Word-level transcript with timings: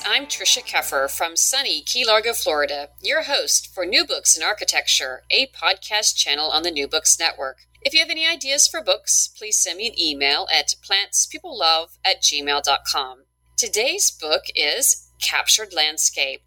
I'm 0.00 0.24
Tricia 0.24 0.64
Keffer 0.64 1.10
from 1.10 1.36
sunny 1.36 1.82
Key 1.82 2.06
Largo, 2.06 2.32
Florida, 2.32 2.88
your 3.02 3.24
host 3.24 3.74
for 3.74 3.84
New 3.84 4.06
Books 4.06 4.34
in 4.34 4.42
Architecture, 4.42 5.22
a 5.30 5.48
podcast 5.48 6.16
channel 6.16 6.48
on 6.48 6.62
the 6.62 6.70
New 6.70 6.88
Books 6.88 7.18
Network. 7.18 7.58
If 7.82 7.92
you 7.92 8.00
have 8.00 8.08
any 8.08 8.26
ideas 8.26 8.66
for 8.66 8.82
books, 8.82 9.28
please 9.36 9.58
send 9.58 9.76
me 9.76 9.88
an 9.88 10.00
email 10.00 10.46
at 10.50 10.76
plantspeoplelove 10.88 11.98
at 12.04 12.22
gmail.com. 12.22 13.24
Today's 13.58 14.10
book 14.10 14.44
is 14.54 15.10
Captured 15.20 15.74
Landscape 15.74 16.40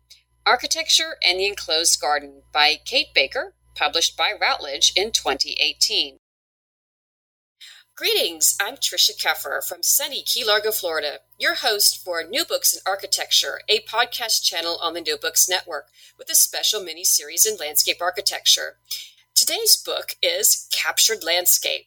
Architecture 0.46 1.18
and 1.28 1.40
the 1.40 1.46
Enclosed 1.46 2.02
Garden 2.02 2.42
by 2.52 2.78
Kate 2.84 3.14
Baker, 3.14 3.54
published 3.76 4.18
by 4.18 4.32
Routledge 4.40 4.92
in 4.96 5.12
2018. 5.12 6.18
Greetings, 7.98 8.58
I'm 8.60 8.76
Tricia 8.76 9.18
Keffer 9.18 9.66
from 9.66 9.82
sunny 9.82 10.22
Key 10.22 10.44
Largo, 10.44 10.72
Florida, 10.72 11.20
your 11.40 11.56
host 11.56 12.04
for 12.04 12.22
New 12.26 12.44
Books 12.44 12.74
in 12.74 12.82
Architecture, 12.86 13.62
a 13.70 13.80
podcast 13.84 14.44
channel 14.44 14.78
on 14.82 14.94
the 14.94 15.00
New 15.00 15.18
Books 15.18 15.48
Network 15.48 15.88
with 16.18 16.30
a 16.30 16.36
special 16.36 16.84
mini 16.84 17.06
series 17.06 17.46
in 17.46 17.56
landscape 17.56 18.02
architecture. 18.02 18.76
Today's 19.34 19.78
book 19.78 20.18
is 20.22 20.68
Captured 20.74 21.24
Landscape 21.24 21.86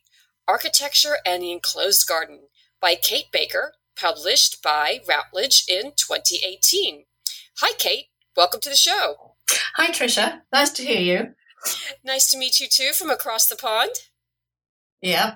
Architecture 0.48 1.18
and 1.26 1.42
the 1.42 1.52
Enclosed 1.52 2.08
Garden 2.08 2.44
by 2.80 2.94
Kate 2.94 3.30
Baker, 3.30 3.74
published 3.94 4.62
by 4.62 5.00
Routledge 5.06 5.66
in 5.68 5.92
2018. 5.94 7.04
Hi, 7.58 7.72
Kate. 7.76 8.06
Welcome 8.34 8.62
to 8.62 8.70
the 8.70 8.76
show. 8.76 9.34
Hi, 9.76 9.90
Tricia. 9.90 10.40
Nice 10.54 10.70
to 10.70 10.86
hear 10.86 11.02
you. 11.02 11.34
Nice 12.02 12.30
to 12.30 12.38
meet 12.38 12.60
you 12.60 12.66
too 12.66 12.92
from 12.94 13.10
across 13.10 13.46
the 13.46 13.56
pond. 13.56 13.90
Yeah, 15.02 15.34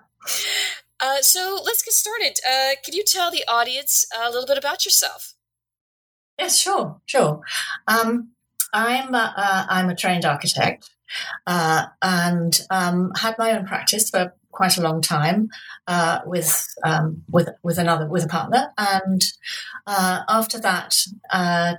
uh, 1.01 1.21
so 1.21 1.61
let's 1.65 1.83
get 1.83 1.93
started. 1.93 2.39
Uh, 2.49 2.75
can 2.85 2.95
you 2.95 3.05
tell 3.05 3.31
the 3.31 3.45
audience 3.49 4.07
a 4.17 4.31
little 4.31 4.47
bit 4.47 4.59
about 4.59 4.85
yourself? 4.85 5.35
Yes, 6.39 6.59
sure, 6.59 7.01
sure. 7.07 7.41
Um, 7.87 8.31
I'm 8.73 9.15
uh, 9.15 9.33
uh 9.37 9.67
I'm 9.69 9.91
a 9.91 9.97
trained 9.97 10.25
architect 10.25 10.91
uh, 11.47 11.87
and 12.01 12.61
um, 12.71 13.13
had 13.17 13.37
my 13.39 13.53
own 13.53 13.67
practice 13.67 14.09
for 14.11 14.35
quite 14.51 14.77
a 14.77 14.83
long 14.83 15.01
time 15.01 15.49
uh, 15.87 16.21
with 16.25 16.67
um, 16.85 17.23
with 17.31 17.49
with 17.63 17.79
another 17.79 18.07
with 18.07 18.25
a 18.25 18.29
partner, 18.29 18.73
and 18.79 19.25
after 19.87 20.59
that, 20.61 20.97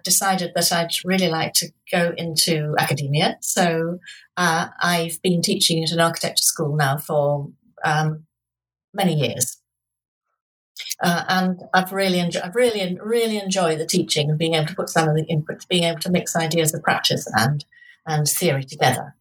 decided 0.03 0.51
that 0.55 0.71
I'd 0.71 1.05
really 1.05 1.29
like 1.29 1.53
to 1.53 1.71
go 1.91 2.13
into 2.17 2.75
academia. 2.77 3.37
So 3.41 3.99
I've 4.37 5.21
been 5.21 5.41
teaching 5.41 5.83
at 5.83 5.91
an 5.91 5.99
architecture 5.99 6.43
school 6.43 6.75
now 6.75 6.97
for 6.97 7.49
um, 7.83 8.25
many 8.93 9.13
years. 9.13 9.57
Uh, 11.01 11.23
and 11.27 11.63
I've 11.73 11.91
really, 11.91 12.19
enjoy, 12.19 12.41
I've 12.43 12.55
really, 12.55 12.97
really 13.01 13.37
enjoyed 13.37 13.79
the 13.79 13.85
teaching 13.85 14.29
and 14.29 14.39
being 14.39 14.53
able 14.53 14.67
to 14.67 14.75
put 14.75 14.89
some 14.89 15.09
of 15.09 15.15
the 15.15 15.25
inputs, 15.25 15.67
being 15.67 15.83
able 15.83 15.99
to 15.99 16.11
mix 16.11 16.35
ideas 16.35 16.73
of 16.73 16.83
practice 16.83 17.27
and 17.35 17.65
and 18.05 18.27
theory 18.27 18.63
together. 18.63 19.15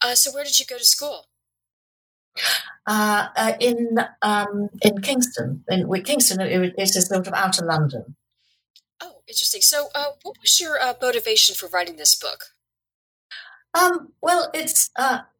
Uh, 0.00 0.14
so, 0.14 0.32
where 0.32 0.44
did 0.44 0.58
you 0.58 0.66
go 0.66 0.78
to 0.78 0.84
school? 0.84 1.26
Uh, 2.86 3.28
uh 3.36 3.52
in 3.60 3.98
um, 4.22 4.68
in 4.82 5.00
Kingston. 5.00 5.64
In 5.68 5.88
with 5.88 6.04
Kingston, 6.04 6.40
it, 6.40 6.74
it's 6.76 6.96
a 6.96 7.02
sort 7.02 7.26
of 7.26 7.34
outer 7.34 7.64
London. 7.64 8.16
Oh, 9.00 9.22
interesting. 9.28 9.60
So, 9.60 9.88
uh, 9.94 10.12
what 10.22 10.36
was 10.40 10.60
your 10.60 10.80
uh, 10.80 10.94
motivation 11.00 11.54
for 11.54 11.68
writing 11.68 11.96
this 11.96 12.14
book? 12.14 12.46
Um, 13.72 14.12
well, 14.20 14.50
it's 14.54 14.90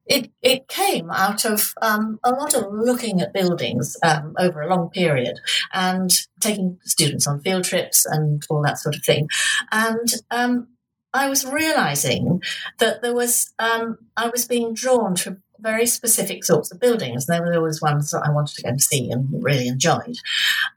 it, 0.07 0.31
it 0.43 0.69
came 0.69 1.11
out 1.11 1.45
of 1.45 1.75
um, 1.81 2.19
a 2.25 2.31
lot 2.31 2.55
of 2.55 2.73
looking 2.73 3.21
at 3.21 3.33
buildings 3.33 3.97
um, 4.03 4.35
over 4.39 4.61
a 4.61 4.69
long 4.69 4.91
period 4.91 5.39
and 5.73 6.11
taking 6.41 6.79
students 6.85 7.27
on 7.27 7.41
field 7.41 7.65
trips 7.65 8.05
and 8.05 8.43
all 8.51 8.63
that 8.63 8.79
sort 8.79 8.97
of 8.97 9.03
thing. 9.03 9.29
And 9.73 10.09
um, 10.31 10.69
I 11.13 11.29
was 11.29 11.47
realizing 11.47 12.43
that 12.79 13.03
there 13.03 13.15
was, 13.15 13.53
um, 13.59 13.99
I 14.17 14.29
was 14.29 14.47
being 14.47 14.75
drawn 14.75 15.15
to 15.17 15.39
very 15.61 15.87
specific 15.87 16.45
sorts 16.45 16.71
of 16.71 16.81
buildings. 16.81 17.29
And 17.29 17.37
there 17.37 17.47
were 17.47 17.57
always 17.57 17.81
ones 17.81 18.11
that 18.11 18.25
I 18.27 18.31
wanted 18.31 18.57
to 18.57 18.63
go 18.63 18.69
and 18.69 18.81
see 18.81 19.11
and 19.11 19.43
really 19.43 19.69
enjoyed. 19.69 20.17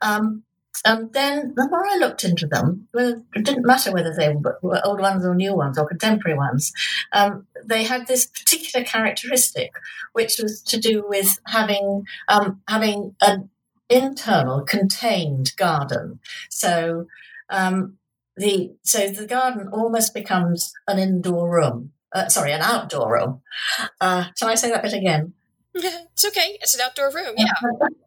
Um, 0.01 0.43
and 0.85 1.11
then 1.13 1.53
the 1.55 1.67
more 1.69 1.85
I 1.85 1.97
looked 1.97 2.23
into 2.23 2.47
them, 2.47 2.87
well, 2.93 3.23
it 3.33 3.45
didn't 3.45 3.65
matter 3.65 3.91
whether 3.91 4.13
they 4.13 4.33
were 4.61 4.81
old 4.85 4.99
ones 4.99 5.25
or 5.25 5.35
new 5.35 5.55
ones 5.55 5.77
or 5.77 5.87
contemporary 5.87 6.37
ones, 6.37 6.71
um, 7.13 7.47
they 7.63 7.83
had 7.83 8.07
this 8.07 8.25
particular 8.25 8.85
characteristic, 8.85 9.71
which 10.13 10.39
was 10.41 10.61
to 10.63 10.79
do 10.79 11.03
with 11.07 11.39
having 11.47 12.03
um, 12.27 12.61
having 12.67 13.15
an 13.21 13.49
internal 13.89 14.61
contained 14.61 15.55
garden. 15.57 16.19
So 16.49 17.07
um, 17.49 17.97
the 18.35 18.75
so 18.83 19.09
the 19.09 19.27
garden 19.27 19.69
almost 19.71 20.13
becomes 20.13 20.73
an 20.87 20.99
indoor 20.99 21.49
room. 21.49 21.91
Uh, 22.13 22.27
sorry, 22.29 22.51
an 22.53 22.61
outdoor 22.61 23.13
room. 23.13 23.41
Uh, 23.99 24.25
shall 24.37 24.49
I 24.49 24.55
say 24.55 24.69
that 24.69 24.83
bit 24.83 24.93
again? 24.93 25.33
it's 25.73 26.25
okay. 26.25 26.57
It's 26.61 26.75
an 26.75 26.81
outdoor 26.81 27.11
room. 27.11 27.35
Yeah. 27.37 27.87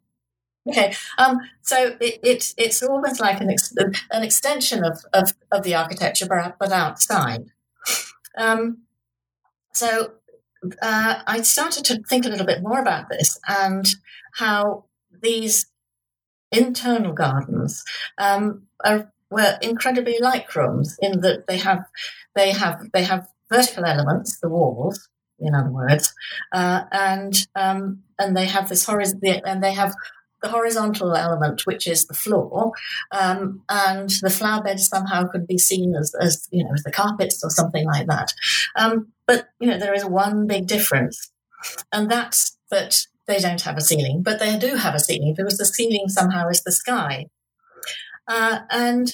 Okay, 0.67 0.93
um, 1.17 1.39
so 1.63 1.97
it, 1.99 2.19
it, 2.21 2.53
it's 2.55 2.83
almost 2.83 3.19
like 3.19 3.41
an, 3.41 3.49
ex- 3.49 3.73
an 4.11 4.23
extension 4.23 4.83
of, 4.83 5.03
of, 5.11 5.33
of 5.51 5.63
the 5.63 5.73
architecture, 5.73 6.27
but, 6.27 6.57
but 6.59 6.71
outside. 6.71 7.45
Um, 8.37 8.83
so 9.73 10.13
uh, 10.81 11.21
I 11.25 11.41
started 11.41 11.85
to 11.85 12.03
think 12.03 12.25
a 12.25 12.29
little 12.29 12.45
bit 12.45 12.61
more 12.61 12.79
about 12.79 13.09
this 13.09 13.39
and 13.47 13.85
how 14.33 14.85
these 15.21 15.65
internal 16.51 17.13
gardens 17.13 17.83
um, 18.17 18.63
are, 18.83 19.11
were 19.29 19.57
incredibly 19.61 20.17
like 20.19 20.53
rooms 20.55 20.97
in 21.01 21.21
that 21.21 21.47
they 21.47 21.57
have 21.57 21.85
they 22.35 22.51
have 22.51 22.89
they 22.93 23.03
have 23.03 23.27
vertical 23.51 23.85
elements, 23.85 24.39
the 24.39 24.49
walls, 24.49 25.09
in 25.39 25.55
other 25.55 25.71
words, 25.71 26.13
uh, 26.51 26.83
and 26.91 27.47
um, 27.55 28.03
and 28.19 28.35
they 28.35 28.45
have 28.45 28.69
this 28.69 28.85
horizon 28.85 29.21
and 29.45 29.63
they 29.63 29.73
have 29.73 29.95
the 30.41 30.49
horizontal 30.49 31.15
element, 31.15 31.65
which 31.65 31.87
is 31.87 32.05
the 32.05 32.13
floor, 32.13 32.71
um, 33.11 33.61
and 33.69 34.09
the 34.21 34.29
flower 34.29 34.63
bed 34.63 34.79
somehow 34.79 35.27
could 35.27 35.47
be 35.47 35.57
seen 35.57 35.95
as, 35.95 36.13
as 36.19 36.47
you 36.51 36.63
know, 36.63 36.71
as 36.73 36.83
the 36.83 36.91
carpets 36.91 37.43
or 37.43 37.49
something 37.49 37.85
like 37.85 38.07
that. 38.07 38.33
Um, 38.75 39.07
but 39.27 39.49
you 39.59 39.67
know, 39.67 39.77
there 39.77 39.93
is 39.93 40.05
one 40.05 40.47
big 40.47 40.67
difference, 40.67 41.31
and 41.91 42.09
that's 42.09 42.57
that 42.69 43.05
they 43.27 43.39
don't 43.39 43.61
have 43.61 43.77
a 43.77 43.81
ceiling, 43.81 44.23
but 44.23 44.39
they 44.39 44.57
do 44.57 44.75
have 44.75 44.95
a 44.95 44.99
ceiling 44.99 45.33
because 45.37 45.57
the 45.57 45.65
ceiling 45.65 46.07
somehow 46.07 46.49
is 46.49 46.63
the 46.63 46.71
sky, 46.71 47.27
uh, 48.27 48.59
and 48.69 49.13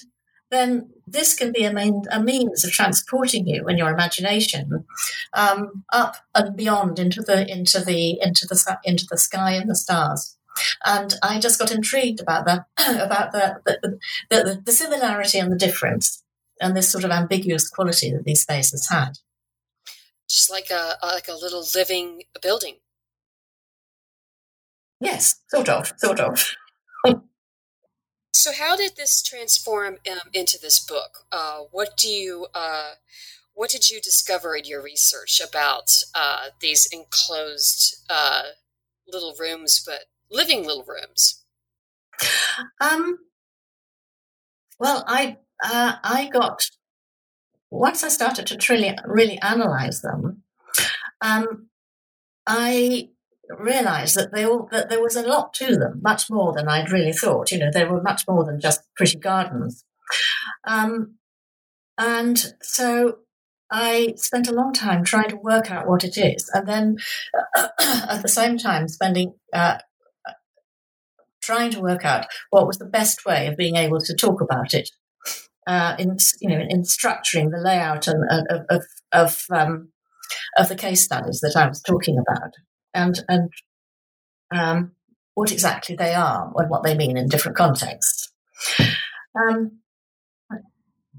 then 0.50 0.90
this 1.06 1.34
can 1.34 1.52
be 1.52 1.64
a, 1.64 1.74
main, 1.74 2.04
a 2.12 2.22
means 2.22 2.64
of 2.64 2.72
transporting 2.72 3.48
you 3.48 3.66
and 3.68 3.78
your 3.78 3.90
imagination 3.90 4.86
um, 5.34 5.84
up 5.92 6.16
and 6.36 6.56
beyond 6.56 7.00
into 7.00 7.22
the 7.22 7.50
into 7.52 7.80
the 7.80 8.18
into 8.22 8.46
the 8.48 8.78
into 8.84 9.06
the 9.10 9.18
sky 9.18 9.54
and 9.54 9.70
the 9.70 9.76
stars. 9.76 10.37
And 10.86 11.14
I 11.24 11.40
just 11.40 11.60
got 11.60 11.72
intrigued 11.72 12.20
about 12.20 12.46
that, 12.46 12.66
about 13.06 13.32
the, 13.32 13.62
the, 13.66 14.00
the, 14.30 14.62
the 14.66 14.72
similarity 14.72 15.40
and 15.40 15.52
the 15.52 15.58
difference 15.58 16.24
and 16.60 16.76
this 16.76 16.90
sort 16.90 17.04
of 17.04 17.12
ambiguous 17.12 17.70
quality 17.70 18.12
that 18.12 18.24
these 18.24 18.42
spaces 18.42 18.90
had. 18.90 19.20
Just 20.30 20.52
like 20.52 20.70
a 20.70 20.96
like 21.04 21.28
a 21.30 21.36
little 21.36 21.66
living 21.74 22.24
building. 22.42 22.76
Yes, 25.00 25.42
sort 25.50 25.70
of, 25.70 25.94
sort 25.98 26.20
of. 26.20 26.56
so, 28.34 28.52
how 28.52 28.76
did 28.76 28.98
this 28.98 29.22
transform 29.22 29.98
um, 30.10 30.30
into 30.34 30.58
this 30.60 30.80
book? 30.80 31.26
Uh, 31.32 31.60
what 31.72 31.96
do 31.96 32.10
you 32.10 32.48
uh, 32.54 32.94
what 33.54 33.70
did 33.70 33.90
you 33.90 34.02
discover 34.02 34.56
in 34.56 34.66
your 34.66 34.82
research 34.82 35.40
about 35.40 35.92
uh, 36.14 36.50
these 36.60 36.88
enclosed 36.92 38.04
uh, 38.10 38.44
little 39.08 39.34
rooms, 39.40 39.82
but 39.86 40.06
living 40.32 40.66
little 40.66 40.86
rooms? 40.88 41.44
Um, 42.82 43.20
well, 44.80 45.04
I 45.08 45.38
uh, 45.64 45.96
I 46.04 46.30
got 46.32 46.70
once 47.70 48.04
I 48.04 48.10
started 48.10 48.48
to 48.48 48.58
truly 48.58 48.96
really 49.06 49.40
analyze 49.40 50.02
them. 50.02 50.44
Um, 51.22 51.68
I 52.46 53.10
realized 53.60 54.16
that 54.16 54.34
they 54.34 54.46
all 54.46 54.68
that 54.72 54.90
there 54.90 55.02
was 55.02 55.16
a 55.16 55.28
lot 55.28 55.54
to 55.56 55.76
them, 55.78 56.00
much 56.02 56.30
more 56.30 56.54
than 56.54 56.68
I'd 56.68 56.92
really 56.92 57.14
thought. 57.14 57.52
You 57.52 57.60
know, 57.60 57.72
they 57.74 57.86
were 57.86 58.02
much 58.02 58.24
more 58.28 58.44
than 58.44 58.60
just 58.60 58.82
pretty 58.96 59.18
gardens. 59.18 59.84
Um, 60.66 61.16
and 61.98 62.54
so 62.62 63.20
I 63.72 64.14
spent 64.18 64.48
a 64.48 64.54
long 64.54 64.74
time 64.74 65.04
trying 65.04 65.30
to 65.30 65.36
work 65.38 65.72
out 65.72 65.88
what 65.88 66.04
it 66.04 66.18
is, 66.18 66.50
and 66.54 66.68
then 66.68 66.98
at 67.58 68.22
the 68.22 68.30
same 68.30 68.58
time 68.58 68.88
spending 68.88 69.34
uh, 69.54 69.78
trying 71.48 71.72
to 71.72 71.82
work 71.82 72.04
out 72.04 72.28
what 72.50 72.68
was 72.68 72.78
the 72.78 72.86
best 72.86 73.26
way 73.26 73.48
of 73.48 73.56
being 73.56 73.78
able 73.78 74.00
to 74.02 74.14
talk 74.14 74.42
about 74.42 74.74
it 74.74 74.90
uh, 75.68 75.96
in 75.98 76.18
you 76.42 76.50
know 76.50 76.66
in 76.70 76.82
structuring 76.84 77.52
the 77.52 77.62
layout 77.64 78.08
and, 78.08 78.24
of 78.50 78.66
of 78.70 78.84
of, 79.12 79.46
um, 79.52 79.90
of 80.58 80.70
the 80.70 80.76
case 80.76 81.04
studies 81.04 81.40
that 81.42 81.56
I 81.56 81.68
was 81.68 81.82
talking 81.82 82.18
about, 82.18 82.54
and 82.94 83.24
and 83.28 83.50
um, 84.54 84.92
what 85.36 85.52
exactly 85.52 85.96
they 85.96 86.14
are 86.14 86.52
and 86.56 86.70
what 86.70 86.84
they 86.84 86.96
mean 86.96 87.18
in 87.18 87.28
different 87.28 87.58
contexts. 87.58 88.32
Um, 89.40 89.80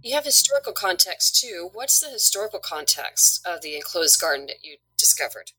you 0.03 0.15
have 0.15 0.25
historical 0.25 0.73
context 0.73 1.41
too. 1.41 1.71
What's 1.73 2.01
the 2.01 2.11
historical 2.11 2.61
context 2.61 3.47
of 3.47 3.63
the 3.63 3.77
enclosed 3.77 4.21
garden 4.21 4.47
that 4.47 4.65
you 4.65 4.77
discovered? 4.97 5.53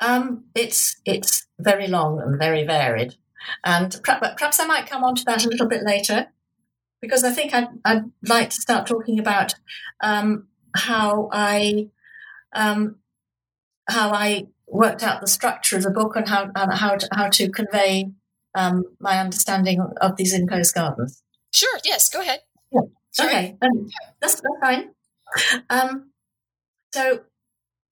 Um, 0.00 0.44
it's 0.54 0.96
it's 1.04 1.46
very 1.58 1.88
long 1.88 2.20
and 2.20 2.38
very 2.38 2.64
varied, 2.64 3.16
and 3.64 4.00
perhaps 4.04 4.60
I 4.60 4.66
might 4.66 4.88
come 4.88 5.04
on 5.04 5.14
to 5.16 5.24
that 5.24 5.44
a 5.44 5.48
little 5.48 5.68
bit 5.68 5.82
later, 5.84 6.28
because 7.00 7.24
I 7.24 7.30
think 7.30 7.54
I'd, 7.54 7.68
I'd 7.84 8.10
like 8.26 8.50
to 8.50 8.60
start 8.60 8.86
talking 8.86 9.18
about 9.18 9.54
um, 10.00 10.48
how 10.74 11.28
I 11.32 11.88
um, 12.54 12.96
how 13.88 14.12
I 14.12 14.46
worked 14.66 15.02
out 15.02 15.20
the 15.20 15.26
structure 15.26 15.76
of 15.76 15.82
the 15.82 15.90
book 15.90 16.16
and 16.16 16.28
how 16.28 16.50
and 16.54 16.72
how 16.72 16.96
to, 16.96 17.08
how 17.12 17.28
to 17.28 17.50
convey 17.50 18.10
um, 18.54 18.84
my 19.00 19.18
understanding 19.18 19.80
of 20.00 20.16
these 20.16 20.34
enclosed 20.34 20.74
gardens. 20.74 21.22
Sure. 21.54 21.78
Yes. 21.84 22.08
Go 22.08 22.20
ahead. 22.20 22.40
Yeah. 22.72 22.80
Okay, 23.20 23.56
um, 23.62 23.88
that's, 24.20 24.34
that's 24.34 24.60
fine. 24.60 24.90
Um, 25.68 26.12
so 26.92 27.22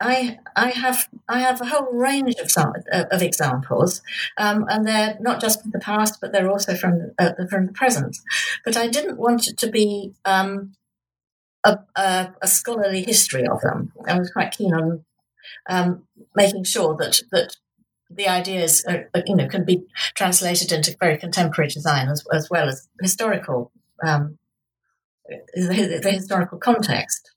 I 0.00 0.38
I 0.54 0.70
have 0.70 1.08
I 1.28 1.40
have 1.40 1.60
a 1.60 1.66
whole 1.66 1.90
range 1.92 2.34
of 2.36 2.50
uh, 2.56 3.04
of 3.10 3.22
examples, 3.22 4.02
um, 4.36 4.66
and 4.68 4.86
they're 4.86 5.16
not 5.20 5.40
just 5.40 5.62
from 5.62 5.70
the 5.70 5.78
past, 5.78 6.18
but 6.20 6.32
they're 6.32 6.50
also 6.50 6.74
from 6.74 7.12
uh, 7.18 7.32
from 7.48 7.66
the 7.66 7.72
present. 7.72 8.18
But 8.64 8.76
I 8.76 8.88
didn't 8.88 9.18
want 9.18 9.48
it 9.48 9.56
to 9.58 9.70
be 9.70 10.12
um, 10.24 10.74
a, 11.64 11.78
a, 11.96 12.34
a, 12.42 12.46
scholarly 12.46 13.02
history 13.02 13.46
of 13.46 13.60
them. 13.62 13.92
I 14.06 14.18
was 14.18 14.30
quite 14.30 14.52
keen 14.52 14.74
on 14.74 15.04
um, 15.68 16.04
making 16.34 16.64
sure 16.64 16.94
that 16.96 17.22
that 17.32 17.56
the 18.10 18.28
ideas 18.28 18.84
are, 18.86 19.08
you 19.26 19.34
know 19.34 19.48
can 19.48 19.64
be 19.64 19.86
translated 20.14 20.72
into 20.72 20.96
very 21.00 21.16
contemporary 21.16 21.70
design 21.70 22.08
as, 22.08 22.22
as 22.32 22.50
well 22.50 22.68
as 22.68 22.86
historical 23.00 23.72
um, 24.04 24.38
the, 25.54 26.00
the 26.02 26.10
historical 26.10 26.58
context. 26.58 27.30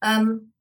Um, 0.00 0.52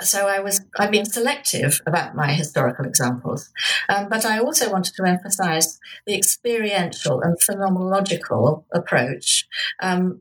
so 0.00 0.28
I 0.28 0.40
was 0.40 0.60
I've 0.78 0.90
been 0.90 1.04
selective 1.04 1.80
about 1.86 2.14
my 2.14 2.32
historical 2.32 2.84
examples, 2.84 3.50
um, 3.88 4.08
but 4.08 4.24
I 4.24 4.38
also 4.38 4.70
wanted 4.70 4.94
to 4.94 5.04
emphasise 5.04 5.78
the 6.06 6.14
experiential 6.14 7.20
and 7.20 7.38
phenomenological 7.38 8.64
approach 8.72 9.46
um, 9.82 10.20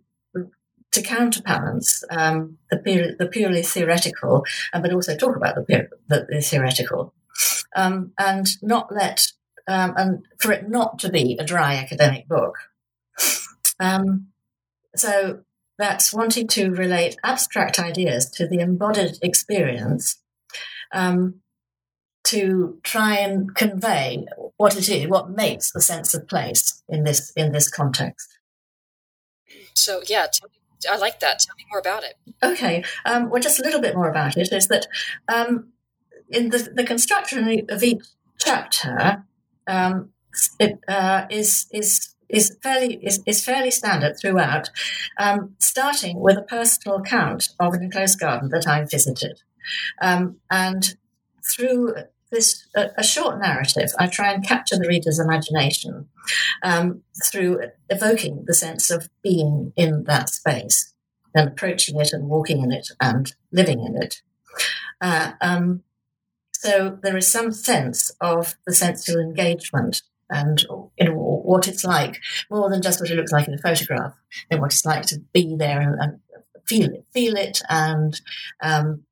to 0.91 1.01
counterbalance 1.01 2.03
um, 2.09 2.57
the, 2.71 2.77
pure, 2.77 3.15
the, 3.19 3.27
purely 3.27 3.61
theoretical, 3.61 4.45
um, 4.73 4.81
but 4.81 4.93
also 4.93 5.15
talk 5.15 5.35
about 5.35 5.55
the, 5.55 5.89
the, 6.07 6.25
the 6.29 6.41
theoretical, 6.41 7.13
um, 7.75 8.13
and 8.17 8.47
not 8.63 8.91
let 8.91 9.31
um, 9.67 9.93
and 9.97 10.25
for 10.39 10.51
it 10.51 10.69
not 10.69 10.97
to 10.99 11.09
be 11.09 11.37
a 11.39 11.45
dry 11.45 11.75
academic 11.75 12.27
book. 12.27 12.55
Um, 13.79 14.27
so 14.95 15.41
that's 15.77 16.13
wanting 16.13 16.47
to 16.47 16.71
relate 16.71 17.17
abstract 17.23 17.79
ideas 17.79 18.29
to 18.31 18.47
the 18.47 18.59
embodied 18.59 19.17
experience 19.21 20.21
um, 20.91 21.35
to 22.23 22.79
try 22.83 23.17
and 23.17 23.55
convey 23.55 24.25
what 24.57 24.75
it 24.75 24.89
is, 24.89 25.07
what 25.07 25.29
makes 25.29 25.71
the 25.71 25.81
sense 25.81 26.13
of 26.13 26.27
place 26.27 26.83
in 26.89 27.03
this 27.03 27.31
in 27.31 27.51
this 27.51 27.69
context. 27.69 28.37
So 29.73 30.01
yeah, 30.07 30.27
I 30.89 30.97
like 30.97 31.19
that. 31.19 31.39
Tell 31.39 31.55
me 31.55 31.65
more 31.71 31.79
about 31.79 32.03
it. 32.03 32.15
Okay, 32.43 32.83
um, 33.05 33.29
well, 33.29 33.41
just 33.41 33.59
a 33.59 33.63
little 33.63 33.81
bit 33.81 33.95
more 33.95 34.09
about 34.09 34.37
it 34.37 34.51
is 34.51 34.67
that 34.67 34.87
um, 35.27 35.69
in 36.29 36.49
the, 36.49 36.71
the 36.73 36.83
construction 36.83 37.65
of 37.69 37.83
each 37.83 38.03
chapter 38.39 39.23
um, 39.67 40.09
it, 40.59 40.79
uh, 40.87 41.25
is 41.29 41.67
is 41.71 42.15
is 42.29 42.57
fairly 42.61 42.95
is, 43.01 43.21
is 43.25 43.43
fairly 43.43 43.71
standard 43.71 44.17
throughout, 44.19 44.69
um, 45.17 45.55
starting 45.59 46.19
with 46.19 46.37
a 46.37 46.41
personal 46.43 46.97
account 46.97 47.49
of 47.59 47.73
an 47.73 47.83
enclosed 47.83 48.19
garden 48.19 48.49
that 48.49 48.67
I 48.67 48.83
visited, 48.83 49.41
um, 50.01 50.37
and 50.49 50.95
through 51.49 51.95
this 52.31 52.67
a, 52.75 52.89
a, 52.97 53.03
short 53.03 53.39
narrative, 53.39 53.91
I 53.97 54.07
try 54.07 54.33
and 54.33 54.45
capture 54.45 54.75
the 54.75 54.87
reader's 54.87 55.19
imagination 55.19 56.09
um, 56.61 57.03
through 57.23 57.61
evoking 57.89 58.43
the 58.45 58.53
sense 58.53 58.91
of 58.91 59.09
being 59.23 59.71
in 59.77 60.03
that 60.05 60.29
space 60.29 60.93
and 61.33 61.47
approaching 61.47 61.99
it 61.99 62.11
and 62.11 62.27
walking 62.27 62.61
in 62.61 62.71
it 62.71 62.89
and 62.99 63.33
living 63.51 63.85
in 63.85 64.01
it. 64.01 64.21
Uh, 64.99 65.33
um, 65.41 65.83
so 66.51 66.97
there 67.03 67.15
is 67.15 67.31
some 67.31 67.51
sense 67.51 68.11
of 68.19 68.55
the 68.65 68.73
sensual 68.73 69.19
engagement 69.19 70.01
and 70.29 70.63
you 70.97 71.05
know 71.05 71.13
what 71.13 71.67
it's 71.67 71.83
like 71.83 72.17
more 72.49 72.69
than 72.69 72.81
just 72.81 72.99
what 72.99 73.09
it 73.09 73.15
looks 73.15 73.31
like 73.31 73.47
in 73.47 73.53
a 73.53 73.57
photograph 73.57 74.13
and 74.49 74.59
what 74.59 74.71
it's 74.71 74.85
like 74.85 75.03
to 75.03 75.19
be 75.33 75.55
there 75.57 75.79
and, 75.79 75.99
and 75.99 76.19
feel 76.65 76.89
it 76.89 77.05
feel 77.13 77.35
it 77.35 77.61
and 77.69 78.21
um, 78.61 79.03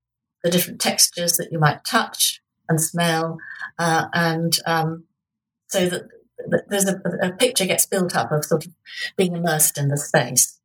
the 0.44 0.52
different 0.52 0.82
textures 0.82 1.34
that 1.38 1.52
you 1.52 1.60
might 1.60 1.86
touch 1.86 2.42
and 2.68 2.82
smell 2.82 3.38
uh, 3.80 4.06
and 4.14 4.58
um, 4.66 5.06
so 5.68 5.88
that, 5.88 6.04
there's 6.68 6.88
a, 6.88 7.02
a, 7.22 7.32
picture 7.32 7.66
gets 7.66 7.86
built 7.86 8.16
up 8.16 8.32
of 8.32 8.46
sort 8.46 8.66
of 8.66 8.74
being 9.16 9.36
immersed 9.36 9.78
in 9.78 9.88
the 9.88 9.98
space. 9.98 10.60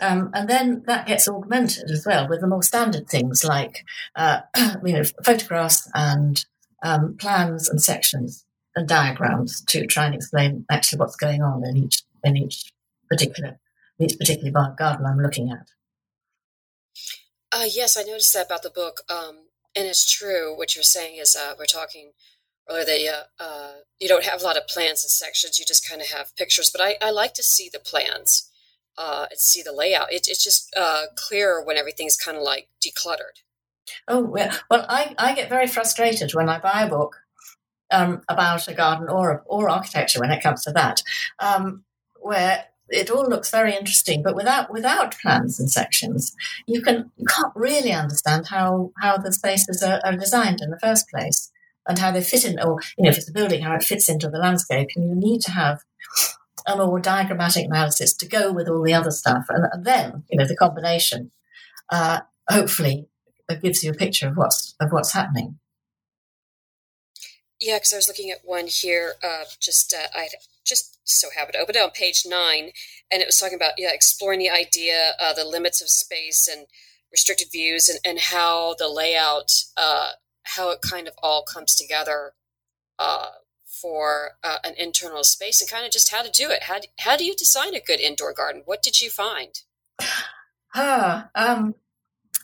Um, 0.00 0.30
and 0.32 0.48
then 0.48 0.82
that 0.86 1.06
gets 1.06 1.28
augmented 1.28 1.90
as 1.90 2.04
well 2.06 2.28
with 2.28 2.40
the 2.40 2.46
more 2.46 2.62
standard 2.62 3.08
things 3.08 3.44
like 3.44 3.84
uh, 4.16 4.40
you 4.84 4.92
know 4.92 5.04
photographs 5.22 5.88
and 5.94 6.44
um, 6.82 7.16
plans 7.16 7.68
and 7.68 7.80
sections 7.80 8.43
and 8.76 8.88
diagrams 8.88 9.62
to 9.66 9.86
try 9.86 10.06
and 10.06 10.14
explain 10.14 10.64
actually 10.70 10.98
what's 10.98 11.16
going 11.16 11.42
on 11.42 11.64
in 11.64 11.76
each 11.76 12.02
in 12.22 12.36
each 12.36 12.72
particular 13.08 13.58
in 13.98 14.06
each 14.06 14.18
particular 14.18 14.74
garden 14.76 15.06
I'm 15.06 15.18
looking 15.18 15.50
at. 15.50 15.68
Uh, 17.52 17.66
yes, 17.70 17.96
I 17.96 18.02
noticed 18.02 18.32
that 18.34 18.46
about 18.46 18.62
the 18.62 18.70
book, 18.70 19.02
um, 19.08 19.46
and 19.76 19.86
it's 19.86 20.10
true. 20.10 20.56
What 20.56 20.74
you're 20.74 20.82
saying 20.82 21.18
is 21.20 21.36
uh, 21.36 21.54
we're 21.56 21.66
talking 21.66 22.12
earlier 22.68 22.84
that 22.84 23.26
uh, 23.38 23.72
you 24.00 24.08
don't 24.08 24.24
have 24.24 24.40
a 24.40 24.44
lot 24.44 24.56
of 24.56 24.66
plans 24.66 25.04
and 25.04 25.10
sections; 25.10 25.58
you 25.58 25.64
just 25.64 25.88
kind 25.88 26.00
of 26.00 26.08
have 26.08 26.34
pictures. 26.36 26.70
But 26.70 26.80
I, 26.80 26.96
I 27.00 27.10
like 27.10 27.34
to 27.34 27.42
see 27.42 27.70
the 27.72 27.78
plans 27.78 28.50
uh, 28.98 29.26
and 29.30 29.38
see 29.38 29.62
the 29.62 29.72
layout. 29.72 30.12
It, 30.12 30.26
it's 30.26 30.42
just 30.42 30.74
uh, 30.76 31.04
clearer 31.16 31.64
when 31.64 31.76
everything's 31.76 32.16
kind 32.16 32.36
of 32.36 32.42
like 32.42 32.68
decluttered. 32.84 33.42
Oh 34.08 34.34
yeah. 34.36 34.56
Well, 34.70 34.86
I, 34.88 35.14
I 35.18 35.34
get 35.34 35.48
very 35.48 35.66
frustrated 35.66 36.34
when 36.34 36.48
I 36.48 36.58
buy 36.58 36.82
a 36.82 36.88
book 36.88 37.16
um, 37.94 38.22
about 38.28 38.68
a 38.68 38.74
garden 38.74 39.08
or 39.08 39.42
or 39.46 39.70
architecture 39.70 40.20
when 40.20 40.30
it 40.30 40.42
comes 40.42 40.62
to 40.64 40.72
that, 40.72 41.02
um, 41.38 41.84
where 42.20 42.64
it 42.88 43.10
all 43.10 43.28
looks 43.28 43.50
very 43.50 43.74
interesting, 43.74 44.22
but 44.22 44.36
without 44.36 44.72
without 44.72 45.16
plans 45.18 45.58
and 45.58 45.70
sections, 45.70 46.34
you 46.66 46.82
can 46.82 47.10
you 47.16 47.26
can't 47.26 47.52
really 47.54 47.92
understand 47.92 48.46
how 48.48 48.92
how 49.00 49.16
the 49.16 49.32
spaces 49.32 49.82
are, 49.82 50.00
are 50.04 50.16
designed 50.16 50.60
in 50.60 50.70
the 50.70 50.80
first 50.80 51.08
place 51.08 51.50
and 51.86 51.98
how 51.98 52.10
they 52.10 52.22
fit 52.22 52.44
in, 52.44 52.58
or 52.60 52.80
you 52.96 53.04
know, 53.04 53.10
if 53.10 53.18
it's 53.18 53.28
a 53.28 53.32
building, 53.32 53.62
how 53.62 53.74
it 53.74 53.82
fits 53.82 54.08
into 54.08 54.28
the 54.28 54.38
landscape. 54.38 54.88
And 54.96 55.08
you 55.08 55.14
need 55.14 55.40
to 55.42 55.52
have 55.52 55.80
a 56.66 56.76
more 56.76 56.98
diagrammatic 56.98 57.66
analysis 57.66 58.14
to 58.14 58.26
go 58.26 58.52
with 58.52 58.68
all 58.68 58.82
the 58.82 58.94
other 58.94 59.10
stuff, 59.10 59.44
and, 59.48 59.66
and 59.72 59.84
then 59.84 60.24
you 60.30 60.38
know 60.38 60.46
the 60.46 60.56
combination 60.56 61.30
uh, 61.90 62.20
hopefully 62.50 63.06
gives 63.62 63.84
you 63.84 63.90
a 63.90 63.94
picture 63.94 64.28
of 64.28 64.36
what's 64.36 64.74
of 64.80 64.90
what's 64.90 65.12
happening. 65.12 65.58
Yeah, 67.64 67.76
because 67.76 67.94
I 67.94 67.96
was 67.96 68.08
looking 68.08 68.30
at 68.30 68.44
one 68.44 68.66
here. 68.66 69.14
Uh, 69.22 69.44
just 69.58 69.94
uh, 69.94 70.08
I 70.14 70.28
just 70.66 70.98
so 71.04 71.28
happened 71.34 71.54
to 71.54 71.60
open 71.60 71.76
it 71.76 71.82
on 71.82 71.90
page 71.92 72.24
nine, 72.26 72.72
and 73.10 73.22
it 73.22 73.26
was 73.26 73.38
talking 73.38 73.56
about 73.56 73.72
yeah 73.78 73.88
exploring 73.90 74.38
the 74.38 74.50
idea, 74.50 75.12
uh, 75.18 75.32
the 75.32 75.46
limits 75.46 75.80
of 75.80 75.88
space 75.88 76.46
and 76.46 76.66
restricted 77.10 77.48
views, 77.50 77.88
and 77.88 77.98
and 78.04 78.18
how 78.20 78.74
the 78.78 78.88
layout, 78.88 79.50
uh, 79.78 80.10
how 80.42 80.70
it 80.72 80.80
kind 80.82 81.08
of 81.08 81.14
all 81.22 81.42
comes 81.42 81.74
together 81.74 82.32
uh, 82.98 83.28
for 83.64 84.32
uh, 84.44 84.58
an 84.62 84.74
internal 84.76 85.24
space, 85.24 85.62
and 85.62 85.70
kind 85.70 85.86
of 85.86 85.90
just 85.90 86.12
how 86.12 86.20
to 86.20 86.30
do 86.30 86.50
it. 86.50 86.64
How 86.64 86.80
do, 86.80 86.88
how 86.98 87.16
do 87.16 87.24
you 87.24 87.34
design 87.34 87.74
a 87.74 87.80
good 87.80 87.98
indoor 87.98 88.34
garden? 88.34 88.60
What 88.66 88.82
did 88.82 89.00
you 89.00 89.08
find? 89.08 89.60
Ah, 90.74 91.30
um, 91.34 91.76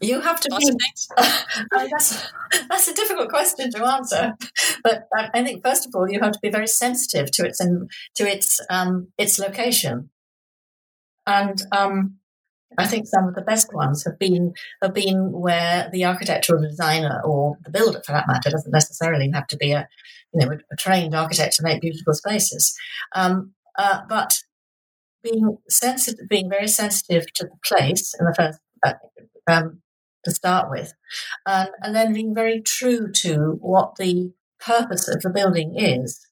You 0.01 0.21
have 0.21 0.41
to 0.41 0.49
be. 0.49 0.57
I 1.19 1.65
mean, 1.77 1.91
that's 1.91 2.33
that's 2.69 2.89
a 2.89 2.95
difficult 2.95 3.29
question 3.29 3.71
to 3.73 3.85
answer, 3.85 4.35
but 4.83 5.09
I, 5.15 5.29
I 5.35 5.45
think 5.45 5.63
first 5.63 5.87
of 5.87 5.95
all 5.95 6.11
you 6.11 6.21
have 6.21 6.33
to 6.33 6.39
be 6.43 6.49
very 6.49 6.67
sensitive 6.67 7.31
to 7.33 7.47
its 7.47 7.61
in, 7.61 7.89
to 8.15 8.27
its 8.27 8.61
um, 8.71 9.09
its 9.19 9.39
location, 9.39 10.09
and 11.27 11.63
um, 11.73 12.19
I 12.79 12.87
think 12.87 13.07
some 13.09 13.29
of 13.29 13.35
the 13.35 13.43
best 13.43 13.75
ones 13.75 14.05
have 14.05 14.19
been 14.19 14.55
have 14.83 14.95
been 14.95 15.33
where 15.33 15.91
the 15.93 16.07
architectural 16.07 16.63
designer 16.63 17.21
or 17.23 17.59
the 17.65 17.71
builder, 17.71 18.01
for 18.05 18.13
that 18.13 18.29
matter, 18.29 18.49
doesn't 18.49 18.73
necessarily 18.73 19.31
have 19.35 19.49
to 19.49 19.57
be 19.59 19.73
a 19.73 19.87
you 20.33 20.47
know 20.47 20.53
a, 20.73 20.77
trained 20.77 21.15
architect 21.15 21.57
to 21.57 21.63
make 21.63 21.83
beautiful 21.83 22.15
spaces, 22.15 22.75
um, 23.15 23.53
uh, 23.77 24.01
but 24.09 24.39
being 25.23 25.59
sensitive, 25.69 26.27
being 26.27 26.49
very 26.49 26.69
sensitive 26.69 27.31
to 27.35 27.45
the 27.45 27.57
place 27.65 28.15
in 28.19 28.25
the 28.25 28.35
first. 28.35 28.61
Uh, 28.83 28.95
um, 29.47 29.83
to 30.25 30.31
start 30.31 30.71
with, 30.71 30.93
and, 31.47 31.71
and 31.83 31.95
then 31.95 32.13
being 32.13 32.35
very 32.35 32.61
true 32.61 33.11
to 33.13 33.59
what 33.61 33.97
the 33.97 34.33
purpose 34.59 35.09
of 35.09 35.23
the 35.23 35.31
building 35.31 35.75
is, 35.77 36.27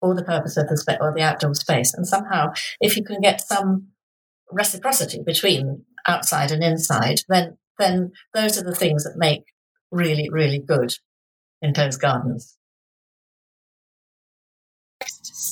or 0.00 0.14
the 0.14 0.24
purpose 0.24 0.56
of 0.56 0.68
the 0.68 0.76
spa- 0.76 0.98
or 1.00 1.12
the 1.14 1.22
outdoor 1.22 1.54
space. 1.54 1.94
And 1.94 2.06
somehow, 2.06 2.52
if 2.80 2.96
you 2.96 3.04
can 3.04 3.20
get 3.20 3.40
some 3.40 3.88
reciprocity 4.50 5.22
between 5.24 5.84
outside 6.06 6.50
and 6.50 6.62
inside, 6.62 7.20
then 7.28 7.58
then 7.78 8.12
those 8.34 8.58
are 8.58 8.64
the 8.64 8.74
things 8.74 9.04
that 9.04 9.16
make 9.16 9.44
really 9.90 10.28
really 10.30 10.58
good 10.58 10.94
enclosed 11.60 12.00
gardens. 12.00 12.56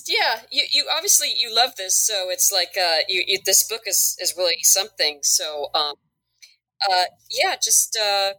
Yeah, 0.06 0.40
you, 0.50 0.64
you 0.72 0.86
obviously 0.94 1.32
you 1.38 1.54
love 1.54 1.76
this, 1.76 1.94
so 1.94 2.30
it's 2.30 2.52
like 2.52 2.76
uh, 2.80 2.98
you, 3.08 3.24
you 3.26 3.38
this 3.44 3.66
book 3.68 3.82
is 3.86 4.16
is 4.20 4.34
really 4.36 4.62
something. 4.62 5.20
So 5.22 5.68
um, 5.74 5.94
uh, 6.88 7.04
yeah, 7.30 7.56
just 7.62 7.96
uh... 7.96 8.32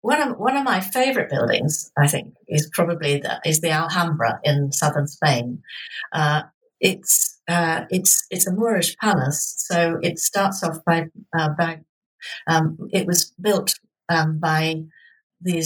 one 0.00 0.20
of 0.20 0.38
one 0.38 0.56
of 0.56 0.64
my 0.64 0.80
favorite 0.80 1.30
buildings, 1.30 1.90
I 1.96 2.06
think, 2.08 2.34
is 2.48 2.68
probably 2.72 3.20
the, 3.20 3.40
is 3.44 3.60
the 3.60 3.70
Alhambra 3.70 4.40
in 4.44 4.72
southern 4.72 5.06
Spain. 5.06 5.62
Uh, 6.12 6.42
it's 6.80 7.40
uh, 7.48 7.84
it's 7.90 8.26
it's 8.30 8.46
a 8.46 8.52
Moorish 8.52 8.96
palace, 8.96 9.54
so 9.58 9.98
it 10.02 10.18
starts 10.18 10.62
off 10.62 10.78
by 10.84 11.06
uh, 11.36 11.50
by 11.58 11.80
um, 12.46 12.78
it 12.92 13.06
was 13.06 13.32
built 13.40 13.74
um, 14.08 14.38
by 14.38 14.82
the 15.40 15.58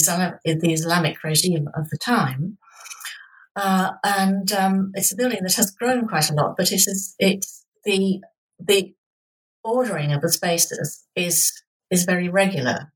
the 0.44 0.72
Islamic 0.72 1.22
regime 1.22 1.68
of 1.74 1.88
the 1.90 1.98
time. 1.98 2.58
Uh, 3.54 3.92
and 4.04 4.52
um, 4.52 4.92
it's 4.94 5.12
a 5.12 5.16
building 5.16 5.38
that 5.42 5.54
has 5.54 5.70
grown 5.70 6.06
quite 6.06 6.30
a 6.30 6.34
lot, 6.34 6.56
but 6.58 6.70
it 6.70 6.86
is 6.86 7.14
it's 7.18 7.64
the 7.84 8.20
the 8.58 8.94
ordering 9.64 10.12
of 10.12 10.20
the 10.20 10.30
spaces 10.30 11.04
is 11.14 11.52
is 11.90 12.04
very 12.04 12.28
regular, 12.28 12.92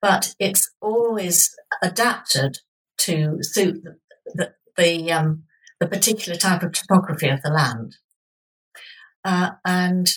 but 0.00 0.34
it's 0.38 0.70
always 0.80 1.54
adapted 1.82 2.58
to 2.98 3.38
suit 3.42 3.82
the, 3.84 3.96
the, 4.34 4.54
the, 4.76 5.12
um, 5.12 5.44
the 5.80 5.86
particular 5.86 6.38
type 6.38 6.62
of 6.62 6.72
topography 6.72 7.28
of 7.28 7.42
the 7.42 7.50
land. 7.50 7.96
Uh, 9.24 9.50
and 9.64 10.08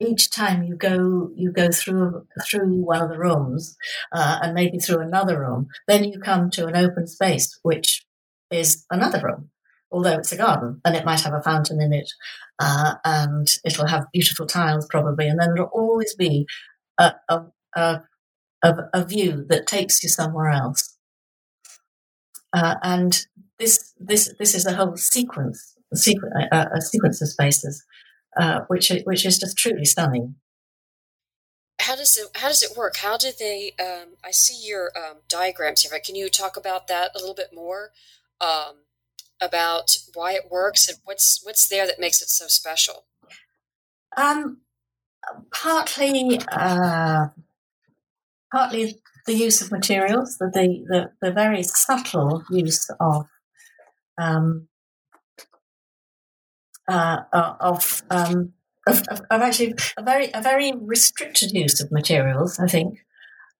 each 0.00 0.30
time 0.30 0.62
you 0.64 0.76
go 0.76 1.30
you 1.36 1.52
go 1.52 1.70
through 1.70 2.26
through 2.44 2.82
one 2.82 3.00
of 3.00 3.08
the 3.08 3.18
rooms 3.18 3.76
uh, 4.12 4.38
and 4.42 4.54
maybe 4.54 4.78
through 4.78 5.00
another 5.00 5.40
room, 5.40 5.68
then 5.86 6.04
you 6.04 6.18
come 6.18 6.50
to 6.50 6.66
an 6.66 6.76
open 6.76 7.06
space 7.06 7.58
which 7.62 8.04
is 8.50 8.84
another 8.90 9.20
room, 9.24 9.50
although 9.90 10.18
it's 10.18 10.32
a 10.32 10.36
garden 10.36 10.80
and 10.84 10.96
it 10.96 11.04
might 11.04 11.20
have 11.20 11.34
a 11.34 11.42
fountain 11.42 11.80
in 11.80 11.92
it, 11.92 12.10
uh, 12.58 12.94
and 13.04 13.48
it'll 13.64 13.86
have 13.86 14.10
beautiful 14.12 14.46
tiles 14.46 14.86
probably, 14.90 15.28
and 15.28 15.40
then 15.40 15.52
it'll 15.52 15.66
always 15.66 16.14
be 16.14 16.46
a, 16.98 17.14
a, 17.28 18.02
a, 18.62 18.74
a 18.92 19.04
view 19.04 19.44
that 19.48 19.66
takes 19.66 20.02
you 20.02 20.08
somewhere 20.08 20.48
else. 20.48 20.96
Uh, 22.52 22.76
and 22.82 23.26
this 23.58 23.92
this 23.98 24.32
this 24.38 24.54
is 24.54 24.64
a 24.64 24.74
whole 24.74 24.96
sequence, 24.96 25.76
a, 25.92 25.96
sequ- 25.96 26.48
a, 26.52 26.68
a 26.76 26.80
sequence 26.80 27.20
of 27.20 27.28
spaces, 27.28 27.84
uh, 28.40 28.60
which 28.68 28.92
which 29.04 29.26
is 29.26 29.38
just 29.38 29.58
truly 29.58 29.84
stunning. 29.84 30.36
How 31.80 31.96
does 31.96 32.16
it 32.16 32.28
how 32.36 32.48
does 32.48 32.62
it 32.62 32.76
work? 32.76 32.96
How 32.98 33.16
do 33.16 33.30
they? 33.36 33.72
Um, 33.80 34.14
I 34.24 34.30
see 34.30 34.66
your 34.66 34.92
um, 34.96 35.18
diagrams 35.28 35.82
here. 35.82 35.98
Can 35.98 36.14
you 36.14 36.28
talk 36.28 36.56
about 36.56 36.86
that 36.86 37.10
a 37.14 37.18
little 37.18 37.34
bit 37.34 37.50
more? 37.52 37.90
Um, 38.40 38.84
about 39.40 39.96
why 40.14 40.32
it 40.32 40.50
works 40.50 40.88
and 40.88 40.98
what's 41.04 41.40
what's 41.44 41.68
there 41.68 41.86
that 41.86 42.00
makes 42.00 42.22
it 42.22 42.28
so 42.28 42.46
special? 42.46 43.04
Um, 44.16 44.58
partly, 45.52 46.40
uh, 46.52 47.28
partly 48.52 48.96
the 49.26 49.34
use 49.34 49.62
of 49.62 49.70
materials, 49.70 50.36
the 50.38 50.50
the, 50.52 51.10
the 51.22 51.32
very 51.32 51.62
subtle 51.62 52.44
use 52.50 52.88
of 53.00 53.26
um, 54.18 54.68
uh, 56.86 57.20
uh, 57.32 57.54
of, 57.60 58.02
um, 58.10 58.52
of, 58.86 59.02
of, 59.08 59.20
of, 59.30 59.40
actually 59.40 59.74
a 59.96 60.02
very 60.02 60.30
a 60.34 60.42
very 60.42 60.72
restricted 60.78 61.50
use 61.52 61.80
of 61.80 61.90
materials, 61.90 62.58
I 62.58 62.66
think, 62.66 62.98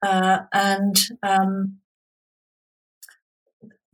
uh, 0.04 0.40
and 0.52 0.94
um, 1.23 1.78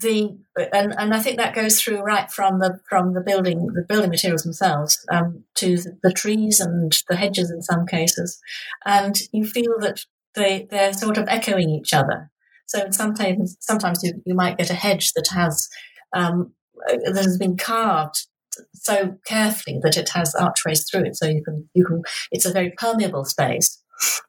the 0.00 0.36
and, 0.72 0.94
and 0.98 1.14
I 1.14 1.20
think 1.20 1.36
that 1.36 1.54
goes 1.54 1.80
through 1.80 2.00
right 2.00 2.30
from 2.30 2.58
the 2.58 2.80
from 2.88 3.14
the 3.14 3.20
building 3.20 3.66
the 3.74 3.84
building 3.88 4.10
materials 4.10 4.42
themselves 4.42 4.98
um, 5.10 5.44
to 5.56 5.76
the, 5.76 5.98
the, 6.02 6.12
trees 6.12 6.60
and 6.60 6.92
the 7.08 7.16
hedges 7.16 7.50
in 7.50 7.62
some 7.62 7.86
cases, 7.86 8.40
and 8.84 9.16
you 9.32 9.46
feel 9.46 9.78
that 9.80 10.04
they 10.34 10.66
they're 10.70 10.92
sort 10.92 11.18
of 11.18 11.28
echoing 11.28 11.70
each 11.70 11.92
other. 11.92 12.30
So 12.66 12.88
sometimes 12.90 13.56
sometimes 13.60 14.02
you, 14.02 14.22
you 14.24 14.34
might 14.34 14.58
get 14.58 14.70
a 14.70 14.74
hedge 14.74 15.12
that 15.12 15.28
has 15.32 15.68
um, 16.14 16.52
that 16.86 17.24
has 17.24 17.36
been 17.36 17.56
carved 17.56 18.26
so 18.74 19.16
carefully 19.26 19.78
that 19.82 19.96
it 19.96 20.10
has 20.10 20.34
archways 20.34 20.88
through 20.88 21.04
it, 21.06 21.16
so 21.16 21.28
you 21.28 21.42
can 21.44 21.68
you 21.74 21.84
can 21.84 22.02
it's 22.30 22.46
a 22.46 22.52
very 22.52 22.70
permeable 22.70 23.24
space, 23.24 23.82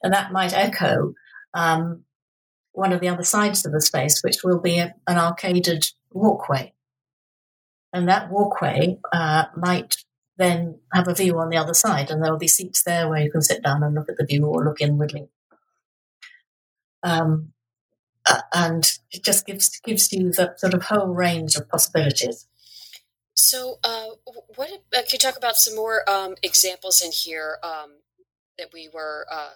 and 0.04 0.14
that 0.14 0.32
might 0.32 0.54
echo 0.54 1.14
um, 1.54 2.04
one 2.74 2.94
of 2.94 3.02
the 3.02 3.10
other 3.10 3.24
sides 3.24 3.66
of 3.66 3.72
the 3.72 3.82
space, 3.82 4.22
which 4.24 4.44
will 4.44 4.60
be 4.60 4.80
a, 4.80 4.96
an 5.08 5.18
arcaded 5.18 5.92
walkway. 6.12 6.74
And 7.94 8.08
that 8.08 8.32
walkway 8.32 9.00
uh, 9.12 9.46
might 9.56 9.96
then 10.38 10.80
have 10.94 11.08
a 11.08 11.14
view 11.14 11.38
on 11.40 11.50
the 11.50 11.58
other 11.58 11.74
side, 11.74 12.10
and 12.10 12.24
there 12.24 12.32
will 12.32 12.40
be 12.40 12.48
seats 12.48 12.84
there 12.84 13.10
where 13.10 13.22
you 13.22 13.32
can 13.32 13.42
sit 13.42 13.64
down 13.64 13.84
and 13.84 13.94
look 13.94 14.10
at 14.10 14.18
the 14.18 14.26
view 14.26 14.46
or 14.46 14.64
look 14.64 14.82
inwardly. 14.82 15.28
Um, 17.04 17.54
uh, 18.26 18.42
and 18.54 19.00
it 19.12 19.24
just 19.24 19.46
gives 19.46 19.80
gives 19.80 20.12
you 20.14 20.32
the 20.32 20.54
sort 20.58 20.74
of 20.74 20.84
whole 20.84 21.08
range 21.08 21.56
of 21.56 21.68
possibilities. 21.68 22.48
So, 23.34 23.80
uh, 23.84 24.08
what 24.56 24.70
uh, 24.70 25.02
can 25.02 25.06
you 25.14 25.18
talk 25.18 25.38
about 25.38 25.56
some 25.56 25.76
more 25.76 26.08
um, 26.10 26.36
examples 26.44 27.02
in 27.02 27.12
here 27.12 27.58
um, 27.64 27.94
that 28.58 28.68
we 28.74 28.90
were 28.94 29.26
uh, 29.32 29.52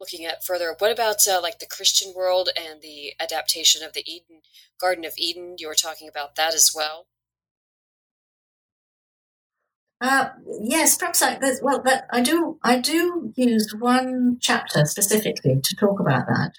looking 0.00 0.24
at 0.24 0.44
further. 0.44 0.74
What 0.78 0.92
about 0.92 1.26
uh, 1.28 1.40
like 1.42 1.58
the 1.58 1.66
Christian 1.66 2.12
world 2.14 2.48
and 2.56 2.80
the 2.80 3.14
adaptation 3.20 3.82
of 3.82 3.92
the 3.92 4.04
Eden 4.10 4.42
Garden 4.80 5.04
of 5.04 5.14
Eden? 5.16 5.56
You 5.58 5.68
were 5.68 5.74
talking 5.74 6.08
about 6.08 6.36
that 6.36 6.54
as 6.54 6.72
well. 6.74 7.06
Uh, 10.00 10.30
yes, 10.60 10.98
perhaps 10.98 11.22
I, 11.22 11.38
well, 11.62 11.80
but 11.82 12.06
I 12.10 12.20
do 12.20 12.58
I 12.62 12.78
do 12.78 13.32
use 13.36 13.74
one 13.78 14.38
chapter 14.40 14.84
specifically 14.84 15.60
to 15.62 15.76
talk 15.76 16.00
about 16.00 16.26
that, 16.26 16.52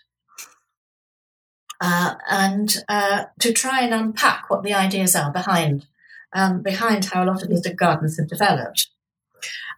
uh, 1.80 2.16
and 2.30 2.84
uh, 2.90 3.26
to 3.40 3.54
try 3.54 3.82
and 3.82 3.94
unpack 3.94 4.50
what 4.50 4.64
the 4.64 4.74
ideas 4.74 5.16
are 5.16 5.32
behind 5.32 5.86
um, 6.34 6.62
behind 6.62 7.06
how 7.06 7.24
a 7.24 7.26
lot 7.26 7.42
of 7.42 7.50
these 7.50 7.68
gardens 7.76 8.18
have 8.18 8.28
developed. 8.28 8.90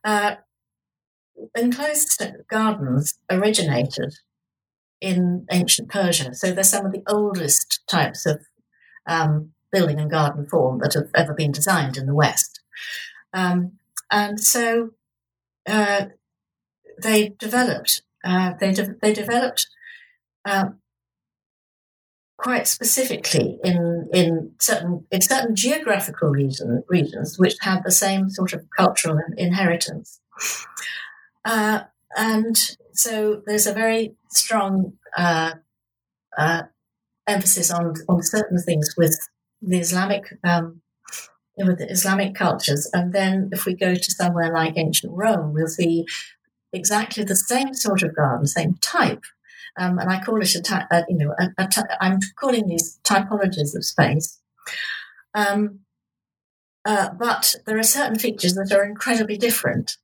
Uh, 0.03 0.35
enclosed 1.55 2.21
gardens 2.49 3.17
originated 3.29 4.15
in 5.01 5.45
ancient 5.51 5.89
Persia. 5.89 6.33
So 6.33 6.51
they're 6.51 6.63
some 6.63 6.85
of 6.85 6.91
the 6.91 7.03
oldest 7.07 7.81
types 7.87 8.25
of 8.25 8.41
um, 9.05 9.51
building 9.71 9.99
and 9.99 10.09
garden 10.09 10.47
form 10.47 10.79
that 10.79 10.93
have 10.93 11.09
ever 11.15 11.33
been 11.33 11.51
designed 11.51 11.97
in 11.97 12.05
the 12.05 12.15
West. 12.15 12.61
Um, 13.33 13.73
and 14.09 14.39
so 14.39 14.91
uh, 15.67 16.05
they 17.01 17.29
developed. 17.37 18.01
Uh, 18.23 18.53
they 18.59 18.73
de- 18.73 18.95
they 19.01 19.13
developed 19.13 19.67
um, 20.45 20.79
quite 22.37 22.67
specifically 22.67 23.59
in 23.63 24.09
in 24.13 24.51
certain 24.59 25.05
in 25.11 25.21
certain 25.21 25.55
geographical 25.55 26.29
region, 26.29 26.83
regions 26.87 27.37
which 27.37 27.55
had 27.61 27.83
the 27.83 27.91
same 27.91 28.29
sort 28.29 28.53
of 28.53 28.65
cultural 28.75 29.19
inheritance. 29.37 30.19
Uh, 31.47 31.85
and 32.17 32.75
so 32.93 33.41
there's 33.45 33.65
a 33.67 33.73
very 33.73 34.15
strong 34.29 34.93
uh, 35.17 35.53
uh, 36.37 36.63
emphasis 37.25 37.71
on, 37.71 37.93
on 38.09 38.21
certain 38.21 38.61
things 38.61 38.93
with 38.97 39.17
the 39.61 39.79
Islamic 39.79 40.37
um, 40.43 40.81
with 41.57 41.79
the 41.79 41.89
Islamic 41.89 42.35
cultures. 42.35 42.89
And 42.93 43.13
then 43.13 43.49
if 43.51 43.65
we 43.65 43.73
go 43.73 43.95
to 43.95 44.11
somewhere 44.11 44.53
like 44.53 44.77
ancient 44.77 45.13
Rome, 45.15 45.53
we'll 45.53 45.67
see 45.67 46.05
exactly 46.73 47.23
the 47.23 47.35
same 47.35 47.73
sort 47.73 48.03
of 48.03 48.15
garden, 48.15 48.45
same 48.45 48.75
type. 48.81 49.23
Um, 49.79 49.99
and 49.99 50.11
I 50.11 50.19
call 50.21 50.41
it 50.41 50.53
a, 50.55 50.61
ty- 50.61 50.85
uh, 50.91 51.03
you 51.07 51.17
know, 51.17 51.33
a, 51.39 51.49
a 51.57 51.67
ty- 51.67 51.97
I'm 52.01 52.19
calling 52.35 52.67
these 52.67 52.99
typologies 53.03 53.75
of 53.75 53.85
space. 53.85 54.39
Um, 55.33 55.79
uh, 56.85 57.09
but 57.17 57.55
there 57.65 57.77
are 57.77 57.83
certain 57.83 58.19
features 58.19 58.53
that 58.55 58.71
are 58.71 58.83
incredibly 58.83 59.37
different, 59.37 59.97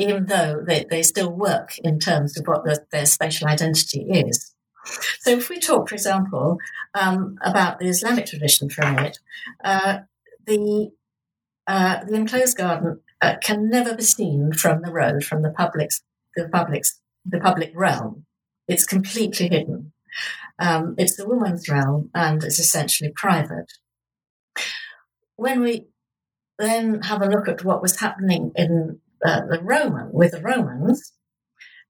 even 0.00 0.26
though 0.26 0.62
they, 0.66 0.86
they 0.88 1.02
still 1.02 1.30
work 1.30 1.78
in 1.78 1.98
terms 1.98 2.38
of 2.38 2.46
what 2.46 2.64
the, 2.64 2.84
their 2.90 3.06
spatial 3.06 3.48
identity 3.48 4.06
is. 4.10 4.54
So, 5.20 5.30
if 5.30 5.50
we 5.50 5.58
talk, 5.58 5.88
for 5.88 5.94
example, 5.94 6.58
um, 6.94 7.36
about 7.42 7.78
the 7.78 7.88
Islamic 7.88 8.26
tradition 8.26 8.70
for 8.70 8.82
a 8.82 8.92
minute, 8.92 9.18
uh, 9.62 9.98
the 10.46 10.90
uh, 11.66 12.04
the 12.06 12.14
enclosed 12.14 12.56
garden 12.56 13.00
uh, 13.20 13.34
can 13.42 13.68
never 13.68 13.94
be 13.94 14.02
seen 14.02 14.52
from 14.52 14.80
the 14.82 14.90
road, 14.90 15.22
from 15.22 15.42
the 15.42 15.50
public's 15.50 16.02
the 16.34 16.48
public's 16.48 16.98
the 17.26 17.38
public 17.38 17.72
realm. 17.74 18.24
It's 18.66 18.86
completely 18.86 19.48
hidden. 19.48 19.92
Um, 20.58 20.94
it's 20.96 21.16
the 21.16 21.28
woman's 21.28 21.68
realm, 21.68 22.10
and 22.14 22.42
it's 22.42 22.58
essentially 22.58 23.12
private. 23.14 23.72
When 25.36 25.60
we 25.60 25.86
then 26.58 27.02
have 27.02 27.22
a 27.22 27.28
look 27.28 27.48
at 27.48 27.64
what 27.64 27.82
was 27.82 28.00
happening 28.00 28.52
in 28.56 29.00
uh, 29.24 29.42
the 29.46 29.60
Roman 29.62 30.12
with 30.12 30.32
the 30.32 30.40
Romans, 30.40 31.12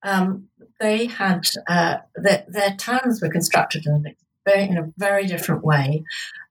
um, 0.02 0.48
they 0.80 1.06
had 1.06 1.46
uh, 1.68 1.98
their, 2.16 2.44
their, 2.48 2.74
towns 2.76 3.20
were 3.20 3.28
constructed 3.28 3.86
in 3.86 4.06
a 4.06 4.14
very, 4.46 4.68
in 4.68 4.78
a 4.78 4.92
very 4.96 5.26
different 5.26 5.62
way, 5.62 6.02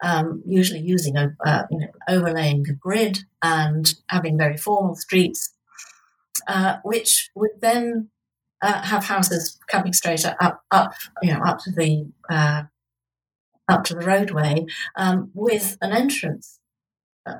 um, 0.04 0.44
usually 0.46 0.80
using 0.80 1.18
a 1.18 1.36
uh, 1.46 1.64
you 1.72 1.80
know, 1.80 1.88
overlaying 2.08 2.66
a 2.70 2.74
grid 2.74 3.20
and 3.42 3.96
having 4.08 4.38
very 4.38 4.58
formal 4.58 4.96
streets, 4.96 5.54
uh, 6.48 6.78
which 6.84 7.32
would 7.36 7.52
then 7.60 8.10
uh, 8.62 8.82
have 8.84 9.06
houses 9.06 9.58
coming 9.68 9.94
straight 9.94 10.26
up, 10.26 10.64
up, 10.70 10.94
you 11.24 11.34
know, 11.34 11.40
up 11.40 11.60
to 11.60 11.72
the 11.72 12.08
uh, 12.30 12.64
up 13.68 13.84
to 13.84 13.94
the 13.94 14.06
roadway 14.06 14.66
um, 14.96 15.32
with 15.34 15.78
an 15.82 15.92
entrance, 15.92 16.60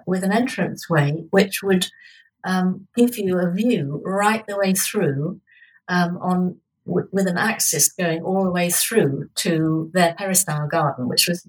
with 0.06 0.24
an 0.24 0.32
entrance 0.32 0.90
way, 0.90 1.26
which 1.32 1.62
would 1.64 1.88
um, 2.44 2.88
give 2.96 3.18
you 3.18 3.40
a 3.40 3.52
view 3.52 4.02
right 4.06 4.46
the 4.48 4.58
way 4.58 4.74
through 4.74 5.42
um, 5.88 6.18
on 6.18 6.58
w- 6.86 7.08
with 7.12 7.28
an 7.28 7.38
axis 7.38 7.92
going 7.92 8.22
all 8.22 8.44
the 8.44 8.52
way 8.52 8.70
through 8.70 9.30
to 9.36 9.90
their 9.94 10.14
peristyle 10.16 10.68
garden, 10.68 11.08
which 11.08 11.28
was 11.28 11.48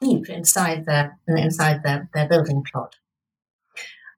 deep 0.00 0.28
inside 0.28 0.84
their 0.86 1.18
inside 1.26 1.82
their, 1.82 2.08
their 2.14 2.28
building 2.28 2.62
plot, 2.70 2.96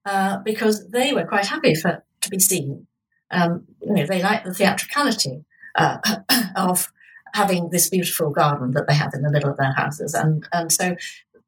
uh, 0.05 0.39
because 0.39 0.89
they 0.89 1.13
were 1.13 1.25
quite 1.25 1.47
happy 1.47 1.75
for 1.75 2.05
to 2.21 2.31
be 2.31 2.39
seen. 2.39 2.87
Um, 3.31 3.67
you 3.81 3.95
know, 3.95 4.07
they 4.07 4.23
liked 4.23 4.45
the 4.45 4.55
theatricality 4.55 5.45
uh, 5.77 5.99
of 6.57 6.93
having 7.33 7.71
this 7.71 7.89
beautiful 7.89 8.31
garden 8.31 8.73
that 8.73 8.89
they 8.89 8.95
have 8.95 9.13
in 9.15 9.23
the 9.23 9.31
middle 9.31 9.51
of 9.51 9.57
their 9.57 9.73
houses, 9.73 10.15
and 10.15 10.47
and 10.53 10.71
so 10.73 10.97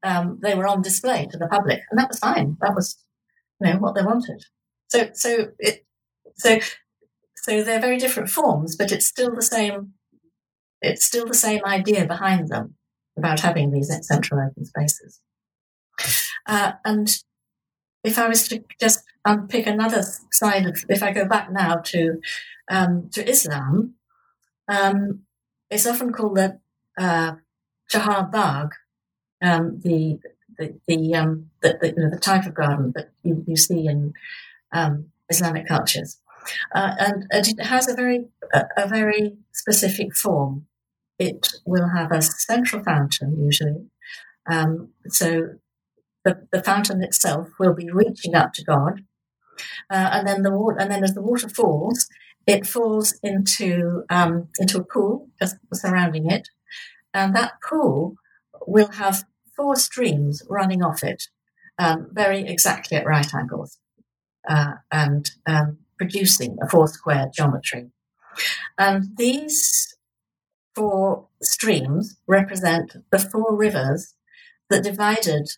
um, 0.02 0.38
they 0.42 0.54
were 0.54 0.66
on 0.66 0.82
display 0.82 1.26
to 1.30 1.38
the 1.38 1.48
public, 1.48 1.82
and 1.90 1.98
that 1.98 2.08
was 2.08 2.18
fine. 2.18 2.56
That 2.60 2.74
was 2.74 3.04
you 3.60 3.72
know 3.72 3.78
what 3.78 3.94
they 3.94 4.02
wanted. 4.02 4.44
So 4.92 5.08
so 5.14 5.48
it 5.58 5.86
so 6.36 6.58
so 7.34 7.64
they're 7.64 7.80
very 7.80 7.96
different 7.96 8.28
forms, 8.28 8.76
but 8.76 8.92
it's 8.92 9.06
still 9.06 9.34
the 9.34 9.42
same. 9.42 9.94
It's 10.82 11.06
still 11.06 11.26
the 11.26 11.42
same 11.46 11.64
idea 11.64 12.06
behind 12.06 12.48
them 12.48 12.74
about 13.16 13.40
having 13.40 13.70
these 13.70 13.90
central 14.06 14.46
open 14.46 14.66
spaces. 14.66 15.20
Uh, 16.46 16.72
and 16.84 17.08
if 18.04 18.18
I 18.18 18.28
was 18.28 18.46
to 18.48 18.62
just 18.78 19.04
unpick 19.24 19.66
another 19.66 20.02
side 20.30 20.66
of, 20.66 20.84
if 20.90 21.02
I 21.02 21.12
go 21.12 21.24
back 21.24 21.50
now 21.50 21.76
to 21.76 22.20
um, 22.70 23.08
to 23.14 23.26
Islam, 23.26 23.94
um, 24.68 25.20
it's 25.70 25.86
often 25.86 26.12
called 26.12 26.36
the 26.36 26.60
uh, 26.98 27.36
Chahar 27.90 28.30
Bagh, 28.30 28.72
um, 29.40 29.80
the 29.82 30.18
the 30.58 30.78
the, 30.86 31.14
um, 31.14 31.50
the, 31.62 31.78
the, 31.80 31.88
you 31.88 31.94
know, 31.96 32.10
the, 32.10 32.18
type 32.18 32.44
of 32.44 32.54
garden 32.54 32.92
that 32.94 33.08
you, 33.22 33.42
you 33.46 33.56
see 33.56 33.86
in 33.86 34.12
um, 34.72 35.06
Islamic 35.28 35.66
cultures. 35.66 36.18
Uh, 36.74 36.94
and, 36.98 37.26
and, 37.30 37.46
it 37.46 37.64
has 37.64 37.88
a 37.88 37.94
very 37.94 38.26
a, 38.52 38.64
a, 38.76 38.88
very 38.88 39.36
specific 39.52 40.14
form. 40.14 40.66
It 41.18 41.48
will 41.64 41.88
have 41.88 42.10
a 42.10 42.20
central 42.20 42.82
fountain 42.82 43.40
usually. 43.40 43.86
Um, 44.50 44.88
so 45.06 45.50
the, 46.24 46.46
the 46.50 46.62
fountain 46.62 47.02
itself 47.02 47.48
will 47.60 47.74
be 47.74 47.90
reaching 47.92 48.34
up 48.34 48.52
to 48.54 48.64
God, 48.64 49.04
uh, 49.90 50.10
and 50.12 50.26
then 50.26 50.42
the 50.42 50.50
water, 50.50 50.78
and 50.80 50.90
then 50.90 51.04
as 51.04 51.14
the 51.14 51.22
water 51.22 51.48
falls, 51.48 52.08
it 52.46 52.66
falls 52.66 53.18
into 53.22 54.02
um, 54.10 54.48
into 54.58 54.78
a 54.78 54.84
pool 54.84 55.28
just 55.40 55.56
surrounding 55.72 56.30
it, 56.30 56.48
and 57.14 57.36
that 57.36 57.52
pool 57.68 58.16
will 58.66 58.90
have 58.92 59.24
four 59.56 59.76
streams 59.76 60.42
running 60.48 60.82
off 60.82 61.04
it, 61.04 61.24
um, 61.78 62.08
very 62.12 62.40
exactly 62.40 62.96
at 62.96 63.06
right 63.06 63.32
angles, 63.34 63.78
uh, 64.48 64.74
and 64.90 65.30
um, 65.46 65.78
producing 65.98 66.58
a 66.62 66.68
four 66.68 66.88
square 66.88 67.30
geometry. 67.34 67.90
And 68.78 69.16
these 69.16 69.96
four 70.74 71.28
streams 71.42 72.16
represent 72.26 72.96
the 73.10 73.18
four 73.18 73.54
rivers 73.54 74.14
that 74.70 74.82
divided 74.82 75.50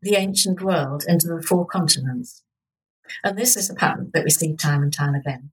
the 0.00 0.14
ancient 0.16 0.62
world 0.62 1.04
into 1.08 1.26
the 1.26 1.42
four 1.42 1.66
continents. 1.66 2.42
And 3.22 3.36
this 3.36 3.56
is 3.56 3.68
a 3.68 3.74
pattern 3.74 4.10
that 4.14 4.24
we 4.24 4.30
see 4.30 4.54
time 4.54 4.82
and 4.82 4.92
time 4.92 5.14
again. 5.14 5.50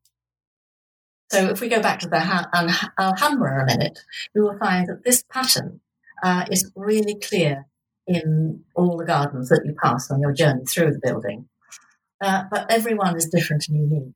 So 1.31 1.49
if 1.49 1.61
we 1.61 1.69
go 1.69 1.81
back 1.81 1.99
to 1.99 2.09
the 2.09 2.89
Alhambra 2.99 3.63
a 3.63 3.65
minute, 3.65 3.99
you 4.35 4.43
will 4.43 4.57
find 4.57 4.87
that 4.89 5.03
this 5.05 5.23
pattern 5.23 5.79
uh, 6.21 6.45
is 6.51 6.71
really 6.75 7.15
clear 7.15 7.67
in 8.05 8.63
all 8.75 8.97
the 8.97 9.05
gardens 9.05 9.49
that 9.49 9.63
you 9.65 9.73
pass 9.81 10.11
on 10.11 10.19
your 10.19 10.33
journey 10.33 10.65
through 10.65 10.91
the 10.91 10.99
building. 11.01 11.47
Uh, 12.21 12.43
but 12.51 12.71
everyone 12.71 13.17
is 13.17 13.25
different 13.25 13.67
and 13.67 13.77
unique. 13.77 14.13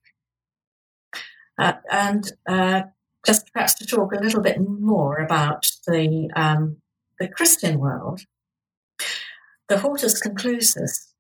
Uh, 1.58 1.74
and 1.92 2.32
uh, 2.48 2.84
just 3.26 3.52
perhaps 3.52 3.74
to 3.74 3.86
talk 3.86 4.14
a 4.14 4.20
little 4.20 4.42
bit 4.42 4.60
more 4.60 5.18
about 5.18 5.66
the 5.88 6.30
um, 6.36 6.78
the 7.20 7.28
Christian 7.28 7.80
world, 7.80 8.22
the 9.70 9.78
hortus 9.78 10.22
conclusus 10.22 11.14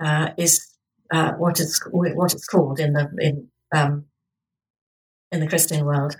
uh, 0.00 0.30
is 0.36 0.68
uh, 1.12 1.32
what 1.32 1.58
it's 1.60 1.80
what 1.90 2.32
it's 2.32 2.46
called 2.46 2.78
in 2.78 2.92
the 2.92 3.10
in 3.18 3.48
um, 3.74 4.04
in 5.32 5.40
the 5.40 5.48
Christian 5.48 5.84
world, 5.84 6.14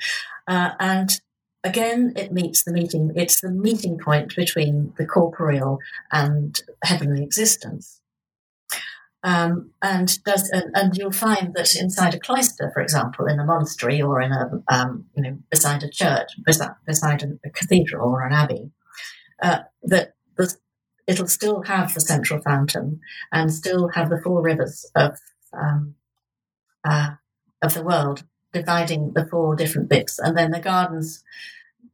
and 0.49 1.21
again 1.63 2.15
it 2.17 2.33
meets 2.33 2.65
the 2.65 2.73
meeting. 2.73 3.13
It's 3.15 3.41
the 3.41 3.51
meeting 3.51 3.99
point 3.99 4.35
between 4.35 4.95
the 4.97 5.07
corporeal 5.07 5.79
and 6.11 6.61
heavenly 6.83 7.23
existence. 7.23 8.01
Um, 9.25 9.71
and 9.81 10.23
does 10.25 10.51
and, 10.51 10.65
and, 10.75 10.95
you'll 10.99 11.11
find 11.11 11.55
that 11.55 11.75
inside 11.75 12.13
a 12.13 12.21
cloister, 12.21 12.71
for 12.75 12.83
example, 12.83 13.25
in 13.25 13.41
a 13.41 13.45
monastery 13.45 14.03
or 14.03 14.21
in 14.21 14.33
a 14.33 14.63
um, 14.69 15.07
you 15.17 15.23
know 15.23 15.39
beside 15.51 15.83
a 15.83 15.89
church, 15.89 16.33
beside, 16.45 16.75
beside 16.87 17.23
a, 17.23 17.49
cathedral 17.49 18.11
or 18.11 18.27
an 18.27 18.35
abbey, 18.35 18.71
uh, 19.43 19.61
that 19.83 20.13
the, 20.37 20.55
it'll 21.07 21.27
still 21.27 21.63
have 21.63 21.95
the 21.95 22.03
central 22.03 22.43
fountain 22.43 23.01
and 23.33 23.51
still 23.51 23.89
have 23.95 24.11
the 24.11 24.21
four 24.23 24.43
rivers 24.43 24.91
of 24.95 25.19
um, 25.55 25.95
uh, 26.87 27.13
of 27.63 27.73
the 27.73 27.83
world 27.83 28.25
dividing 28.53 29.15
the 29.15 29.27
four 29.27 29.57
different 29.57 29.89
bits, 29.89 30.19
and 30.19 30.37
then 30.37 30.51
the 30.51 30.61
gardens. 30.61 31.25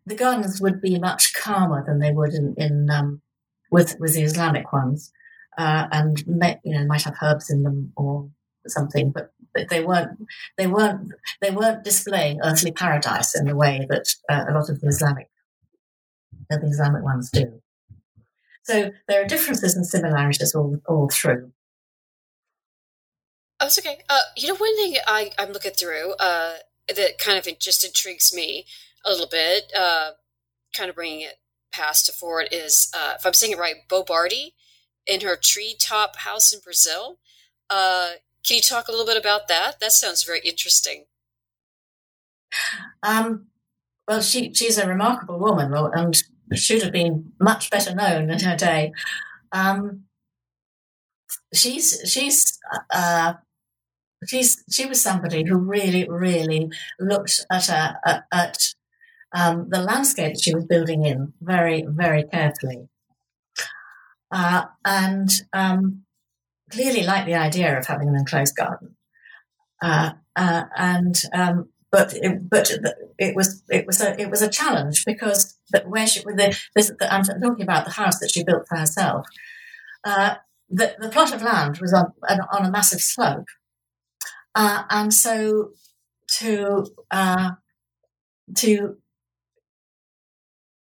The 0.04 0.16
gardens 0.16 0.60
would 0.60 0.80
be 0.80 0.98
much 0.98 1.32
calmer 1.32 1.84
than 1.86 2.00
they 2.00 2.10
would 2.10 2.34
in, 2.34 2.54
in 2.56 2.90
um, 2.90 3.22
with 3.70 4.00
with 4.00 4.14
the 4.14 4.22
Islamic 4.22 4.72
ones 4.72 5.12
uh, 5.58 5.86
and 5.92 6.20
you 6.64 6.78
know 6.78 6.86
might 6.86 7.02
have 7.02 7.16
herbs 7.22 7.50
in 7.50 7.62
them 7.62 7.92
or 7.96 8.28
something, 8.66 9.10
but 9.10 9.32
they 9.68 9.84
weren't 9.84 10.18
they 10.56 10.66
weren't 10.66 11.12
they 11.40 11.50
weren't 11.50 11.84
displaying 11.84 12.40
earthly 12.42 12.72
paradise 12.72 13.34
in 13.34 13.46
the 13.46 13.56
way 13.56 13.86
that 13.90 14.06
uh, 14.28 14.44
a 14.48 14.52
lot 14.52 14.68
of 14.70 14.80
the 14.80 14.88
Islamic 14.88 15.28
the 16.48 16.60
Islamic 16.66 17.02
ones 17.02 17.30
do. 17.30 17.60
So 18.64 18.90
there 19.08 19.22
are 19.22 19.26
differences 19.26 19.76
and 19.76 19.86
similarities 19.86 20.54
all 20.54 20.78
all 20.88 21.08
through. 21.08 21.52
Oh, 23.60 23.66
it's 23.66 23.78
okay. 23.78 24.00
Uh, 24.08 24.20
you 24.36 24.48
know, 24.48 24.54
one 24.54 24.74
thing 24.76 24.96
I, 25.06 25.32
I'm 25.38 25.52
looking 25.52 25.72
through 25.72 26.14
uh, 26.18 26.54
that 26.88 27.18
kind 27.18 27.36
of 27.36 27.46
just 27.58 27.84
intrigues 27.84 28.34
me 28.34 28.64
a 29.04 29.10
little 29.10 29.28
bit, 29.30 29.70
uh, 29.78 30.12
kind 30.74 30.88
of 30.88 30.96
bringing 30.96 31.20
it 31.20 31.34
past 31.70 32.06
to 32.06 32.12
forward, 32.12 32.48
is 32.50 32.90
uh, 32.96 33.14
if 33.18 33.26
I'm 33.26 33.34
saying 33.34 33.52
it 33.52 33.58
right, 33.58 33.76
Bo 33.88 34.02
Bardi 34.02 34.54
in 35.10 35.20
her 35.22 35.36
treetop 35.36 36.16
house 36.16 36.52
in 36.52 36.60
Brazil. 36.60 37.18
Uh, 37.68 38.12
can 38.46 38.56
you 38.56 38.62
talk 38.62 38.88
a 38.88 38.90
little 38.90 39.06
bit 39.06 39.16
about 39.16 39.48
that? 39.48 39.80
That 39.80 39.92
sounds 39.92 40.22
very 40.22 40.40
interesting. 40.40 41.04
Um, 43.02 43.46
well, 44.08 44.22
she 44.22 44.52
she's 44.54 44.78
a 44.78 44.88
remarkable 44.88 45.38
woman, 45.38 45.72
and 45.74 46.16
should 46.54 46.82
have 46.82 46.92
been 46.92 47.32
much 47.40 47.70
better 47.70 47.94
known 47.94 48.30
in 48.30 48.40
her 48.40 48.56
day. 48.56 48.92
Um, 49.52 50.04
she's 51.54 52.00
she's 52.10 52.58
uh, 52.92 53.34
she's 54.26 54.62
she 54.70 54.86
was 54.86 55.00
somebody 55.00 55.44
who 55.46 55.56
really, 55.56 56.08
really 56.08 56.70
looked 56.98 57.44
at 57.50 57.68
a, 57.68 58.24
at, 58.32 58.74
um, 59.32 59.68
the 59.70 59.80
landscape 59.80 60.36
she 60.40 60.54
was 60.54 60.64
building 60.64 61.04
in 61.04 61.32
very, 61.40 61.84
very 61.88 62.24
carefully, 62.24 62.88
uh, 64.30 64.64
and 64.84 65.30
um, 65.52 66.02
clearly 66.70 67.02
liked 67.02 67.26
the 67.26 67.34
idea 67.34 67.76
of 67.76 67.86
having 67.86 68.08
an 68.08 68.16
enclosed 68.16 68.56
garden. 68.56 68.96
Uh, 69.82 70.12
uh, 70.36 70.64
and 70.76 71.22
um, 71.32 71.68
but 71.90 72.14
it, 72.14 72.48
but 72.48 72.70
it 73.18 73.34
was 73.34 73.62
it 73.68 73.86
was 73.86 74.00
a 74.00 74.20
it 74.20 74.30
was 74.30 74.42
a 74.42 74.48
challenge 74.48 75.04
because 75.04 75.58
that 75.70 75.88
where 75.88 76.06
she 76.06 76.20
the, 76.20 76.56
the, 76.74 77.12
I'm 77.12 77.24
talking 77.24 77.62
about 77.62 77.84
the 77.84 77.92
house 77.92 78.18
that 78.20 78.30
she 78.30 78.44
built 78.44 78.68
for 78.68 78.76
herself. 78.78 79.26
Uh, 80.04 80.36
the, 80.68 80.94
the 81.00 81.08
plot 81.08 81.34
of 81.34 81.42
land 81.42 81.78
was 81.78 81.92
on 81.92 82.12
on 82.52 82.66
a 82.66 82.70
massive 82.70 83.00
slope, 83.00 83.48
uh, 84.54 84.84
and 84.88 85.12
so 85.12 85.70
to 86.38 86.86
uh, 87.10 87.52
to 88.56 88.96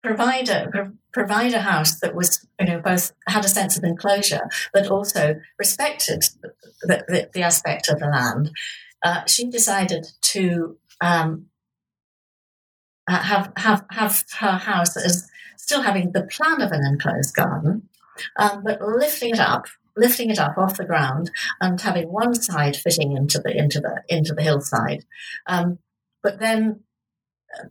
provide 0.03 0.49
a 0.49 0.91
provide 1.11 1.53
a 1.53 1.61
house 1.61 1.99
that 1.99 2.13
was 2.13 2.45
you 2.59 2.65
know 2.65 2.79
both 2.79 3.13
had 3.27 3.45
a 3.45 3.47
sense 3.47 3.77
of 3.77 3.83
enclosure 3.83 4.49
but 4.73 4.87
also 4.87 5.39
respected 5.57 6.23
the, 6.81 7.03
the, 7.07 7.29
the 7.33 7.41
aspect 7.41 7.89
of 7.89 7.99
the 7.99 8.07
land. 8.07 8.51
Uh, 9.01 9.25
she 9.25 9.49
decided 9.49 10.07
to 10.21 10.77
um, 11.01 11.47
uh, 13.07 13.21
have 13.21 13.51
have 13.57 13.85
have 13.91 14.25
her 14.39 14.57
house 14.57 14.95
as 14.97 15.29
still 15.57 15.81
having 15.81 16.11
the 16.11 16.23
plan 16.23 16.61
of 16.61 16.71
an 16.71 16.85
enclosed 16.85 17.33
garden, 17.33 17.89
um, 18.37 18.63
but 18.63 18.81
lifting 18.81 19.31
it 19.31 19.39
up, 19.39 19.65
lifting 19.95 20.29
it 20.29 20.39
up 20.39 20.57
off 20.57 20.77
the 20.77 20.85
ground, 20.85 21.31
and 21.61 21.79
having 21.79 22.11
one 22.11 22.33
side 22.33 22.75
fitting 22.75 23.15
into 23.15 23.39
the 23.39 23.55
into 23.55 23.79
the 23.79 24.03
into 24.09 24.33
the 24.33 24.41
hillside, 24.41 25.05
um, 25.47 25.79
but 26.21 26.39
then 26.39 26.81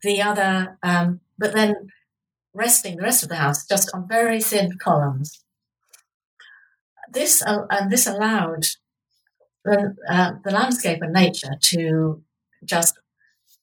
the 0.02 0.22
other, 0.22 0.78
um, 0.82 1.20
but 1.38 1.52
then 1.52 1.90
resting 2.54 2.96
the 2.96 3.02
rest 3.02 3.22
of 3.22 3.28
the 3.28 3.36
house 3.36 3.66
just 3.66 3.90
on 3.94 4.08
very 4.08 4.40
thin 4.40 4.78
columns. 4.78 5.44
This 7.10 7.42
uh, 7.42 7.66
and 7.70 7.90
this 7.90 8.06
allowed 8.06 8.66
the, 9.64 9.94
uh, 10.08 10.32
the 10.44 10.50
landscape 10.50 11.02
and 11.02 11.12
nature 11.12 11.56
to 11.60 12.22
just 12.64 12.94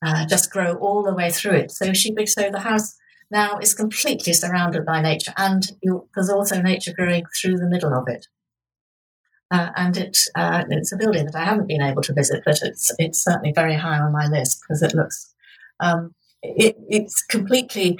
uh, 0.05 0.25
just 0.25 0.51
grow 0.51 0.75
all 0.75 1.03
the 1.03 1.13
way 1.13 1.31
through 1.31 1.55
it. 1.55 1.71
So 1.71 1.93
she 1.93 2.13
so 2.25 2.49
the 2.51 2.59
house 2.59 2.95
now 3.31 3.59
is 3.59 3.73
completely 3.73 4.33
surrounded 4.33 4.85
by 4.85 5.01
nature, 5.01 5.33
and 5.37 5.63
you, 5.81 6.07
there's 6.15 6.29
also 6.29 6.61
nature 6.61 6.93
growing 6.95 7.25
through 7.39 7.57
the 7.57 7.69
middle 7.69 7.93
of 7.93 8.07
it. 8.07 8.27
Uh, 9.51 9.69
and 9.75 9.97
it, 9.97 10.17
uh, 10.35 10.63
it's 10.69 10.91
a 10.91 10.97
building 10.97 11.25
that 11.25 11.35
I 11.35 11.43
haven't 11.43 11.67
been 11.67 11.81
able 11.81 12.03
to 12.03 12.13
visit, 12.13 12.43
but 12.45 12.59
it's 12.61 12.91
it's 12.99 13.23
certainly 13.23 13.51
very 13.53 13.75
high 13.75 13.99
on 13.99 14.11
my 14.11 14.27
list 14.27 14.61
because 14.61 14.83
it 14.83 14.93
looks 14.93 15.33
um, 15.79 16.13
it, 16.41 16.75
it's 16.87 17.23
completely 17.23 17.99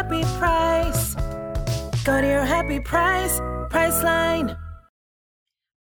happy 0.00 0.22
price. 0.38 1.14
Go 2.04 2.22
to 2.22 2.26
your 2.26 2.46
happy 2.46 2.80
price, 2.80 3.38
Priceline. 3.68 4.56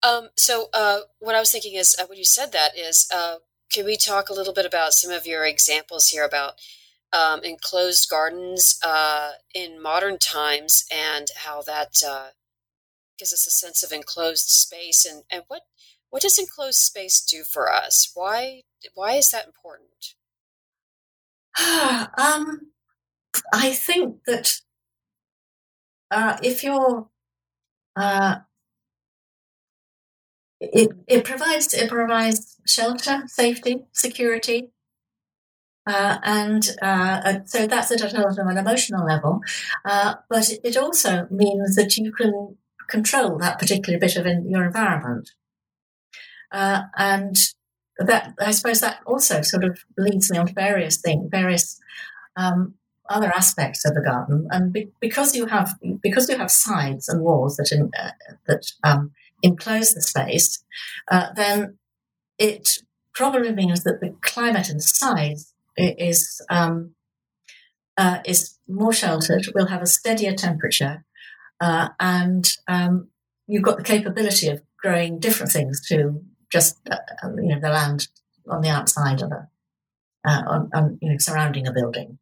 Um, 0.03 0.31
so 0.39 0.71
uh, 0.73 1.01
what 1.19 1.35
I 1.35 1.41
was 1.41 1.53
thinking 1.53 1.75
is, 1.75 1.95
uh, 2.01 2.07
when 2.07 2.17
you 2.17 2.25
said 2.25 2.51
that, 2.53 2.79
is 2.79 3.07
uh, 3.15 3.37
can 3.71 3.85
we 3.85 3.99
talk 3.99 4.31
a 4.31 4.33
little 4.33 4.55
bit 4.55 4.65
about 4.65 4.95
some 4.95 5.11
of 5.11 5.27
your 5.27 5.45
examples 5.45 6.09
here 6.09 6.25
about 6.25 6.55
um, 7.13 7.43
enclosed 7.45 8.09
gardens 8.09 8.79
uh, 8.83 9.33
in 9.55 9.83
modern 9.83 10.19
times 10.19 10.87
and 10.91 11.29
how 11.37 11.61
that 11.61 12.01
uh, 12.07 12.29
gives 13.19 13.35
us 13.35 13.47
a 13.47 13.51
sense 13.51 13.83
of 13.83 13.93
enclosed 13.93 14.49
space 14.49 15.05
and, 15.05 15.25
and 15.31 15.43
what 15.49 15.63
what 16.09 16.23
does 16.23 16.39
enclosed 16.39 16.79
space 16.79 17.21
do 17.21 17.45
for 17.45 17.71
us? 17.71 18.11
Why 18.15 18.63
why 18.95 19.17
is 19.17 19.29
that 19.29 19.45
important? 19.47 20.15
um, 22.19 22.73
I 23.53 23.73
think 23.73 24.25
that 24.27 24.61
uh, 26.11 26.37
if 26.43 26.63
you're 26.63 27.09
uh, 27.97 28.37
it, 30.61 30.91
it 31.07 31.25
provides 31.25 31.75
it 31.75 31.89
provides 31.89 32.57
shelter, 32.67 33.25
safety, 33.27 33.85
security, 33.93 34.71
uh, 35.87 36.19
and 36.23 36.77
uh, 36.83 37.41
so 37.45 37.67
that's 37.67 37.93
at 37.93 38.01
an 38.03 38.59
emotional 38.59 39.07
level. 39.07 39.41
Uh, 39.85 40.15
but 40.29 40.51
it 40.65 40.77
also 40.77 41.27
means 41.31 41.77
that 41.77 41.97
you 41.97 42.13
can 42.13 42.57
control 42.89 43.39
that 43.39 43.59
particular 43.59 43.99
bit 43.99 44.17
of 44.17 44.27
in 44.27 44.49
your 44.51 44.65
environment, 44.65 45.31
uh, 46.53 46.83
and 46.97 47.37
that 47.99 48.35
I 48.41 48.51
suppose 48.51 48.81
that 48.81 49.01
also 49.07 49.43
sort 49.43 49.65
of 49.65 49.79
leads 49.99 50.31
me 50.31 50.39
on 50.39 50.47
to 50.47 50.55
various 50.55 50.99
things, 50.99 51.29
various 51.31 51.79
um, 52.37 52.75
other 53.09 53.33
aspects 53.33 53.85
of 53.85 53.95
the 53.95 54.01
garden, 54.01 54.47
and 54.51 54.73
be, 54.73 54.89
because 55.01 55.35
you 55.35 55.47
have 55.47 55.75
because 56.03 56.29
you 56.29 56.37
have 56.37 56.51
sides 56.51 57.09
and 57.09 57.23
walls 57.23 57.57
that 57.57 57.71
in, 57.73 57.91
uh, 57.99 58.11
that 58.47 58.73
um, 58.85 59.13
enclose 59.43 59.95
the 59.95 60.03
space, 60.03 60.65
uh, 61.11 61.29
then 61.35 61.79
it 62.39 62.79
probably 63.15 63.53
means 63.53 63.85
that 63.85 64.01
the 64.01 64.15
climate 64.21 64.69
inside 64.69 65.37
is 65.77 66.41
um, 66.51 66.95
uh, 67.97 68.19
is 68.25 68.59
more 68.69 68.93
sheltered. 68.93 69.47
We'll 69.55 69.69
have 69.69 69.83
a 69.83 69.87
steadier 69.87 70.35
temperature, 70.35 71.05
uh, 71.61 71.89
and 71.99 72.47
um, 72.69 73.09
you've 73.47 73.63
got 73.63 73.79
the 73.79 73.85
capability 73.85 74.49
of 74.49 74.63
growing 74.79 75.19
different 75.19 75.53
things 75.53 75.87
to 75.89 76.23
just 76.51 76.79
uh, 76.91 76.97
you 77.37 77.49
know 77.49 77.61
the 77.61 77.71
land 77.71 78.09
on 78.49 78.61
the 78.61 78.69
outside 78.69 79.23
of 79.23 79.33
a 79.33 79.49
uh, 80.27 80.43
on, 80.47 80.71
on, 80.75 80.99
you 81.01 81.11
know 81.11 81.17
surrounding 81.19 81.67
a 81.67 81.73
building. 81.73 82.19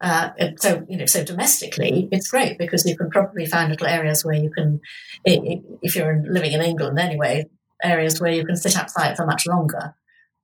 Uh, 0.00 0.30
so, 0.58 0.84
you 0.88 0.96
know, 0.96 1.06
so 1.06 1.24
domestically, 1.24 2.08
it's 2.12 2.28
great 2.28 2.58
because 2.58 2.86
you 2.86 2.96
can 2.96 3.10
probably 3.10 3.46
find 3.46 3.70
little 3.70 3.86
areas 3.86 4.24
where 4.24 4.34
you 4.34 4.50
can, 4.50 4.80
if 5.24 5.96
you're 5.96 6.22
living 6.28 6.52
in 6.52 6.60
England 6.62 6.98
anyway, 6.98 7.46
areas 7.82 8.20
where 8.20 8.32
you 8.32 8.44
can 8.44 8.56
sit 8.56 8.76
outside 8.76 9.16
for 9.16 9.26
much 9.26 9.46
longer, 9.46 9.94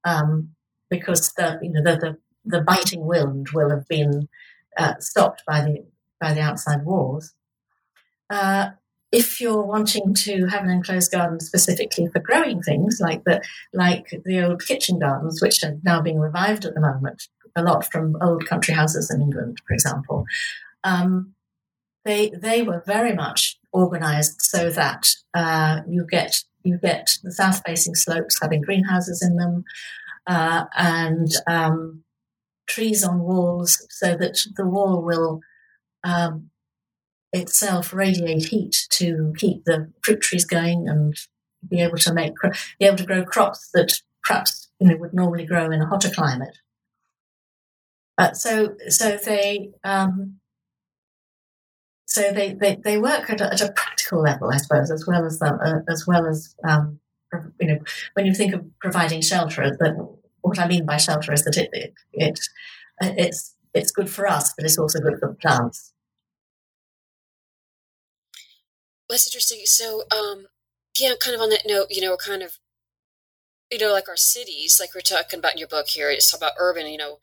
um, 0.05 0.51
because 0.91 1.33
the 1.37 1.59
you 1.63 1.71
know 1.71 1.83
the, 1.83 1.99
the, 1.99 2.17
the 2.45 2.61
biting 2.63 3.07
wind 3.07 3.49
will 3.53 3.71
have 3.71 3.87
been 3.89 4.29
uh, 4.77 4.95
stopped 5.01 5.43
by 5.47 5.61
the 5.63 5.85
by 6.21 6.33
the 6.33 6.41
outside 6.41 6.85
walls. 6.85 7.35
Uh, 8.31 8.71
if 9.13 9.41
you're 9.41 9.63
wanting 9.63 10.15
to 10.15 10.47
have 10.47 10.65
an 10.65 10.71
enclosed 10.71 11.13
garden 11.13 11.41
specifically 11.41 12.09
for 12.09 12.19
growing 12.19 12.61
things 12.61 12.99
like 13.01 13.25
the 13.25 13.41
like 13.73 14.21
the 14.25 14.45
old 14.45 14.65
kitchen 14.65 14.99
gardens, 14.99 15.41
which 15.41 15.63
are 15.63 15.77
now 15.83 16.01
being 16.01 16.19
revived 16.19 16.65
at 16.65 16.75
the 16.75 16.81
moment, 16.81 17.29
a 17.57 17.63
lot 17.63 17.91
from 17.91 18.17
old 18.23 18.47
country 18.47 18.75
houses 18.75 19.11
in 19.11 19.21
England, 19.21 19.61
for 19.67 19.75
example. 19.75 20.25
Um, 20.85 21.35
they 22.05 22.31
they 22.31 22.63
were 22.63 22.83
very 22.87 23.15
much 23.15 23.59
organised 23.75 24.41
so 24.43 24.71
that 24.71 25.09
uh, 25.35 25.81
you 25.89 26.07
get 26.09 26.43
you 26.63 26.79
get 26.79 27.19
the 27.23 27.33
south 27.33 27.63
facing 27.67 27.95
slopes 27.95 28.39
having 28.41 28.63
greenhouses 28.63 29.23
in 29.23 29.37
them 29.37 29.65
uh, 30.27 30.65
and 30.77 31.29
um, 31.47 32.03
trees 32.67 33.05
on 33.05 33.21
walls 33.21 33.87
so 33.91 34.17
that 34.17 34.39
the 34.57 34.67
wall 34.67 35.03
will 35.03 35.41
um, 36.05 36.51
itself 37.33 37.93
radiate 37.93 38.47
heat 38.47 38.87
to 38.91 39.33
keep 39.37 39.65
the 39.65 39.93
fruit 40.03 40.21
trees 40.21 40.45
going 40.45 40.89
and 40.89 41.15
be 41.69 41.81
able 41.81 41.99
to 41.99 42.15
make 42.15 42.33
be 42.79 42.87
able 42.87 42.97
to 42.97 43.07
grow 43.07 43.25
crops 43.25 43.71
that 43.75 43.93
perhaps 44.25 44.69
you 44.81 44.89
know 44.89 44.97
would 44.97 45.15
normally 45.15 45.45
grow 45.45 45.71
in 45.71 45.83
a 45.83 45.87
hotter 45.87 46.11
climate. 46.11 46.57
Uh, 48.19 48.33
so, 48.33 48.77
so 48.89 49.19
they, 49.19 49.71
um, 49.85 50.37
so 52.07 52.33
they, 52.33 52.55
they, 52.55 52.77
they 52.83 52.99
work 52.99 53.29
at 53.29 53.41
a, 53.41 53.53
at 53.53 53.61
a, 53.61 53.73
practical 53.73 54.23
level, 54.23 54.51
I 54.51 54.57
suppose, 54.57 54.91
as 54.91 55.07
well 55.07 55.25
as 55.27 55.39
the, 55.39 55.53
uh, 55.53 55.93
as 55.93 56.07
well 56.07 56.27
as 56.27 56.55
um, 56.67 57.01
you 57.61 57.69
know, 57.69 57.79
when 58.15 58.27
you 58.27 58.35
think 58.35 58.55
of 58.55 58.65
providing 58.81 59.21
shelter, 59.21 59.77
that 59.79 60.17
what 60.41 60.59
I 60.59 60.69
mean 60.69 60.87
by 60.87 60.97
shelter 60.97 61.33
is 61.33 61.43
that 61.45 61.57
it, 61.57 61.71
it, 61.73 61.95
it 62.13 62.39
it's 63.03 63.55
it's 63.75 63.91
good 63.91 64.09
for 64.09 64.27
us, 64.27 64.55
but 64.57 64.65
it's 64.65 64.79
also 64.79 65.01
good 65.01 65.19
for 65.19 65.29
the 65.29 65.35
plants. 65.35 65.93
That's 69.09 69.27
interesting. 69.27 69.61
So, 69.65 70.03
um, 70.11 70.47
yeah, 70.99 71.13
kind 71.21 71.35
of 71.35 71.43
on 71.43 71.51
that 71.51 71.65
note, 71.67 71.89
you 71.91 72.01
know, 72.01 72.11
we're 72.11 72.17
kind 72.17 72.43
of 72.43 72.59
you 73.71 73.79
know, 73.79 73.93
like 73.93 74.09
our 74.09 74.17
cities, 74.17 74.79
like 74.81 74.95
we're 74.95 75.01
talking 75.01 75.41
about 75.41 75.53
in 75.53 75.59
your 75.59 75.69
book 75.69 75.89
here, 75.89 76.11
it's 76.11 76.33
about 76.33 76.53
urban, 76.59 76.87
you 76.87 76.97
know, 76.97 77.19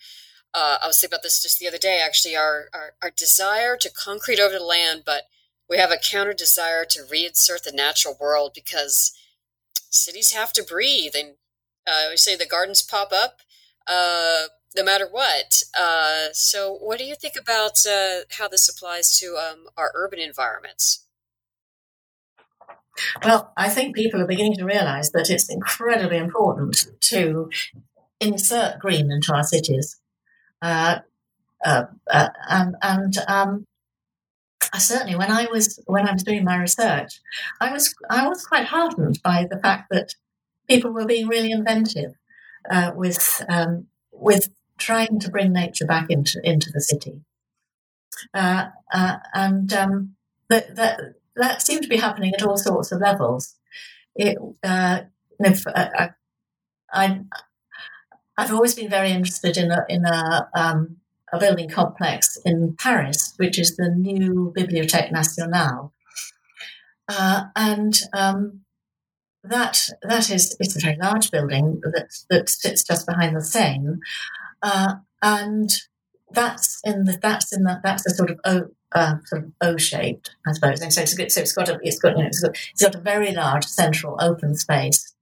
uh, 0.54 0.78
I 0.84 0.88
was 0.88 1.00
thinking 1.00 1.16
about 1.16 1.24
this 1.24 1.42
just 1.42 1.60
the 1.60 1.68
other 1.68 1.78
day, 1.78 2.02
actually, 2.04 2.36
our, 2.36 2.70
our, 2.74 2.94
our 3.02 3.12
desire 3.12 3.76
to 3.78 3.92
concrete 3.92 4.40
over 4.40 4.58
the 4.58 4.64
land, 4.64 5.04
but 5.06 5.24
we 5.70 5.78
have 5.78 5.92
a 5.92 5.98
counter 5.98 6.34
desire 6.34 6.86
to 6.86 7.04
reinsert 7.04 7.64
the 7.64 7.72
natural 7.72 8.16
world 8.20 8.52
because 8.54 9.12
cities 9.90 10.32
have 10.32 10.54
to 10.54 10.64
breathe. 10.64 11.14
And 11.18 11.36
uh, 11.88 12.10
we 12.12 12.18
say 12.18 12.36
the 12.36 12.46
gardens 12.46 12.82
pop 12.82 13.12
up 13.12 13.38
uh, 13.88 14.44
no 14.76 14.84
matter 14.84 15.08
what. 15.10 15.64
Uh, 15.78 16.28
so, 16.34 16.74
what 16.74 17.00
do 17.00 17.06
you 17.06 17.16
think 17.16 17.36
about 17.40 17.86
uh, 17.86 18.22
how 18.38 18.48
this 18.48 18.70
applies 18.70 19.18
to 19.20 19.36
um, 19.38 19.68
our 19.78 19.92
urban 19.96 20.20
environments? 20.20 21.06
Well, 23.24 23.52
I 23.58 23.70
think 23.70 23.96
people 23.96 24.22
are 24.22 24.28
beginning 24.28 24.56
to 24.58 24.66
realize 24.66 25.12
that 25.12 25.30
it's 25.30 25.50
incredibly 25.50 26.18
important 26.18 26.86
to 27.02 27.50
insert 28.20 28.80
green 28.80 29.12
into 29.12 29.34
our 29.34 29.44
cities. 29.44 30.00
Uh, 30.64 31.00
uh, 31.66 31.86
uh, 32.10 32.30
and 32.50 32.76
and 32.82 33.18
um, 33.28 33.68
certainly 34.78 35.16
when 35.16 35.30
I 35.30 35.46
was 35.52 35.78
when 35.86 36.08
I 36.08 36.14
was 36.14 36.24
doing 36.24 36.46
my 36.46 36.58
research, 36.58 37.20
I 37.60 37.72
was 37.74 37.94
I 38.10 38.28
was 38.30 38.46
quite 38.46 38.66
heartened 38.68 39.22
by 39.22 39.46
the 39.50 39.60
fact 39.60 39.90
that 39.92 40.16
people 40.70 40.92
were 40.92 41.06
being 41.06 41.28
really 41.28 41.52
inventive 41.52 42.14
uh, 42.72 42.92
with 42.96 43.44
um, 43.50 43.88
with 44.14 44.50
trying 44.78 45.20
to 45.20 45.30
bring 45.30 45.52
nature 45.52 45.86
back 45.86 46.10
into 46.10 46.40
into 46.44 46.72
the 46.72 46.82
city, 46.82 47.22
uh, 48.34 48.68
uh, 48.94 49.18
and 49.34 49.74
um, 49.74 50.16
that 50.50 50.78
that 50.78 51.00
that 51.36 51.62
seemed 51.62 51.84
to 51.84 51.90
be 51.90 51.98
happening 51.98 52.34
at 52.34 52.44
all 52.44 52.58
sorts 52.58 52.94
of 52.94 53.02
levels. 53.02 53.56
It, 54.16 54.38
if, 54.64 55.68
I, 55.68 56.12
I 56.94 57.22
I've 58.38 58.52
always 58.52 58.76
been 58.76 58.90
very 58.90 59.12
interested 59.12 59.58
in 59.58 59.72
a 59.72 59.86
in 59.90 60.06
a 60.06 60.50
um, 60.56 60.98
a 61.32 61.40
building 61.40 61.70
complex 61.70 62.38
in 62.46 62.76
Paris, 62.78 63.34
which 63.38 63.60
is 63.60 63.76
the 63.76 63.90
new 63.90 64.54
Bibliothèque 64.56 65.12
Nationale, 65.12 65.94
uh, 67.08 67.44
and 67.56 68.00
um, 68.14 68.62
that 69.44 69.90
that 70.02 70.30
is 70.30 70.56
it's 70.60 70.76
a 70.76 70.80
very 70.80 70.98
large 71.02 71.32
building 71.32 71.82
that 71.84 72.10
that 72.30 72.50
sits 72.50 72.84
just 72.84 73.06
behind 73.06 73.36
the 73.36 73.42
Seine, 73.42 74.00
uh, 74.62 74.96
and 75.22 75.70
that's 76.32 76.82
in 76.84 77.04
the 77.04 77.18
that's 77.22 77.56
in 77.56 77.64
the 77.64 77.80
that's 77.84 78.06
a 78.06 78.12
sort 78.12 78.32
of 78.32 78.40
O 78.46 78.68
uh, 78.94 79.16
sort 79.26 79.44
of 79.44 79.52
O 79.62 79.78
shaped, 79.78 80.32
I 80.48 80.54
suppose. 80.54 80.82
And 80.82 80.94
so 80.94 81.02
it's, 81.02 81.34
so 81.34 81.42
it's 81.42 81.54
got 81.54 81.70
a 81.70 81.80
it's 81.84 82.00
got 82.00 82.18
you 82.18 82.24
know 82.24 82.28
it's 82.28 82.42
got, 82.42 82.56
it's 82.72 82.82
got 82.82 82.96
a 82.96 83.00
very 83.00 83.32
large 83.32 83.66
central 83.66 84.18
open 84.20 84.56
space 84.56 85.13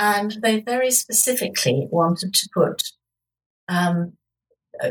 and 0.00 0.38
they 0.42 0.60
very 0.60 0.90
specifically 0.90 1.86
wanted 1.90 2.32
to 2.32 2.48
put, 2.54 2.82
um, 3.68 4.14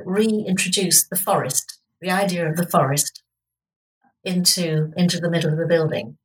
reintroduce 0.06 1.08
the 1.08 1.16
forest, 1.16 1.80
the 2.00 2.12
idea 2.12 2.48
of 2.48 2.56
the 2.56 2.68
forest, 2.68 3.24
into, 4.24 4.94
into 4.96 5.20
the 5.20 5.32
middle 5.32 5.52
of 5.52 5.58
the 5.58 5.66
building. 5.66 6.20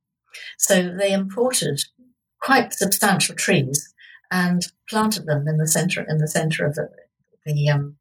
So 0.58 0.94
they 0.94 1.12
imported 1.12 1.80
quite 2.42 2.74
substantial 2.74 3.34
trees 3.34 3.94
and 4.30 4.62
planted 4.86 5.24
them 5.24 5.48
in 5.48 5.56
the 5.56 5.66
center 5.66 6.04
in 6.06 6.18
the 6.18 6.28
center 6.28 6.66
of 6.66 6.74
the, 6.74 6.90
the 7.46 7.70
um, 7.70 7.96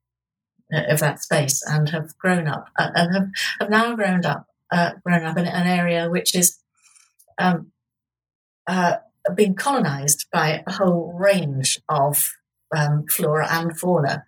of 0.74 1.00
that 1.00 1.22
space 1.22 1.64
and 1.66 1.90
have 1.90 2.18
grown 2.18 2.48
up 2.48 2.68
uh, 2.78 2.90
and 2.96 3.16
have, 3.16 3.28
have 3.60 3.70
now 3.70 3.96
grown 3.96 4.26
up 4.26 4.48
uh, 4.72 4.92
grown 5.06 5.24
up 5.24 5.38
in 5.38 5.46
an 5.46 5.68
area 5.68 6.10
which 6.10 6.36
is 6.36 6.60
um, 7.38 7.72
uh, 8.68 8.98
been 9.36 9.56
colonized 9.56 10.26
by 10.32 10.64
a 10.68 10.72
whole 10.72 11.14
range 11.14 11.80
of 11.90 12.32
um, 12.76 13.06
flora 13.10 13.48
and 13.50 13.78
fauna. 13.78 14.26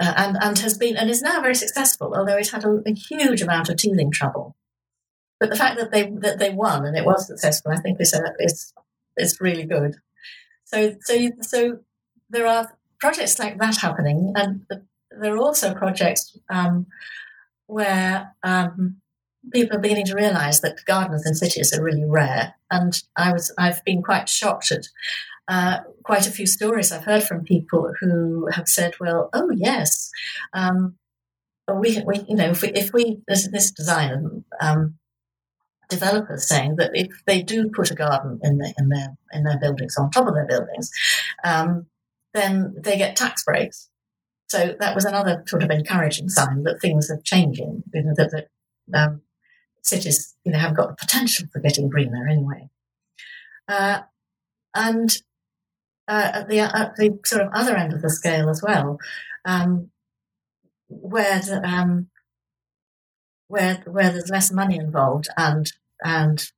Uh, 0.00 0.14
and, 0.16 0.38
and 0.40 0.58
has 0.60 0.78
been 0.78 0.96
and 0.96 1.10
is 1.10 1.20
now 1.20 1.42
very 1.42 1.54
successful, 1.54 2.14
although 2.16 2.38
it 2.38 2.48
had 2.48 2.64
a, 2.64 2.80
a, 2.86 2.94
huge 2.94 3.42
amount 3.42 3.68
of 3.68 3.76
teething 3.76 4.10
trouble. 4.10 4.56
But 5.38 5.50
the 5.50 5.56
fact 5.56 5.76
that 5.78 5.90
they 5.92 6.10
that 6.20 6.38
they 6.38 6.48
won 6.48 6.86
and 6.86 6.96
it 6.96 7.04
was 7.04 7.26
successful, 7.26 7.72
I 7.72 7.80
think, 7.80 8.00
is 8.00 8.14
a, 8.14 8.22
is 8.38 8.72
is 9.18 9.38
really 9.38 9.64
good. 9.64 9.96
So 10.64 10.94
so 11.02 11.30
so 11.42 11.80
there 12.30 12.46
are 12.46 12.72
projects 13.00 13.38
like 13.38 13.58
that 13.58 13.76
happening, 13.76 14.32
and 14.34 14.64
there 15.20 15.34
are 15.34 15.38
also 15.38 15.74
projects 15.74 16.38
um, 16.48 16.86
where 17.66 18.34
um, 18.42 19.01
people 19.52 19.76
are 19.76 19.80
beginning 19.80 20.06
to 20.06 20.14
realise 20.14 20.60
that 20.60 20.84
gardeners 20.86 21.26
in 21.26 21.34
cities 21.34 21.72
are 21.72 21.82
really 21.82 22.04
rare. 22.04 22.54
And 22.70 23.00
I 23.16 23.32
was, 23.32 23.52
I've 23.58 23.84
been 23.84 24.02
quite 24.02 24.28
shocked 24.28 24.70
at 24.70 24.86
uh, 25.48 25.80
quite 26.04 26.26
a 26.26 26.30
few 26.30 26.46
stories 26.46 26.92
I've 26.92 27.04
heard 27.04 27.24
from 27.24 27.44
people 27.44 27.92
who 28.00 28.48
have 28.52 28.68
said, 28.68 28.94
"Well, 29.00 29.28
oh 29.32 29.50
yes, 29.50 30.10
um, 30.52 30.94
we, 31.72 32.00
we, 32.06 32.20
you 32.28 32.36
know, 32.36 32.50
if 32.50 32.62
we, 32.62 32.68
if 32.70 32.92
we 32.92 33.20
there's 33.26 33.48
this 33.48 33.70
designer." 33.70 34.22
Um, 34.60 34.98
developers 35.88 36.48
saying 36.48 36.76
that 36.76 36.90
if 36.94 37.10
they 37.26 37.42
do 37.42 37.68
put 37.68 37.90
a 37.90 37.94
garden 37.94 38.40
in, 38.42 38.56
the, 38.56 38.72
in 38.78 38.88
their 38.88 39.14
in 39.32 39.44
their 39.44 39.58
buildings 39.58 39.94
on 39.98 40.10
top 40.10 40.26
of 40.26 40.34
their 40.34 40.46
buildings, 40.46 40.90
um, 41.44 41.86
then 42.32 42.74
they 42.78 42.96
get 42.96 43.14
tax 43.14 43.44
breaks. 43.44 43.90
So 44.48 44.74
that 44.80 44.94
was 44.94 45.04
another 45.04 45.42
sort 45.46 45.62
of 45.62 45.70
encouraging 45.70 46.30
sign 46.30 46.62
that 46.62 46.80
things 46.80 47.10
are 47.10 47.20
changing. 47.22 47.82
You 47.92 48.04
know, 48.04 48.14
that, 48.16 48.48
that 48.88 48.98
um, 48.98 49.20
cities, 49.82 50.34
you 50.44 50.52
know, 50.52 50.58
have 50.58 50.76
got 50.76 50.88
the 50.88 50.96
potential 50.96 51.46
for 51.52 51.60
getting 51.60 51.88
greener 51.88 52.26
anyway. 52.26 52.68
Uh, 53.68 54.00
and 54.74 55.18
uh, 56.08 56.30
at 56.34 56.48
the 56.48 56.60
at 56.60 56.96
the 56.96 57.18
sort 57.24 57.42
of 57.42 57.52
other 57.52 57.76
end 57.76 57.92
of 57.92 58.02
the 58.02 58.10
scale 58.10 58.48
as 58.48 58.62
well, 58.62 58.98
um, 59.44 59.90
where 60.88 61.40
the, 61.40 61.62
um, 61.64 62.08
where 63.48 63.82
where 63.86 64.10
there's 64.10 64.30
less 64.30 64.50
money 64.50 64.76
involved 64.76 65.28
and 65.36 65.72
and 66.02 66.50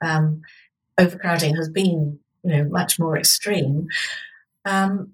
um, 0.00 0.42
overcrowding 0.98 1.56
has 1.56 1.68
been 1.68 2.18
you 2.42 2.50
know 2.50 2.64
much 2.64 2.98
more 2.98 3.16
extreme. 3.16 3.88
Um, 4.64 5.12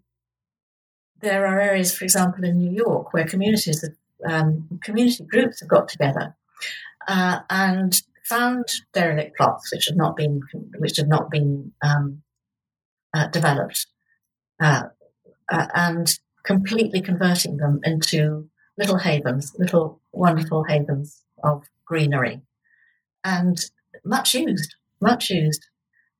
there 1.20 1.46
are 1.46 1.60
areas, 1.60 1.96
for 1.96 2.04
example, 2.04 2.44
in 2.44 2.58
New 2.58 2.70
York, 2.70 3.14
where 3.14 3.24
communities 3.24 3.82
have, 3.82 3.94
um, 4.30 4.78
community 4.82 5.24
groups 5.24 5.60
have 5.60 5.68
got 5.68 5.88
together 5.88 6.36
uh, 7.08 7.40
and 7.50 8.02
found 8.24 8.64
derelict 8.92 9.36
plots 9.36 9.72
which 9.72 9.86
had 9.86 9.96
not 9.96 10.16
been 10.16 10.40
which 10.78 10.96
had 10.96 11.08
not 11.08 11.30
been 11.30 11.72
um, 11.82 12.22
uh, 13.14 13.28
developed, 13.28 13.86
uh, 14.60 14.84
uh, 15.50 15.66
and 15.74 16.18
completely 16.42 17.00
converting 17.00 17.58
them 17.58 17.80
into 17.84 18.48
little 18.76 18.98
havens, 18.98 19.54
little 19.58 20.00
wonderful 20.12 20.64
havens 20.64 21.22
of 21.42 21.64
greenery, 21.84 22.40
and 23.22 23.66
much 24.04 24.34
used, 24.34 24.74
much 25.00 25.30
used. 25.30 25.66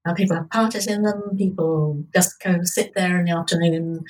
Now 0.07 0.15
people 0.15 0.37
have 0.37 0.51
parties 0.51 0.87
in 0.87 1.03
them. 1.03 1.37
People 1.37 2.05
just 2.15 2.41
go 2.43 2.63
sit 2.63 2.95
there 2.95 3.19
in 3.19 3.25
the 3.25 3.33
afternoon. 3.33 4.05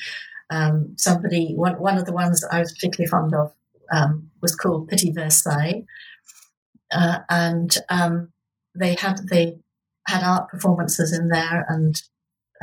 Um, 0.51 0.95
somebody, 0.97 1.55
one, 1.55 1.79
one 1.81 1.97
of 1.97 2.05
the 2.05 2.13
ones 2.13 2.41
that 2.41 2.53
I 2.53 2.59
was 2.59 2.73
particularly 2.73 3.09
fond 3.09 3.35
of 3.35 3.53
um, 3.93 4.31
was 4.43 4.55
called 4.55 4.89
Petit 4.89 5.13
Versailles, 5.13 5.85
uh, 6.95 7.19
and 7.29 7.77
um, 7.91 8.33
they 8.75 8.95
had 8.95 9.29
they 9.29 9.59
had 10.07 10.23
art 10.23 10.49
performances 10.49 11.13
in 11.13 11.29
there, 11.29 11.67
and 11.69 12.01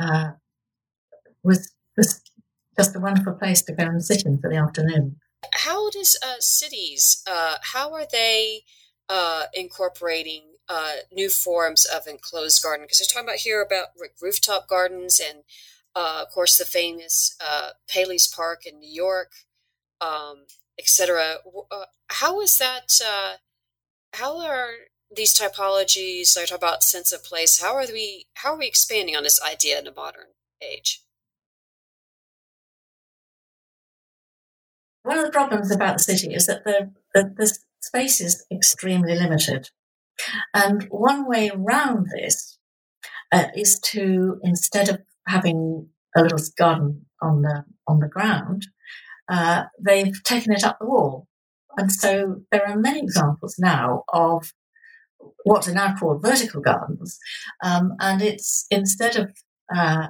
uh, 0.00 0.30
was 1.44 1.70
was 1.96 2.22
just 2.76 2.96
a 2.96 3.00
wonderful 3.00 3.34
place 3.34 3.62
to 3.62 3.72
go 3.72 3.84
and 3.84 4.04
sit 4.04 4.24
in 4.24 4.38
for 4.38 4.48
the 4.48 4.56
afternoon. 4.56 5.16
How 5.52 5.90
does 5.90 6.18
uh, 6.24 6.36
cities? 6.40 7.22
Uh, 7.30 7.56
how 7.60 7.92
are 7.92 8.06
they 8.10 8.62
uh, 9.08 9.44
incorporating 9.52 10.44
uh, 10.68 10.94
new 11.12 11.28
forms 11.28 11.84
of 11.84 12.06
enclosed 12.06 12.62
garden? 12.62 12.84
Because 12.84 12.98
they're 12.98 13.12
talking 13.12 13.28
about 13.28 13.40
here 13.40 13.60
about 13.60 13.88
rooftop 14.22 14.68
gardens 14.68 15.20
and, 15.20 15.40
of 15.94 16.30
course, 16.30 16.56
the 16.56 16.64
famous 16.64 17.36
Paley's 17.88 18.32
Park 18.32 18.64
in 18.64 18.78
New 18.78 18.90
York, 18.90 19.32
um, 20.00 20.46
etc. 20.78 21.38
how 22.08 22.40
is 22.40 22.56
that? 22.58 22.92
How 24.14 24.40
are 24.40 24.70
these 25.14 25.34
typologies 25.34 26.36
I 26.36 26.46
talk 26.46 26.58
about 26.58 26.82
sense 26.82 27.12
of 27.12 27.22
place 27.24 27.60
how 27.60 27.74
are 27.74 27.86
we 27.92 28.26
how 28.34 28.54
are 28.54 28.58
we 28.58 28.66
expanding 28.66 29.16
on 29.16 29.22
this 29.22 29.40
idea 29.42 29.78
in 29.78 29.84
the 29.84 29.92
modern 29.92 30.28
age? 30.62 31.02
One 35.02 35.18
of 35.18 35.24
the 35.24 35.32
problems 35.32 35.70
about 35.70 35.98
the 35.98 36.02
city 36.04 36.32
is 36.32 36.46
that 36.46 36.64
the, 36.64 36.92
the, 37.12 37.34
the 37.36 37.58
space 37.80 38.20
is 38.20 38.46
extremely 38.52 39.16
limited. 39.16 39.70
And 40.54 40.84
one 40.90 41.28
way 41.28 41.50
around 41.52 42.06
this 42.14 42.58
uh, 43.32 43.46
is 43.56 43.80
to 43.80 44.38
instead 44.44 44.88
of 44.88 45.00
having 45.26 45.88
a 46.16 46.22
little 46.22 46.38
garden 46.56 47.06
on 47.20 47.42
the 47.42 47.64
on 47.88 47.98
the 48.00 48.08
ground 48.08 48.66
uh, 49.28 49.64
they've 49.80 50.22
taken 50.24 50.52
it 50.52 50.64
up 50.64 50.78
the 50.78 50.86
wall 50.86 51.26
and 51.76 51.90
so 51.90 52.42
there 52.50 52.66
are 52.66 52.76
many 52.76 53.00
examples 53.00 53.56
now 53.58 54.04
of 54.12 54.52
what 55.44 55.68
are 55.68 55.74
now 55.74 55.94
called 55.94 56.22
vertical 56.22 56.60
gardens. 56.60 57.18
Um, 57.62 57.94
and 58.00 58.22
it's 58.22 58.66
instead 58.70 59.16
of 59.16 59.32
uh, 59.74 60.08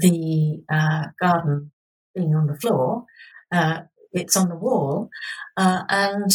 the 0.00 0.62
uh, 0.70 1.06
garden 1.20 1.72
being 2.14 2.34
on 2.34 2.46
the 2.46 2.58
floor. 2.58 3.04
Uh, 3.52 3.82
it's 4.12 4.36
on 4.36 4.48
the 4.48 4.56
wall, 4.56 5.10
uh, 5.56 5.82
and 5.88 6.30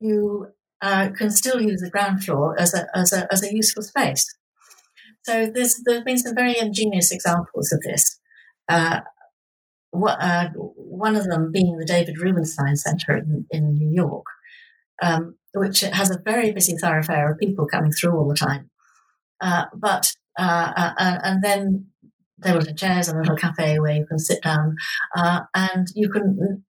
you 0.00 0.48
uh, 0.80 1.08
can 1.10 1.30
still 1.30 1.60
use 1.60 1.80
the 1.80 1.90
ground 1.90 2.24
floor 2.24 2.58
as 2.58 2.74
a, 2.74 2.86
as 2.94 3.12
a, 3.12 3.30
as 3.32 3.42
a 3.42 3.54
useful 3.54 3.82
space. 3.82 4.24
So 5.22 5.46
there's, 5.46 5.82
there 5.84 5.96
have 5.96 6.04
been 6.04 6.18
some 6.18 6.34
very 6.34 6.58
ingenious 6.58 7.12
examples 7.12 7.72
of 7.72 7.80
this. 7.82 8.18
Uh, 9.92 9.98
what, 9.98 10.16
uh, 10.20 10.48
one 10.54 11.16
of 11.16 11.24
them 11.24 11.52
being 11.52 11.78
the 11.78 11.84
David 11.84 12.18
Rubenstein 12.18 12.76
Center 12.76 13.16
in, 13.16 13.46
in 13.50 13.74
New 13.74 13.90
York, 13.90 14.26
um, 15.02 15.36
which 15.54 15.80
has 15.80 16.10
a 16.10 16.22
very 16.24 16.52
busy 16.52 16.76
thoroughfare 16.76 17.30
of 17.30 17.38
people 17.38 17.66
coming 17.66 17.92
through 17.92 18.16
all 18.16 18.28
the 18.28 18.34
time. 18.34 18.70
Uh, 19.40 19.66
but 19.74 20.12
uh, 20.38 20.72
uh, 20.76 20.92
uh, 20.98 21.18
and 21.22 21.42
then 21.42 21.86
there 22.38 22.54
were 22.54 22.64
chairs 22.64 23.08
and 23.08 23.18
a 23.18 23.20
little 23.20 23.36
cafe 23.36 23.78
where 23.78 23.96
you 23.96 24.06
can 24.06 24.18
sit 24.18 24.42
down, 24.42 24.76
and 25.54 25.88
you 25.94 26.10
can 26.10 26.64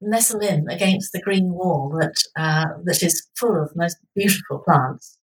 nestle 0.00 0.40
in 0.40 0.68
against 0.68 1.12
the 1.12 1.20
green 1.20 1.52
wall 1.52 1.96
that 2.00 2.22
that 2.84 3.02
is 3.02 3.28
full 3.36 3.62
of 3.62 3.76
most 3.76 3.98
beautiful 4.14 4.58
plants. 4.58 5.18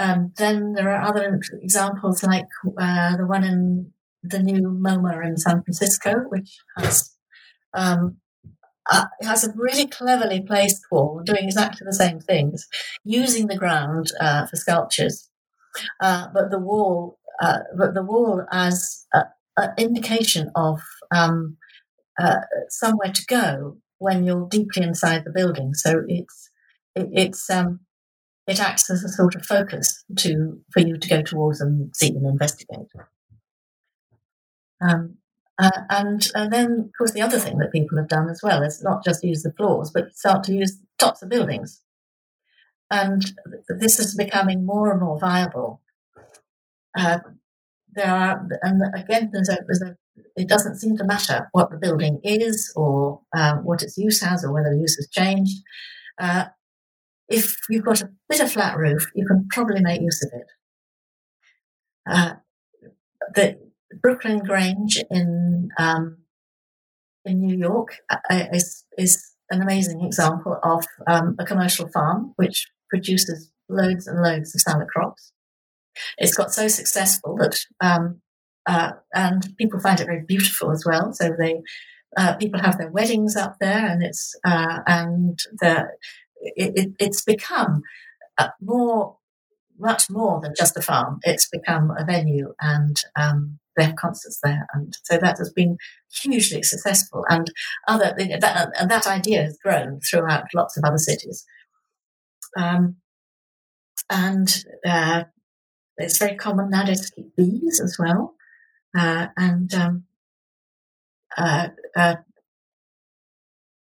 Um, 0.00 0.32
then 0.36 0.72
there 0.72 0.90
are 0.90 1.02
other 1.02 1.40
examples 1.62 2.22
like 2.22 2.48
uh, 2.78 3.16
the 3.18 3.26
one 3.26 3.44
in 3.44 3.92
the 4.22 4.38
new 4.38 4.68
MoMA 4.68 5.26
in 5.26 5.36
San 5.36 5.62
Francisco, 5.62 6.24
which 6.28 6.58
has 6.76 7.14
um, 7.74 8.16
uh, 8.90 9.04
has 9.22 9.44
a 9.44 9.52
really 9.54 9.86
cleverly 9.86 10.40
placed 10.40 10.82
wall 10.90 11.22
doing 11.24 11.44
exactly 11.44 11.84
the 11.84 11.94
same 11.94 12.18
things, 12.18 12.66
using 13.04 13.46
the 13.46 13.56
ground 13.56 14.10
uh, 14.20 14.46
for 14.46 14.56
sculptures, 14.56 15.30
uh, 16.00 16.26
but 16.34 16.50
the 16.50 16.58
wall, 16.58 17.18
uh, 17.40 17.60
but 17.76 17.94
the 17.94 18.02
wall 18.02 18.44
as 18.50 19.06
an 19.56 19.72
indication 19.78 20.50
of 20.56 20.80
um, 21.14 21.56
uh, 22.18 22.40
somewhere 22.68 23.12
to 23.12 23.24
go 23.26 23.78
when 23.98 24.24
you're 24.24 24.48
deeply 24.48 24.82
inside 24.82 25.24
the 25.24 25.30
building. 25.30 25.74
So 25.74 26.02
it's 26.08 26.50
it, 26.94 27.08
it's 27.12 27.48
um, 27.50 27.80
it 28.46 28.60
acts 28.60 28.90
as 28.90 29.04
a 29.04 29.08
sort 29.08 29.36
of 29.36 29.46
focus 29.46 30.04
to 30.18 30.60
for 30.72 30.80
you 30.80 30.98
to 30.98 31.08
go 31.08 31.22
towards 31.22 31.60
and 31.60 31.94
see 31.94 32.08
and 32.08 32.26
investigate. 32.26 32.88
Um, 34.80 35.16
uh, 35.58 35.70
and, 35.90 36.30
and 36.34 36.52
then, 36.52 36.72
of 36.86 36.90
course, 36.96 37.12
the 37.12 37.20
other 37.20 37.38
thing 37.38 37.58
that 37.58 37.72
people 37.72 37.98
have 37.98 38.08
done 38.08 38.30
as 38.30 38.40
well 38.42 38.62
is 38.62 38.82
not 38.82 39.04
just 39.04 39.22
use 39.22 39.42
the 39.42 39.52
floors, 39.52 39.90
but 39.92 40.14
start 40.14 40.42
to 40.44 40.54
use 40.54 40.78
tops 40.98 41.22
of 41.22 41.28
buildings. 41.28 41.82
And 42.90 43.22
this 43.68 44.00
is 44.00 44.16
becoming 44.16 44.64
more 44.64 44.90
and 44.90 45.00
more 45.00 45.18
viable. 45.18 45.82
Uh, 46.98 47.18
there 47.92 48.10
are, 48.10 48.48
and 48.62 48.82
again, 48.94 49.30
there's 49.32 49.48
a, 49.48 49.58
there's 49.66 49.82
a, 49.82 49.96
it 50.36 50.48
doesn't 50.48 50.76
seem 50.76 50.96
to 50.96 51.04
matter 51.04 51.48
what 51.52 51.70
the 51.70 51.76
building 51.76 52.20
is 52.24 52.72
or 52.74 53.20
uh, 53.36 53.56
what 53.56 53.82
its 53.82 53.98
use 53.98 54.22
has 54.22 54.44
or 54.44 54.52
whether 54.52 54.70
the 54.70 54.80
use 54.80 54.96
has 54.96 55.08
changed. 55.10 55.58
Uh, 56.18 56.46
if 57.28 57.56
you've 57.68 57.84
got 57.84 58.00
a 58.02 58.10
bit 58.28 58.40
of 58.40 58.50
flat 58.50 58.76
roof, 58.76 59.10
you 59.14 59.26
can 59.26 59.46
probably 59.50 59.80
make 59.80 60.00
use 60.00 60.24
of 60.24 60.32
it. 60.40 60.46
Uh, 62.10 62.32
the, 63.34 63.69
Brooklyn 64.02 64.38
Grange 64.38 65.02
in 65.10 65.70
um, 65.78 66.18
in 67.24 67.40
New 67.40 67.56
York 67.56 67.96
uh, 68.10 68.16
uh, 68.30 68.46
is 68.52 68.84
is 68.96 69.32
an 69.50 69.62
amazing 69.62 70.02
example 70.02 70.58
of 70.62 70.84
um, 71.06 71.36
a 71.38 71.44
commercial 71.44 71.88
farm 71.88 72.32
which 72.36 72.68
produces 72.88 73.50
loads 73.68 74.06
and 74.06 74.22
loads 74.22 74.54
of 74.54 74.60
salad 74.60 74.88
crops. 74.88 75.32
It's 76.18 76.34
got 76.34 76.52
so 76.52 76.68
successful 76.68 77.36
that 77.36 77.58
um, 77.80 78.20
uh, 78.66 78.92
and 79.14 79.54
people 79.58 79.80
find 79.80 80.00
it 80.00 80.06
very 80.06 80.24
beautiful 80.26 80.70
as 80.70 80.84
well. 80.86 81.12
So 81.12 81.30
they 81.38 81.60
uh, 82.16 82.36
people 82.36 82.60
have 82.60 82.78
their 82.78 82.90
weddings 82.90 83.36
up 83.36 83.56
there, 83.60 83.86
and 83.86 84.02
it's 84.02 84.34
uh, 84.44 84.80
and 84.86 85.38
the 85.60 85.88
it, 86.40 86.72
it, 86.76 86.88
it's 86.98 87.22
become 87.22 87.82
uh, 88.38 88.48
more 88.60 89.16
much 89.78 90.10
more 90.10 90.40
than 90.40 90.54
just 90.56 90.76
a 90.76 90.82
farm. 90.82 91.18
It's 91.22 91.48
become 91.48 91.90
a 91.90 92.04
venue, 92.04 92.54
and 92.60 92.96
um, 93.16 93.58
they 93.80 93.86
have 93.86 93.96
concerts 93.96 94.38
there, 94.42 94.66
and 94.74 94.96
so 95.04 95.18
that 95.18 95.38
has 95.38 95.52
been 95.52 95.78
hugely 96.22 96.62
successful. 96.62 97.24
And 97.28 97.50
other 97.88 98.14
that, 98.16 98.72
and 98.78 98.90
that 98.90 99.06
idea 99.06 99.42
has 99.42 99.58
grown 99.62 100.00
throughout 100.00 100.44
lots 100.54 100.76
of 100.76 100.84
other 100.84 100.98
cities. 100.98 101.44
Um, 102.56 102.96
and 104.10 104.64
uh, 104.86 105.24
it's 105.96 106.18
very 106.18 106.36
common 106.36 106.70
nowadays 106.70 107.08
to 107.08 107.14
keep 107.14 107.36
bees 107.36 107.80
as 107.82 107.96
well, 107.98 108.34
uh, 108.96 109.28
and 109.36 109.72
um, 109.74 110.04
uh, 111.36 111.68
uh 111.96 112.16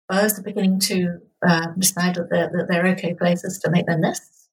birds 0.09 0.39
are 0.39 0.43
beginning 0.43 0.81
to 0.81 1.21
uh, 1.47 1.69
decide 1.79 2.17
that 2.17 2.29
they're, 2.31 2.51
that 2.53 2.67
they're 2.69 2.87
okay 2.89 3.15
places 3.15 3.59
to 3.61 3.71
make 3.71 3.87
their 3.87 3.99
nests. 3.99 4.49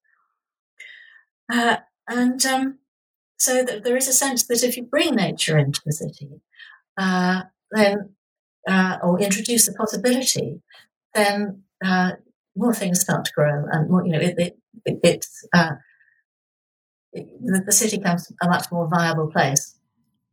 Uh, 1.52 1.78
and 2.08 2.46
um, 2.46 2.78
so 3.38 3.63
that 3.63 3.84
there 3.84 3.95
is 3.95 4.08
a 4.08 4.13
sense 4.13 4.45
that 4.47 4.63
if 4.63 4.78
you 4.78 4.84
bring 4.84 5.15
nature 5.15 5.58
into 5.58 5.82
the 5.86 5.91
city, 5.91 6.41
uh, 6.97 7.43
then 7.71 8.15
uh, 8.67 8.97
or 9.04 9.19
introduce 9.19 9.65
the 9.65 9.73
possibility, 9.73 10.62
then 11.13 11.63
uh, 11.86 12.12
more 12.56 12.73
things 12.73 13.02
start 13.02 13.26
to 13.26 13.32
grow, 13.34 13.65
and 13.71 13.89
more, 13.89 14.06
you 14.06 14.12
know, 14.12 14.19
it, 14.19 14.36
it, 14.38 14.58
it 14.86 15.00
it's 15.04 15.47
uh, 15.54 15.76
it, 17.13 17.28
the 17.65 17.71
city 17.71 17.97
becomes 17.97 18.32
a 18.41 18.47
much 18.47 18.71
more 18.71 18.88
viable 18.88 19.28
place. 19.28 19.76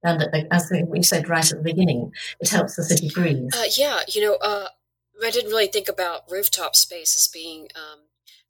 And 0.03 0.23
uh, 0.23 0.45
as 0.51 0.73
we 0.89 1.03
said 1.03 1.29
right 1.29 1.51
at 1.51 1.59
the 1.59 1.63
beginning, 1.63 2.13
it 2.41 2.49
helps 2.49 2.77
the 2.77 2.85
city 2.85 3.11
breathe. 3.15 3.51
Uh, 3.55 3.65
yeah, 3.77 4.01
you 4.09 4.23
know, 4.23 4.39
I 4.43 5.31
didn't 5.31 5.51
really 5.51 5.69
think 5.69 5.89
about 5.89 6.31
rooftop 6.31 6.77
space 6.77 7.17
as 7.17 7.29
being 7.29 7.69
um, 7.75 8.01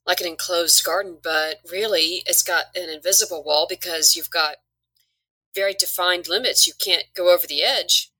like 0.05 0.21
an 0.21 0.27
enclosed 0.27 0.83
garden, 0.83 1.17
but 1.23 1.57
really 1.69 2.23
it's 2.25 2.43
got 2.43 2.65
an 2.75 2.89
invisible 2.89 3.43
wall 3.43 3.65
because 3.67 4.15
you've 4.15 4.29
got 4.29 4.57
very 5.53 5.73
defined 5.73 6.27
limits. 6.27 6.67
You 6.67 6.73
can't 6.77 7.05
go 7.15 7.33
over 7.33 7.47
the 7.47 7.63
edge. 7.63 8.11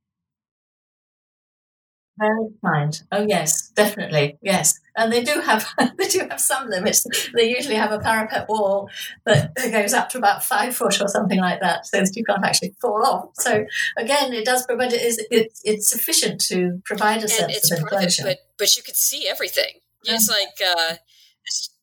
Very 2.17 2.47
defined. 2.49 3.01
Oh 3.11 3.25
yes, 3.27 3.71
definitely. 3.75 4.37
Yes. 4.41 4.79
And 4.95 5.11
they 5.11 5.21
do 5.21 5.41
have 5.41 5.67
they 5.97 6.07
do 6.07 6.19
have 6.29 6.39
some 6.39 6.69
limits. 6.69 7.05
They 7.35 7.49
usually 7.49 7.75
have 7.75 7.91
a 7.91 7.99
parapet 7.99 8.47
wall 8.47 8.89
that 9.25 9.53
goes 9.55 9.93
up 9.93 10.07
to 10.09 10.17
about 10.17 10.41
five 10.41 10.73
foot 10.73 11.01
or 11.01 11.09
something 11.09 11.39
like 11.39 11.59
that, 11.59 11.85
so 11.85 11.99
that 11.99 12.15
you 12.15 12.23
can't 12.23 12.45
actually 12.45 12.73
fall 12.79 13.05
off. 13.05 13.29
So 13.33 13.65
again, 13.97 14.31
it 14.31 14.45
does 14.45 14.65
provide 14.65 14.93
it 14.93 15.01
is 15.01 15.25
it's, 15.29 15.61
it's 15.65 15.89
sufficient 15.89 16.39
to 16.45 16.81
provide 16.85 17.17
a 17.17 17.21
and 17.23 17.29
sense 17.29 17.71
of 17.71 17.79
enclosure. 17.79 18.23
but 18.23 18.37
but 18.57 18.77
you 18.77 18.83
could 18.83 18.95
see 18.95 19.27
everything. 19.27 19.81
It's 20.05 20.29
like 20.29 20.65
uh, 20.65 20.95
it's 21.43 21.74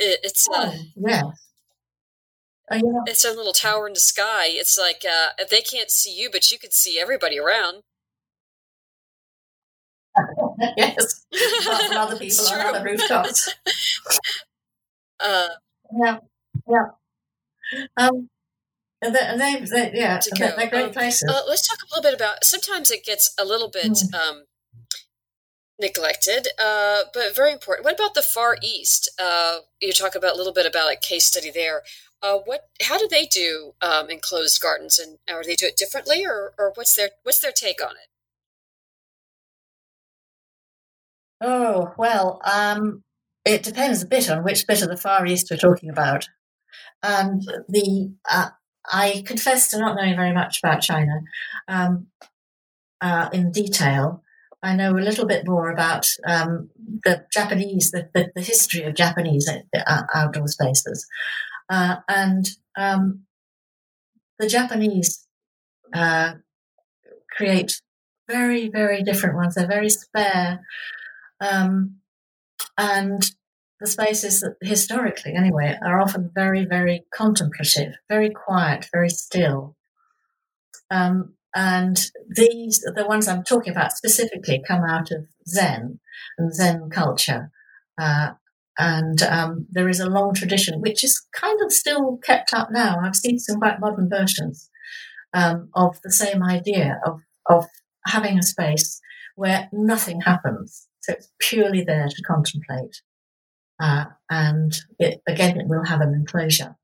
uh, 0.00 0.28
oh, 0.50 0.74
yeah. 0.96 1.22
Oh, 2.70 2.76
yeah. 2.76 3.00
It's 3.06 3.24
a 3.24 3.30
little 3.30 3.52
tower 3.52 3.86
in 3.86 3.92
the 3.92 4.00
sky. 4.00 4.46
It's 4.48 4.78
like 4.78 5.04
uh, 5.04 5.44
they 5.50 5.60
can't 5.60 5.90
see 5.90 6.14
you, 6.14 6.30
but 6.30 6.50
you 6.50 6.58
can 6.58 6.70
see 6.70 6.98
everybody 6.98 7.38
around. 7.38 7.82
yes, 10.76 11.26
from 11.64 11.96
other 11.96 12.16
people 12.18 12.46
on 12.46 12.60
other 12.60 12.84
rooftops. 12.84 13.52
uh, 15.20 15.48
yeah, 15.98 16.18
yeah. 16.68 16.86
Um, 17.96 18.28
and 19.02 19.14
they, 19.14 19.36
they, 19.36 19.64
they 19.66 19.90
yeah, 19.94 20.20
they're, 20.36 20.54
they're 20.56 20.70
great 20.70 20.84
um, 20.86 20.92
places. 20.92 21.28
Uh, 21.28 21.42
let's 21.48 21.68
talk 21.68 21.78
a 21.82 21.86
little 21.90 22.10
bit 22.10 22.14
about. 22.14 22.44
Sometimes 22.44 22.90
it 22.90 23.04
gets 23.04 23.34
a 23.38 23.44
little 23.44 23.68
bit 23.68 23.92
mm. 23.92 24.14
um, 24.14 24.44
neglected, 25.84 26.48
uh, 26.58 27.02
but 27.12 27.36
very 27.36 27.52
important. 27.52 27.84
What 27.84 27.94
about 27.94 28.14
the 28.14 28.22
Far 28.22 28.56
East? 28.62 29.10
Uh, 29.20 29.58
you 29.80 29.92
talk 29.92 30.14
about 30.14 30.34
a 30.34 30.36
little 30.36 30.52
bit 30.52 30.66
about 30.66 30.92
a 30.92 30.96
case 30.96 31.26
study 31.26 31.50
there. 31.50 31.82
Uh, 32.22 32.38
what? 32.44 32.68
How 32.82 32.98
do 32.98 33.06
they 33.06 33.26
do 33.26 33.74
um, 33.82 34.08
enclosed 34.08 34.60
gardens, 34.60 34.98
and 34.98 35.18
or 35.30 35.44
they 35.44 35.54
do 35.54 35.66
it 35.66 35.76
differently, 35.76 36.24
or, 36.24 36.54
or 36.58 36.72
what's 36.74 36.94
their 36.94 37.10
what's 37.22 37.40
their 37.40 37.52
take 37.52 37.82
on 37.82 37.92
it? 37.92 38.08
Oh 41.40 41.92
well, 41.98 42.40
um, 42.44 43.04
it 43.44 43.62
depends 43.62 44.02
a 44.02 44.06
bit 44.06 44.30
on 44.30 44.42
which 44.42 44.66
bit 44.66 44.82
of 44.82 44.88
the 44.88 44.96
Far 44.96 45.26
East 45.26 45.48
we're 45.50 45.58
talking 45.58 45.90
about. 45.90 46.28
And 47.02 47.42
the 47.68 48.14
uh, 48.30 48.50
I 48.90 49.22
confess 49.26 49.68
to 49.70 49.78
not 49.78 49.96
knowing 49.96 50.16
very 50.16 50.32
much 50.32 50.60
about 50.62 50.80
China 50.80 51.20
um, 51.68 52.06
uh, 53.02 53.28
in 53.34 53.52
detail. 53.52 54.22
I 54.64 54.74
know 54.74 54.92
a 54.92 54.98
little 54.98 55.26
bit 55.26 55.46
more 55.46 55.70
about 55.70 56.08
um, 56.26 56.70
the 57.04 57.26
Japanese, 57.30 57.90
the, 57.90 58.08
the, 58.14 58.32
the, 58.34 58.40
history 58.40 58.84
of 58.84 58.94
Japanese 58.94 59.46
outdoor 60.14 60.48
spaces. 60.48 61.06
Uh, 61.68 61.96
and 62.08 62.48
um, 62.76 63.24
the 64.38 64.48
Japanese 64.48 65.26
uh, 65.92 66.32
create 67.30 67.80
very, 68.26 68.70
very 68.70 69.02
different 69.02 69.36
ones. 69.36 69.54
They're 69.54 69.66
very 69.66 69.90
spare. 69.90 70.60
Um, 71.40 71.96
and 72.78 73.22
the 73.80 73.86
spaces 73.86 74.40
that 74.40 74.56
historically, 74.62 75.34
anyway, 75.34 75.78
are 75.84 76.00
often 76.00 76.30
very, 76.34 76.64
very 76.64 77.04
contemplative, 77.14 77.96
very 78.08 78.30
quiet, 78.30 78.88
very 78.90 79.10
still. 79.10 79.76
Um, 80.90 81.34
and 81.54 82.10
these, 82.28 82.80
the 82.80 83.06
ones 83.06 83.28
I'm 83.28 83.44
talking 83.44 83.72
about 83.72 83.92
specifically, 83.92 84.62
come 84.66 84.82
out 84.82 85.10
of 85.10 85.26
Zen 85.46 86.00
and 86.38 86.54
Zen 86.54 86.90
culture. 86.90 87.50
Uh, 87.96 88.32
and 88.76 89.22
um, 89.22 89.66
there 89.70 89.88
is 89.88 90.00
a 90.00 90.10
long 90.10 90.34
tradition, 90.34 90.80
which 90.80 91.04
is 91.04 91.24
kind 91.32 91.60
of 91.64 91.72
still 91.72 92.18
kept 92.24 92.52
up 92.52 92.70
now. 92.72 92.98
I've 93.00 93.14
seen 93.14 93.38
some 93.38 93.58
quite 93.58 93.78
modern 93.78 94.08
versions 94.08 94.68
um, 95.32 95.68
of 95.74 96.00
the 96.02 96.10
same 96.10 96.42
idea 96.42 97.00
of, 97.06 97.20
of 97.46 97.66
having 98.06 98.38
a 98.38 98.42
space 98.42 99.00
where 99.36 99.68
nothing 99.72 100.22
happens. 100.22 100.88
So 101.00 101.12
it's 101.12 101.30
purely 101.40 101.84
there 101.84 102.08
to 102.08 102.22
contemplate. 102.22 103.02
Uh, 103.80 104.06
and 104.28 104.76
it, 104.98 105.20
again, 105.28 105.60
it 105.60 105.68
will 105.68 105.84
have 105.84 106.00
an 106.00 106.14
enclosure. 106.14 106.76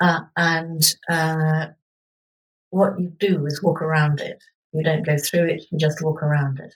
Uh, 0.00 0.20
and 0.36 0.94
uh, 1.10 1.66
what 2.70 2.98
you 2.98 3.12
do 3.18 3.46
is 3.46 3.62
walk 3.62 3.82
around 3.82 4.20
it. 4.20 4.42
You 4.72 4.82
don't 4.82 5.04
go 5.04 5.16
through 5.18 5.48
it, 5.48 5.64
you 5.70 5.78
just 5.78 6.02
walk 6.02 6.22
around 6.22 6.60
it. 6.60 6.74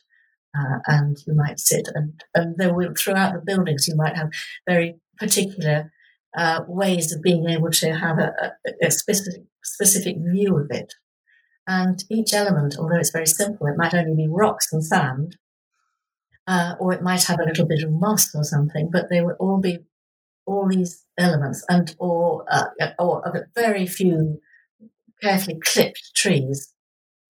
Uh, 0.57 0.78
and 0.86 1.16
you 1.26 1.34
might 1.34 1.59
sit 1.59 1.88
and, 1.95 2.22
and 2.34 2.57
there 2.59 2.72
will, 2.72 2.95
throughout 2.97 3.32
the 3.32 3.42
buildings, 3.45 3.88
you 3.88 3.97
might 3.97 4.16
have 4.16 4.30
very 4.68 4.95
particular 5.18 5.90
uh, 6.36 6.61
ways 6.68 7.12
of 7.12 7.22
being 7.22 7.49
able 7.49 7.70
to 7.70 7.92
have 7.92 8.18
a, 8.18 8.53
a, 8.82 8.90
specific, 8.90 9.42
specific 9.64 10.16
view 10.18 10.57
of 10.57 10.66
it. 10.70 10.95
And 11.66 12.05
each 12.09 12.32
element, 12.32 12.76
although 12.78 12.99
it's 12.99 13.11
very 13.11 13.26
simple, 13.26 13.66
it 13.66 13.76
might 13.76 13.95
only 13.95 14.14
be 14.14 14.28
rocks 14.28 14.72
and 14.72 14.84
sand, 14.84 15.36
uh, 16.47 16.74
or 16.78 16.92
it 16.92 17.03
might 17.03 17.24
have 17.24 17.40
a 17.40 17.45
little 17.45 17.66
bit 17.66 17.82
of 17.82 17.90
moss 17.90 18.34
or 18.34 18.45
something, 18.45 18.90
but 18.92 19.09
they 19.11 19.22
would 19.22 19.36
all 19.40 19.59
be 19.59 19.78
all 20.47 20.68
these 20.68 21.05
elements 21.18 21.64
and 21.68 21.97
or 21.99 22.45
uh, 22.51 22.66
or 22.99 23.49
very 23.55 23.86
few 23.86 24.40
carefully 25.23 25.59
clipped 25.62 26.15
trees. 26.15 26.73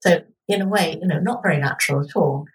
So 0.01 0.22
in 0.49 0.62
a 0.62 0.68
way, 0.68 0.99
you 1.01 1.07
know, 1.07 1.20
not 1.20 1.43
very 1.43 1.59
natural 1.59 2.05
at 2.05 2.16
all, 2.16 2.47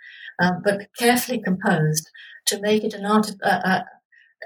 um, 0.42 0.62
but 0.64 0.88
carefully 0.98 1.42
composed 1.42 2.10
to 2.48 2.62
make 2.62 2.84
it 2.84 2.94
an 2.94 3.06
art, 3.06 3.32
uh, 3.44 3.60
uh, 3.66 3.82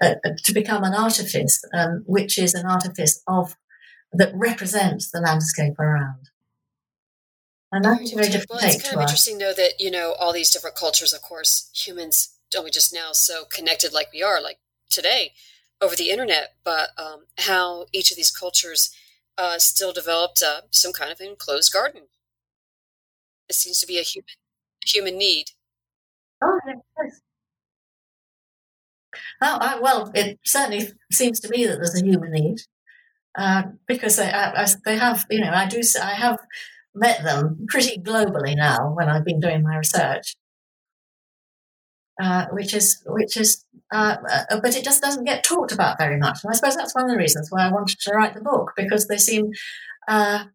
uh, 0.02 0.16
to 0.44 0.54
become 0.54 0.84
an 0.84 0.94
artifice, 0.94 1.62
um, 1.74 2.04
which 2.06 2.38
is 2.38 2.54
an 2.54 2.66
artifice 2.66 3.22
of 3.28 3.56
that 4.14 4.32
represents 4.34 5.12
the 5.12 5.20
landscape 5.20 5.80
around. 5.80 6.30
And 7.72 7.84
that's 7.84 8.12
very 8.12 8.28
different. 8.28 8.52
Well, 8.52 8.60
it's 8.62 8.84
kind 8.84 8.96
of 8.96 9.02
interesting, 9.02 9.40
though, 9.40 9.54
that 9.54 9.80
you 9.80 9.90
know 9.90 10.14
all 10.20 10.32
these 10.32 10.52
different 10.52 10.76
cultures. 10.76 11.12
Of 11.12 11.24
course, 11.24 11.72
humans 11.74 12.36
don't 12.52 12.64
we 12.64 12.70
just 12.70 12.94
now 12.94 13.14
so 13.14 13.46
connected 13.46 13.92
like 13.94 14.14
we 14.14 14.22
are, 14.22 14.40
like 14.40 14.60
today, 14.90 15.34
over 15.82 15.96
the 15.96 16.12
internet. 16.12 16.54
But 16.64 16.90
um, 17.00 17.26
how 17.40 17.88
each 17.92 18.12
of 18.12 18.18
these 18.18 18.30
cultures 18.30 18.94
uh, 19.38 19.60
still 19.60 19.94
developed 19.94 20.42
uh, 20.46 20.62
some 20.72 20.94
kind 20.94 21.12
of 21.12 21.20
enclosed 21.20 21.72
garden. 21.72 22.04
It 23.50 23.56
seems 23.56 23.80
to 23.80 23.88
be 23.88 24.00
a 24.00 24.04
human 24.04 24.28
human 24.86 25.18
need. 25.18 25.46
Oh, 26.42 26.60
yes. 26.68 27.22
Oh, 29.42 29.58
I, 29.60 29.80
well, 29.80 30.12
it 30.14 30.40
certainly 30.46 30.90
seems 31.12 31.40
to 31.42 31.50
me 31.50 31.66
that 31.66 31.76
there's 31.76 32.02
a 32.02 32.06
human 32.06 32.32
need 32.32 32.60
uh, 33.38 33.64
because 33.88 34.18
they, 34.18 34.30
I, 34.30 34.64
I, 34.64 34.68
they 34.86 34.98
have, 34.98 35.26
you 35.30 35.42
know, 35.42 35.52
I 35.52 35.68
do, 35.68 35.82
I 36.02 36.14
have 36.16 36.40
met 36.96 37.24
them 37.24 37.66
pretty 37.68 37.98
globally 38.00 38.56
now 38.56 38.94
when 38.94 39.10
I've 39.10 39.26
been 39.26 39.40
doing 39.40 39.64
my 39.64 39.78
research, 39.78 40.36
uh, 42.22 42.46
which 42.52 42.74
is 42.74 43.02
which 43.06 43.38
is, 43.38 43.66
uh, 43.92 44.18
uh, 44.30 44.60
but 44.62 44.76
it 44.76 44.84
just 44.84 45.02
doesn't 45.02 45.26
get 45.26 45.44
talked 45.44 45.72
about 45.72 45.98
very 45.98 46.18
much. 46.18 46.44
And 46.44 46.52
I 46.52 46.56
suppose 46.56 46.76
that's 46.76 46.96
one 46.96 47.06
of 47.06 47.10
the 47.10 47.18
reasons 47.18 47.50
why 47.50 47.68
I 47.68 47.72
wanted 47.72 48.00
to 48.00 48.12
write 48.12 48.34
the 48.34 48.42
book 48.42 48.74
because 48.78 49.08
they 49.08 49.18
seem 49.18 49.52
uh, 50.08 50.46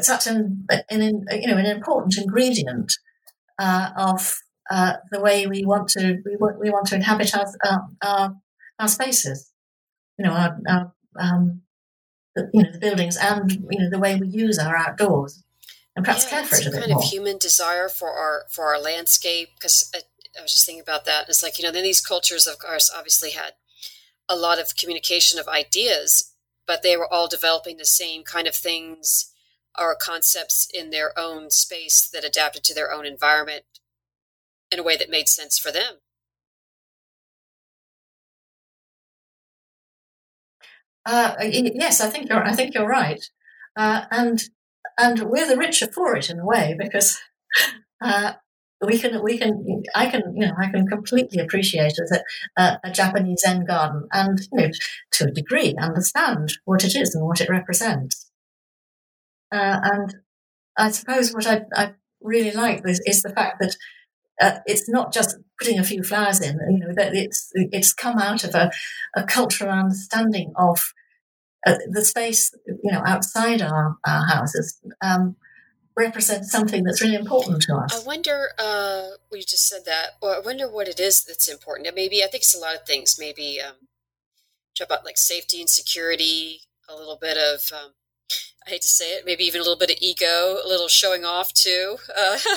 such 0.00 0.26
an, 0.26 0.66
an, 0.90 1.24
you 1.32 1.46
know 1.48 1.56
an 1.56 1.66
important 1.66 2.16
ingredient 2.18 2.92
uh, 3.58 3.90
of 3.96 4.38
uh, 4.70 4.94
the 5.10 5.20
way 5.20 5.46
we 5.46 5.64
want 5.64 5.88
to 5.90 6.22
we 6.24 6.36
want, 6.36 6.60
we 6.60 6.70
want 6.70 6.86
to 6.86 6.96
inhabit 6.96 7.34
our 7.36 7.46
our, 8.02 8.36
our 8.78 8.88
spaces. 8.88 9.50
You 10.18 10.26
know, 10.26 10.32
our, 10.32 10.58
our 10.68 10.92
um, 11.18 11.62
the, 12.34 12.50
you 12.52 12.62
know 12.62 12.72
the 12.72 12.78
buildings 12.78 13.16
and 13.20 13.50
you 13.70 13.78
know 13.78 13.90
the 13.90 13.98
way 13.98 14.16
we 14.16 14.28
use 14.28 14.58
our 14.58 14.76
outdoors 14.76 15.42
and 15.96 16.04
perhaps 16.04 16.24
yeah, 16.24 16.30
care 16.30 16.44
for 16.44 16.56
it 16.56 16.66
a 16.66 16.70
bit 16.70 16.80
kind 16.80 16.92
more. 16.92 17.02
of 17.02 17.08
human 17.08 17.38
desire 17.38 17.88
for 17.88 18.10
our 18.10 18.44
for 18.48 18.66
our 18.66 18.80
landscape 18.80 19.50
because 19.54 19.90
I, 20.38 20.42
was 20.42 20.52
just 20.52 20.66
thinking 20.66 20.82
about 20.82 21.04
that 21.04 21.28
it's 21.28 21.42
like 21.42 21.58
you 21.58 21.64
know 21.64 21.72
then 21.72 21.84
these 21.84 22.00
cultures 22.00 22.46
of 22.46 22.58
course 22.58 22.90
obviously 22.94 23.30
had 23.30 23.54
a 24.28 24.36
lot 24.36 24.60
of 24.60 24.76
communication 24.76 25.38
of 25.38 25.48
ideas 25.48 26.34
but 26.66 26.82
they 26.82 26.96
were 26.96 27.12
all 27.12 27.28
developing 27.28 27.76
the 27.76 27.84
same 27.84 28.22
kind 28.22 28.46
of 28.46 28.54
things 28.54 29.32
or 29.78 29.96
concepts 29.96 30.68
in 30.72 30.90
their 30.90 31.18
own 31.18 31.50
space 31.50 32.08
that 32.12 32.24
adapted 32.24 32.62
to 32.64 32.74
their 32.74 32.92
own 32.92 33.06
environment 33.06 33.64
in 34.70 34.78
a 34.78 34.82
way 34.82 34.96
that 34.96 35.10
made 35.10 35.28
sense 35.28 35.58
for 35.58 35.72
them 35.72 35.96
Uh, 41.06 41.34
yes, 41.42 42.00
I 42.00 42.08
think 42.08 42.28
you're. 42.28 42.44
I 42.44 42.52
think 42.52 42.74
you're 42.74 42.86
right, 42.86 43.24
uh, 43.76 44.02
and 44.10 44.42
and 44.98 45.20
we're 45.30 45.48
the 45.48 45.56
richer 45.56 45.86
for 45.86 46.16
it 46.16 46.28
in 46.28 46.38
a 46.40 46.46
way 46.46 46.76
because 46.78 47.18
uh, 48.02 48.34
we 48.80 48.98
can 48.98 49.22
we 49.22 49.38
can 49.38 49.82
I 49.94 50.06
can 50.06 50.22
you 50.34 50.46
know 50.46 50.54
I 50.58 50.70
can 50.70 50.86
completely 50.86 51.40
appreciate 51.42 51.94
a, 52.56 52.78
a 52.82 52.90
Japanese 52.90 53.40
Zen 53.40 53.64
garden 53.64 54.08
and 54.12 54.40
you 54.52 54.58
know 54.58 54.70
to 55.12 55.24
a 55.24 55.30
degree 55.30 55.74
understand 55.80 56.52
what 56.64 56.84
it 56.84 56.96
is 56.96 57.14
and 57.14 57.24
what 57.26 57.40
it 57.40 57.50
represents, 57.50 58.30
uh, 59.52 59.80
and 59.82 60.14
I 60.78 60.90
suppose 60.90 61.32
what 61.32 61.46
I, 61.46 61.62
I 61.74 61.94
really 62.20 62.52
like 62.52 62.82
is, 62.86 63.00
is 63.04 63.22
the 63.22 63.30
fact 63.30 63.60
that 63.60 63.76
uh, 64.40 64.60
it's 64.66 64.88
not 64.88 65.12
just 65.12 65.36
putting 65.60 65.78
a 65.78 65.84
few 65.84 66.02
flowers 66.02 66.40
in. 66.40 66.58
You 66.70 66.78
know 66.78 66.94
that 66.94 67.14
it's 67.14 67.50
it's 67.54 67.92
come 67.92 68.18
out 68.18 68.44
of 68.44 68.54
a, 68.54 68.70
a 69.14 69.24
cultural 69.24 69.70
understanding 69.70 70.52
of 70.56 70.92
uh, 71.66 71.76
the 71.90 72.04
space, 72.04 72.54
you 72.66 72.90
know, 72.90 73.02
outside 73.04 73.60
our, 73.60 73.96
our 74.06 74.26
houses. 74.26 74.80
Um, 75.02 75.36
represents 76.00 76.50
something 76.50 76.82
that's 76.82 77.02
really 77.02 77.14
important 77.14 77.62
to 77.62 77.76
us. 77.76 78.02
I 78.02 78.04
wonder, 78.04 78.48
uh, 78.58 79.02
we 79.30 79.40
just 79.40 79.68
said 79.68 79.82
that, 79.86 80.16
well, 80.20 80.34
I 80.34 80.40
wonder 80.40 80.68
what 80.68 80.88
it 80.88 80.98
is 80.98 81.24
that's 81.24 81.48
important. 81.48 81.88
Maybe, 81.94 82.24
I 82.24 82.26
think 82.26 82.42
it's 82.42 82.56
a 82.56 82.58
lot 82.58 82.74
of 82.74 82.86
things. 82.86 83.16
Maybe 83.18 83.60
um, 83.60 83.74
about 84.80 85.04
like 85.04 85.18
safety 85.18 85.60
and 85.60 85.68
security, 85.68 86.62
a 86.88 86.96
little 86.96 87.18
bit 87.20 87.36
of, 87.36 87.70
um, 87.72 87.92
I 88.66 88.70
hate 88.70 88.82
to 88.82 88.88
say 88.88 89.12
it, 89.12 89.24
maybe 89.26 89.44
even 89.44 89.60
a 89.60 89.64
little 89.64 89.78
bit 89.78 89.90
of 89.90 89.96
ego, 90.00 90.58
a 90.64 90.68
little 90.68 90.88
showing 90.88 91.24
off 91.24 91.52
too. 91.52 91.96
Uh, 92.16 92.38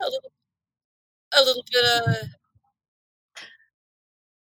a 0.00 0.04
little, 0.04 0.32
a 1.36 1.42
little 1.44 1.64
bit 1.70 1.84
of. 1.84 2.28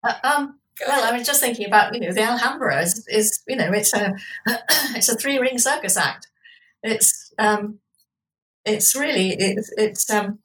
Uh, 0.05 0.15
um, 0.25 0.59
well, 0.87 1.05
I 1.05 1.17
was 1.17 1.27
just 1.27 1.41
thinking 1.41 1.67
about 1.67 1.95
you 1.95 2.01
know 2.01 2.13
the 2.13 2.23
Alhambra 2.23 2.83
is, 2.83 3.07
is 3.09 3.43
you 3.47 3.57
know 3.57 3.71
it's 3.73 3.93
a 3.93 4.15
it's 4.97 5.09
a 5.09 5.17
three 5.17 5.39
ring 5.39 5.59
circus 5.59 5.97
act. 5.97 6.27
It's 6.83 7.33
um, 7.39 7.79
it's 8.65 8.95
really 8.95 9.31
it's 9.39 9.73
it's 9.77 10.11
um, 10.11 10.39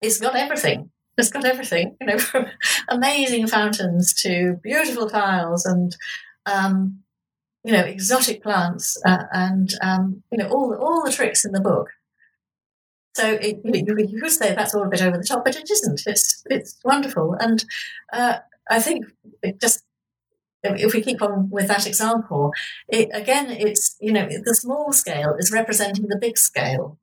it's 0.00 0.20
got 0.20 0.36
everything. 0.36 0.90
It's 1.18 1.30
got 1.30 1.44
everything, 1.44 1.96
you 2.00 2.06
know, 2.06 2.18
from 2.30 2.46
amazing 2.88 3.46
fountains 3.46 4.14
to 4.22 4.58
beautiful 4.62 5.08
tiles 5.10 5.66
and 5.66 5.94
um, 6.46 7.00
you 7.64 7.72
know 7.72 7.84
exotic 7.84 8.42
plants 8.42 9.00
uh, 9.06 9.24
and 9.32 9.70
um, 9.82 10.22
you 10.30 10.38
know 10.38 10.48
all 10.48 10.70
the, 10.70 10.76
all 10.76 11.04
the 11.04 11.12
tricks 11.12 11.44
in 11.44 11.52
the 11.52 11.60
book. 11.60 11.88
So 13.14 13.38
it, 13.42 13.60
you, 13.62 14.20
could 14.20 14.30
say 14.30 14.54
that's 14.54 14.74
all 14.74 14.84
a 14.84 14.88
bit 14.88 15.02
over 15.02 15.18
the 15.18 15.24
top, 15.24 15.44
but 15.44 15.54
it 15.54 15.70
isn't. 15.70 16.02
It's 16.06 16.42
it's 16.46 16.78
wonderful, 16.82 17.36
and 17.38 17.62
uh, 18.12 18.38
I 18.70 18.80
think 18.80 19.04
it 19.42 19.60
just 19.60 19.84
if 20.62 20.92
we 20.94 21.02
keep 21.02 21.22
on 21.22 21.50
with 21.50 21.68
that 21.68 21.86
example, 21.86 22.52
it, 22.88 23.08
again, 23.12 23.50
it's 23.50 23.96
you 24.00 24.12
know 24.12 24.28
the 24.28 24.54
small 24.54 24.92
scale 24.92 25.34
is 25.38 25.52
representing 25.52 26.06
the 26.08 26.18
big 26.20 26.38
scale, 26.38 26.98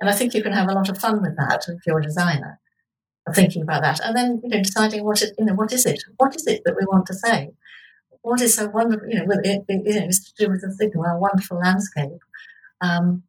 and 0.00 0.08
I 0.08 0.14
think 0.14 0.34
you 0.34 0.42
can 0.42 0.52
have 0.52 0.68
a 0.68 0.72
lot 0.72 0.88
of 0.88 0.98
fun 0.98 1.20
with 1.22 1.36
that 1.36 1.66
if 1.68 1.80
you're 1.86 1.98
a 1.98 2.02
designer, 2.02 2.60
thinking 3.34 3.62
about 3.62 3.82
that, 3.82 4.00
and 4.00 4.16
then 4.16 4.40
you 4.42 4.50
know 4.50 4.62
deciding 4.62 5.04
what 5.04 5.22
it, 5.22 5.34
you 5.38 5.44
know 5.44 5.54
what 5.54 5.72
is 5.72 5.86
it, 5.86 6.02
what 6.16 6.34
is 6.34 6.46
it 6.46 6.62
that 6.64 6.76
we 6.76 6.86
want 6.86 7.06
to 7.06 7.14
say, 7.14 7.50
what 8.22 8.40
is 8.40 8.54
so 8.54 8.68
wonderful, 8.68 9.08
you 9.08 9.18
know, 9.18 9.26
it, 9.42 9.64
it, 9.68 9.82
you 9.84 10.00
know, 10.00 10.06
it's 10.06 10.32
to 10.32 10.44
do 10.44 10.50
with 10.50 10.60
the 10.60 10.74
thing, 10.74 10.92
well, 10.94 11.18
wonderful 11.18 11.58
landscape, 11.58 12.20
um, 12.80 13.24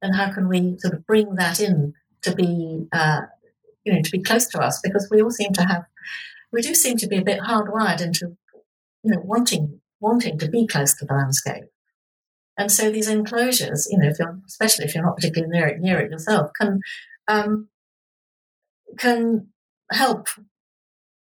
and 0.00 0.14
how 0.14 0.32
can 0.32 0.48
we 0.48 0.76
sort 0.78 0.94
of 0.94 1.06
bring 1.06 1.34
that 1.36 1.60
in 1.60 1.94
to 2.22 2.34
be, 2.34 2.86
uh, 2.92 3.22
you 3.84 3.92
know, 3.92 4.00
to 4.00 4.10
be 4.12 4.22
close 4.22 4.46
to 4.46 4.60
us? 4.60 4.80
Because 4.80 5.08
we 5.10 5.20
all 5.20 5.30
seem 5.30 5.52
to 5.54 5.62
have 5.62 5.86
we 6.52 6.60
do 6.60 6.74
seem 6.74 6.98
to 6.98 7.08
be 7.08 7.16
a 7.16 7.24
bit 7.24 7.40
hardwired 7.40 8.02
into, 8.02 8.36
you 9.02 9.12
know, 9.12 9.20
wanting 9.24 9.80
wanting 10.00 10.38
to 10.38 10.48
be 10.48 10.66
close 10.66 10.94
to 10.96 11.04
the 11.04 11.14
landscape. 11.14 11.64
And 12.58 12.70
so 12.70 12.90
these 12.90 13.08
enclosures, 13.08 13.88
you 13.90 13.98
know, 13.98 14.08
if 14.08 14.18
especially 14.46 14.84
if 14.84 14.94
you're 14.94 15.04
not 15.04 15.16
particularly 15.16 15.50
near 15.50 15.68
it, 15.68 15.80
near 15.80 16.00
it 16.00 16.10
yourself, 16.10 16.50
can 16.60 16.80
um, 17.28 17.68
can 18.98 19.48
help 19.90 20.28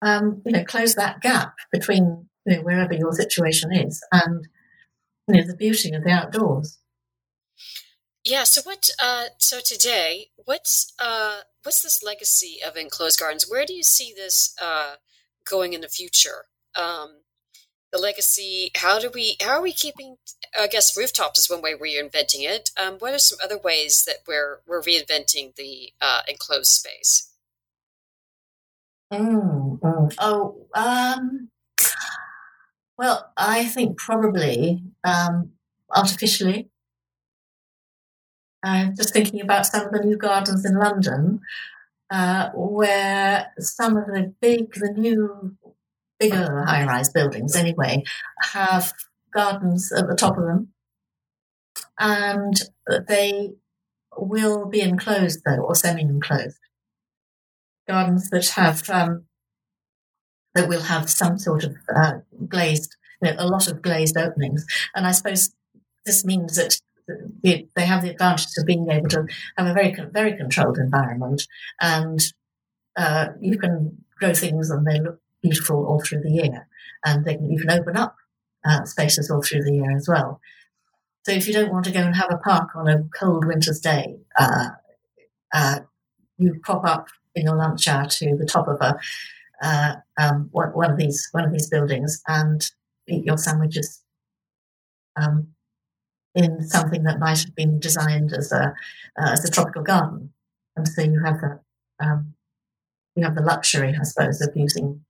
um, 0.02 0.42
you 0.46 0.52
know, 0.52 0.64
close 0.64 0.96
that 0.96 1.22
gap 1.22 1.54
between 1.72 2.28
you 2.46 2.58
know, 2.58 2.64
wherever 2.64 2.94
your 2.94 3.14
situation 3.14 3.72
is 3.74 4.04
and 4.12 4.48
you 5.28 5.36
know 5.36 5.48
the 5.48 5.56
beauty 5.56 5.94
of 5.94 6.04
the 6.04 6.12
outdoors. 6.12 6.80
Yeah. 8.24 8.44
So 8.44 8.62
what? 8.64 8.90
Uh, 9.02 9.26
so 9.38 9.60
today, 9.60 10.28
what's 10.36 10.94
uh, 11.00 11.42
what's 11.64 11.82
this 11.82 12.04
legacy 12.04 12.60
of 12.66 12.76
enclosed 12.76 13.20
gardens? 13.20 13.46
Where 13.50 13.66
do 13.66 13.74
you 13.74 13.84
see 13.84 14.14
this 14.16 14.56
uh, 14.62 14.96
going 15.46 15.74
in 15.74 15.82
the 15.82 15.90
future? 15.90 16.46
Um, 16.76 17.22
the 17.92 17.98
legacy. 17.98 18.72
How 18.76 19.00
do 19.00 19.10
we? 19.14 19.38
How 19.42 19.58
are 19.58 19.62
we 19.62 19.74
keeping? 19.74 20.18
I 20.60 20.68
guess 20.68 20.98
rooftops 20.98 21.40
is 21.40 21.50
one 21.50 21.62
way 21.62 21.76
we're 21.76 22.02
reinventing 22.04 22.42
it. 22.42 22.72
Um, 22.82 22.96
what 23.00 23.14
are 23.14 23.20
some 23.20 23.40
other 23.44 23.58
ways 23.58 24.04
that 24.06 24.18
we're 24.28 24.62
we're 24.68 24.82
reinventing 24.82 25.56
the 25.56 25.94
uh, 26.02 26.22
enclosed 26.28 26.72
space? 26.72 27.32
Mm, 29.12 29.80
mm. 29.80 30.16
Oh, 30.20 30.66
um, 30.74 31.50
well, 32.98 33.32
I 33.36 33.66
think 33.66 33.98
probably 33.98 34.84
um, 35.04 35.52
artificially. 35.94 36.70
I'm 38.64 38.96
just 38.96 39.12
thinking 39.12 39.42
about 39.42 39.66
some 39.66 39.88
of 39.88 39.92
the 39.92 40.06
new 40.06 40.18
gardens 40.18 40.64
in 40.66 40.78
London, 40.78 41.42
uh, 42.12 42.50
where 42.54 43.52
some 43.58 43.98
of 43.98 44.06
the 44.06 44.34
big, 44.40 44.72
the 44.74 44.94
new, 44.96 45.58
bigger 46.22 46.64
high 46.68 46.86
rise 46.86 47.10
buildings 47.10 47.56
anyway, 47.56 48.04
have 48.54 48.94
gardens 49.34 49.92
at 49.92 50.08
the 50.08 50.16
top 50.16 50.38
of 50.38 50.46
them. 50.46 50.70
And 52.00 52.54
they 53.08 53.54
will 54.16 54.68
be 54.68 54.82
enclosed, 54.82 55.42
though, 55.46 55.64
or 55.64 55.76
semi 55.76 56.02
enclosed. 56.02 56.60
Gardens 57.88 58.30
that 58.30 58.50
have, 58.50 58.88
um, 58.90 59.26
that 60.54 60.70
will 60.70 60.84
have 60.84 61.10
some 61.10 61.40
sort 61.40 61.64
of 61.64 61.76
uh, 61.94 62.14
glazed, 62.48 62.96
you 63.22 63.32
know, 63.32 63.36
a 63.40 63.48
lot 63.48 63.68
of 63.68 63.82
glazed 63.82 64.16
openings. 64.16 64.66
And 64.96 65.08
I 65.08 65.12
suppose 65.12 65.54
this 66.06 66.24
means 66.24 66.56
that 66.56 66.80
they 67.44 67.86
have 67.86 68.04
the 68.04 68.12
advantage 68.12 68.58
of 68.58 68.66
being 68.66 68.90
able 68.90 69.10
to 69.10 69.26
have 69.58 69.68
a 69.68 69.74
very 69.74 69.96
very 70.14 70.38
controlled 70.38 70.78
environment, 70.78 71.46
and 71.82 72.20
uh, 72.96 73.30
you 73.40 73.58
can 73.58 74.04
grow 74.18 74.34
things 74.34 74.70
and 74.70 74.86
they 74.86 75.00
look 75.00 75.20
beautiful 75.42 75.86
all 75.86 76.02
through 76.02 76.22
the 76.22 76.32
year, 76.32 76.68
and 77.06 77.26
they 77.26 77.36
can, 77.36 77.50
you 77.52 77.60
can 77.60 77.72
open 77.72 77.98
up 77.98 78.16
uh, 78.66 78.84
spaces 78.86 79.30
all 79.30 79.42
through 79.42 79.64
the 79.64 79.74
year 79.74 79.96
as 79.96 80.08
well. 80.08 80.40
So 81.24 81.32
if 81.32 81.48
you 81.48 81.54
don't 81.54 81.72
want 81.72 81.86
to 81.86 81.92
go 81.92 82.00
and 82.00 82.16
have 82.16 82.32
a 82.32 82.38
park 82.38 82.70
on 82.76 82.88
a 82.88 83.04
cold 83.18 83.46
winter's 83.46 83.80
day, 83.80 84.18
uh, 84.40 84.70
uh 85.54 85.80
you 86.38 86.60
pop 86.64 86.84
up 86.86 87.08
in 87.36 87.46
your 87.46 87.56
lunch 87.56 87.88
hour 87.88 88.08
to 88.08 88.36
the 88.36 88.46
top 88.46 88.68
of 88.68 88.78
a 88.82 88.98
uh, 89.62 89.96
um, 90.18 90.50
one, 90.52 90.70
one, 90.70 90.90
of 90.90 90.98
these 90.98 91.30
one 91.34 91.46
of 91.46 91.52
these 91.52 91.70
buildings 91.70 92.24
and 92.28 92.72
eat 93.08 93.24
your 93.26 93.38
sandwiches. 93.38 94.02
Um, 95.16 95.50
in 96.34 96.64
something 96.64 97.04
that 97.04 97.20
might 97.20 97.40
have 97.40 97.56
been 97.56 97.80
designed 97.80 98.34
as 98.34 98.52
a 98.52 98.74
uh, 99.22 99.32
as 99.32 99.44
a 99.46 99.52
tropical 99.52 99.84
garden, 99.84 100.34
and 100.76 100.88
so 100.88 101.02
you 101.02 101.22
have 101.24 101.42
that 101.42 101.60
um, 102.00 102.34
you 103.16 103.24
have 103.24 103.36
the 103.36 103.42
luxury, 103.42 103.96
I 104.00 104.04
suppose, 104.04 104.42
of 104.42 104.56
using 104.56 105.04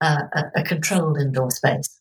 uh, 0.00 0.22
a, 0.32 0.60
a, 0.60 0.62
controlled 0.62 1.18
indoor 1.18 1.50
space. 1.50 2.00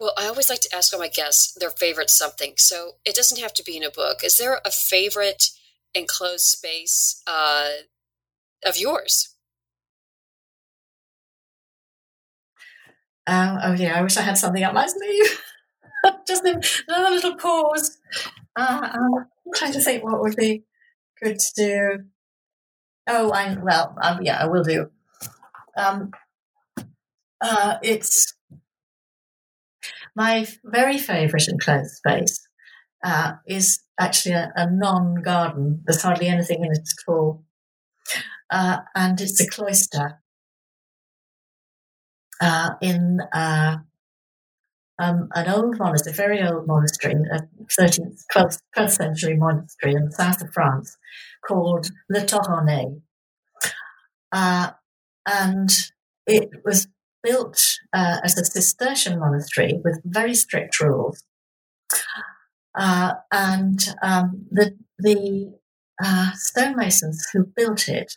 Well, 0.00 0.12
I 0.16 0.26
always 0.26 0.48
like 0.48 0.60
to 0.60 0.74
ask 0.74 0.92
all 0.92 1.00
my 1.00 1.08
guests 1.08 1.52
their 1.54 1.70
favorite 1.70 2.10
something, 2.10 2.54
so 2.56 2.92
it 3.04 3.14
doesn't 3.14 3.40
have 3.40 3.52
to 3.54 3.64
be 3.64 3.76
in 3.76 3.84
a 3.84 3.90
book. 3.90 4.24
Is 4.24 4.36
there 4.36 4.60
a 4.64 4.70
favorite 4.70 5.50
enclosed 5.94 6.44
space 6.44 7.22
uh, 7.26 7.70
of 8.64 8.76
yours? 8.78 9.34
Um, 13.26 13.58
oh 13.62 13.72
yeah, 13.72 13.98
I 13.98 14.02
wish 14.02 14.16
I 14.16 14.22
had 14.22 14.38
something 14.38 14.64
up 14.64 14.72
my 14.72 14.86
sleeve. 14.86 15.42
Just 16.26 16.44
another 16.44 17.14
little 17.14 17.36
pause. 17.36 17.98
Uh, 18.56 18.88
I'm 18.92 19.26
trying 19.54 19.72
to 19.72 19.80
think 19.80 20.02
what 20.02 20.20
would 20.20 20.36
be 20.36 20.64
good 21.22 21.38
to 21.38 21.52
do. 21.54 22.04
Oh, 23.06 23.30
I 23.30 23.56
well, 23.60 23.96
um, 24.02 24.20
yeah, 24.22 24.38
I 24.40 24.46
will 24.46 24.64
do. 24.64 24.90
Um, 25.76 26.12
uh, 27.40 27.76
it's 27.82 28.34
my 30.16 30.46
very 30.64 30.98
favourite 30.98 31.48
enclosed 31.48 31.94
space 31.96 32.46
uh, 33.04 33.34
is 33.46 33.80
actually 34.00 34.34
a, 34.34 34.52
a, 34.56 34.70
non-garden. 34.70 35.82
There's 35.84 36.02
hardly 36.02 36.26
anything 36.26 36.64
in 36.64 36.72
it 36.72 36.78
at 36.78 37.12
all, 37.12 37.44
uh, 38.50 38.78
and 38.94 39.20
it's 39.20 39.40
a 39.40 39.48
cloister 39.48 40.20
uh, 42.40 42.70
in 42.80 43.20
uh, 43.32 43.78
um, 44.98 45.28
an 45.34 45.48
old 45.48 45.78
monastery, 45.78 46.12
a 46.12 46.16
very 46.16 46.42
old 46.42 46.66
monastery, 46.66 47.14
a 47.14 47.40
13th, 47.80 48.22
12th, 48.34 48.58
12th 48.76 48.90
century 48.90 49.36
monastery 49.36 49.94
in 49.94 50.06
the 50.06 50.12
south 50.12 50.42
of 50.42 50.52
France 50.52 50.96
called 51.46 51.88
Le 52.10 52.20
Thoronet. 52.20 53.00
Uh, 54.32 54.70
and 55.26 55.70
it 56.26 56.50
was 56.64 56.88
built 57.22 57.60
uh, 57.92 58.18
as 58.24 58.38
a 58.38 58.44
Cistercian 58.44 59.18
monastery 59.18 59.80
with 59.84 60.00
very 60.04 60.34
strict 60.34 60.80
rules. 60.80 61.24
Uh, 62.78 63.14
and 63.32 63.80
um, 64.02 64.46
the, 64.50 64.76
the 64.98 65.52
uh, 66.02 66.30
stonemasons 66.34 67.28
who 67.32 67.44
built 67.44 67.88
it 67.88 68.14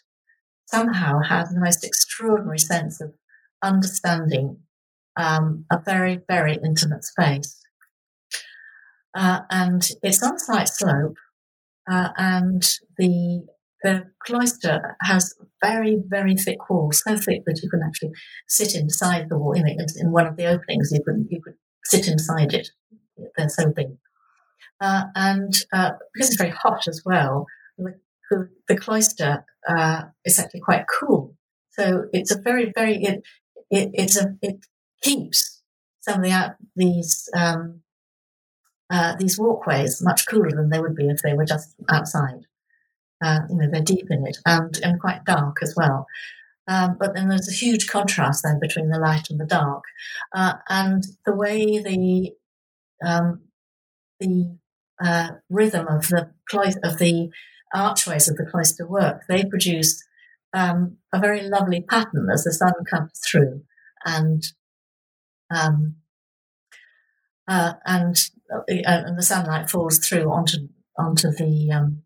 somehow 0.67 1.19
had 1.21 1.45
the 1.47 1.59
most 1.59 1.83
extraordinary 1.83 2.59
sense 2.59 3.01
of 3.01 3.13
understanding 3.63 4.57
um, 5.17 5.65
a 5.71 5.79
very, 5.83 6.19
very 6.27 6.57
intimate 6.63 7.03
space. 7.03 7.59
Uh, 9.13 9.41
and 9.49 9.89
it's 10.01 10.23
on 10.23 10.35
a 10.35 10.39
slight 10.39 10.69
slope, 10.69 11.17
uh, 11.89 12.09
and 12.17 12.77
the 12.97 13.45
the 13.83 14.11
cloister 14.25 14.95
has 15.01 15.33
very, 15.63 15.97
very 16.07 16.35
thick 16.35 16.69
walls, 16.69 17.01
so 17.03 17.17
thick 17.17 17.43
that 17.45 17.59
you 17.63 17.69
can 17.69 17.81
actually 17.85 18.11
sit 18.47 18.75
inside 18.75 19.27
the 19.29 19.37
wall. 19.37 19.53
In, 19.53 19.65
in 19.67 20.11
one 20.11 20.27
of 20.27 20.37
the 20.37 20.45
openings, 20.45 20.89
you 20.91 21.01
could 21.03 21.27
you 21.29 21.41
could 21.41 21.55
sit 21.85 22.07
inside 22.07 22.53
it. 22.53 22.69
They're 23.37 23.49
so 23.49 23.71
big, 23.71 23.87
uh, 24.79 25.05
and 25.15 25.53
uh, 25.73 25.91
because 26.13 26.29
it's 26.29 26.37
very 26.41 26.51
hot 26.51 26.87
as 26.87 27.01
well, 27.05 27.45
the, 27.77 28.49
the, 28.67 28.77
cloister 28.77 29.45
uh, 29.67 30.03
is 30.25 30.39
actually 30.39 30.61
quite 30.61 30.85
cool. 30.87 31.35
So 31.71 32.05
it's 32.13 32.31
a 32.31 32.39
very, 32.39 32.71
very 32.73 33.03
it, 33.03 33.23
it 33.69 33.89
it's 33.93 34.17
a 34.17 34.35
it 34.41 34.65
keeps 35.01 35.61
some 36.01 36.19
of 36.19 36.23
the 36.23 36.31
out, 36.31 36.51
these 36.75 37.29
um, 37.35 37.81
uh, 38.89 39.15
these 39.15 39.39
walkways 39.39 40.01
much 40.01 40.27
cooler 40.27 40.51
than 40.51 40.69
they 40.69 40.79
would 40.79 40.95
be 40.95 41.07
if 41.07 41.21
they 41.21 41.33
were 41.33 41.45
just 41.45 41.75
outside. 41.89 42.45
Uh, 43.21 43.41
you 43.49 43.55
know, 43.55 43.69
they're 43.71 43.81
deep 43.81 44.07
in 44.09 44.25
it 44.25 44.37
and, 44.45 44.79
and 44.83 44.99
quite 44.99 45.23
dark 45.25 45.57
as 45.61 45.75
well. 45.77 46.07
Um, 46.67 46.97
but 46.99 47.13
then 47.13 47.29
there's 47.29 47.49
a 47.49 47.53
huge 47.53 47.87
contrast 47.87 48.43
then 48.43 48.59
between 48.59 48.89
the 48.89 48.99
light 48.99 49.29
and 49.29 49.39
the 49.39 49.45
dark, 49.45 49.83
uh, 50.33 50.53
and 50.69 51.03
the 51.25 51.35
way 51.35 51.79
the 51.79 52.31
um, 53.05 53.41
the 54.19 54.57
uh, 55.03 55.29
rhythm 55.49 55.87
of 55.87 56.07
the 56.07 56.31
of 56.83 56.97
the 56.99 57.29
archways 57.73 58.29
of 58.29 58.37
the 58.37 58.45
cloister 58.45 58.87
work. 58.87 59.23
They 59.27 59.43
produce 59.43 60.03
um, 60.53 60.97
a 61.11 61.19
very 61.19 61.41
lovely 61.41 61.81
pattern 61.81 62.27
as 62.31 62.43
the 62.43 62.53
sun 62.53 62.73
comes 62.89 63.19
through, 63.19 63.63
and 64.05 64.43
um, 65.49 65.95
uh, 67.47 67.73
and 67.85 68.15
uh, 68.53 68.61
and 68.67 69.17
the 69.17 69.23
sunlight 69.23 69.69
falls 69.69 69.97
through 69.97 70.31
onto 70.31 70.69
onto 70.97 71.31
the 71.31 71.71
um, 71.71 72.03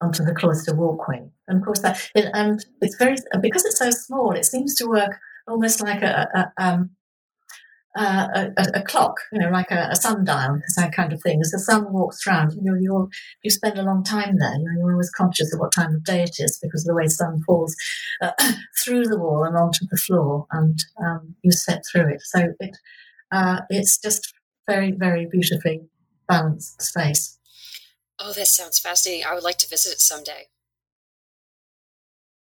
onto 0.00 0.24
the 0.24 0.34
cloister 0.34 0.74
walkway. 0.74 1.22
And 1.48 1.58
of 1.58 1.64
course, 1.64 1.80
that 1.80 2.10
it, 2.14 2.28
and 2.34 2.64
it's 2.80 2.96
very 2.96 3.16
because 3.40 3.64
it's 3.64 3.78
so 3.78 3.90
small, 3.90 4.32
it 4.32 4.44
seems 4.44 4.74
to 4.76 4.86
work 4.86 5.18
almost 5.48 5.80
like 5.80 6.02
a, 6.02 6.28
a, 6.34 6.62
um, 6.62 6.90
a, 7.96 8.52
a, 8.74 8.82
clock, 8.82 9.14
you 9.32 9.38
know, 9.38 9.48
like 9.48 9.70
a, 9.70 9.94
sundial, 9.96 10.60
that 10.76 10.92
kind 10.92 11.12
of 11.12 11.22
thing. 11.22 11.40
As 11.40 11.50
the 11.50 11.58
sun 11.58 11.92
walks 11.92 12.26
around, 12.26 12.52
you 12.52 12.62
know, 12.62 12.74
you 12.78 13.08
you 13.42 13.50
spend 13.50 13.78
a 13.78 13.82
long 13.82 14.04
time 14.04 14.36
there. 14.38 14.54
You 14.54 14.64
know, 14.64 14.80
you're 14.80 14.92
always 14.92 15.10
conscious 15.10 15.52
of 15.54 15.60
what 15.60 15.72
time 15.72 15.94
of 15.94 16.04
day 16.04 16.22
it 16.22 16.36
is 16.38 16.58
because 16.62 16.82
of 16.82 16.88
the 16.88 16.94
way 16.94 17.06
sun 17.06 17.42
falls 17.46 17.74
uh, 18.20 18.32
through 18.84 19.04
the 19.04 19.18
wall 19.18 19.44
and 19.44 19.56
onto 19.56 19.86
the 19.90 19.96
floor, 19.96 20.46
and 20.50 20.78
um, 21.02 21.36
you 21.42 21.52
step 21.52 21.82
through 21.90 22.08
it. 22.14 22.22
So 22.22 22.52
it 22.60 22.76
uh, 23.32 23.60
it's 23.70 23.98
just 23.98 24.34
very, 24.68 24.92
very 24.92 25.26
beautifully 25.30 25.82
balanced 26.28 26.82
space. 26.82 27.38
Oh, 28.18 28.32
that 28.32 28.46
sounds 28.46 28.78
fascinating. 28.78 29.24
I 29.26 29.34
would 29.34 29.42
like 29.42 29.58
to 29.58 29.68
visit 29.68 29.92
it 29.92 30.00
someday. 30.00 30.48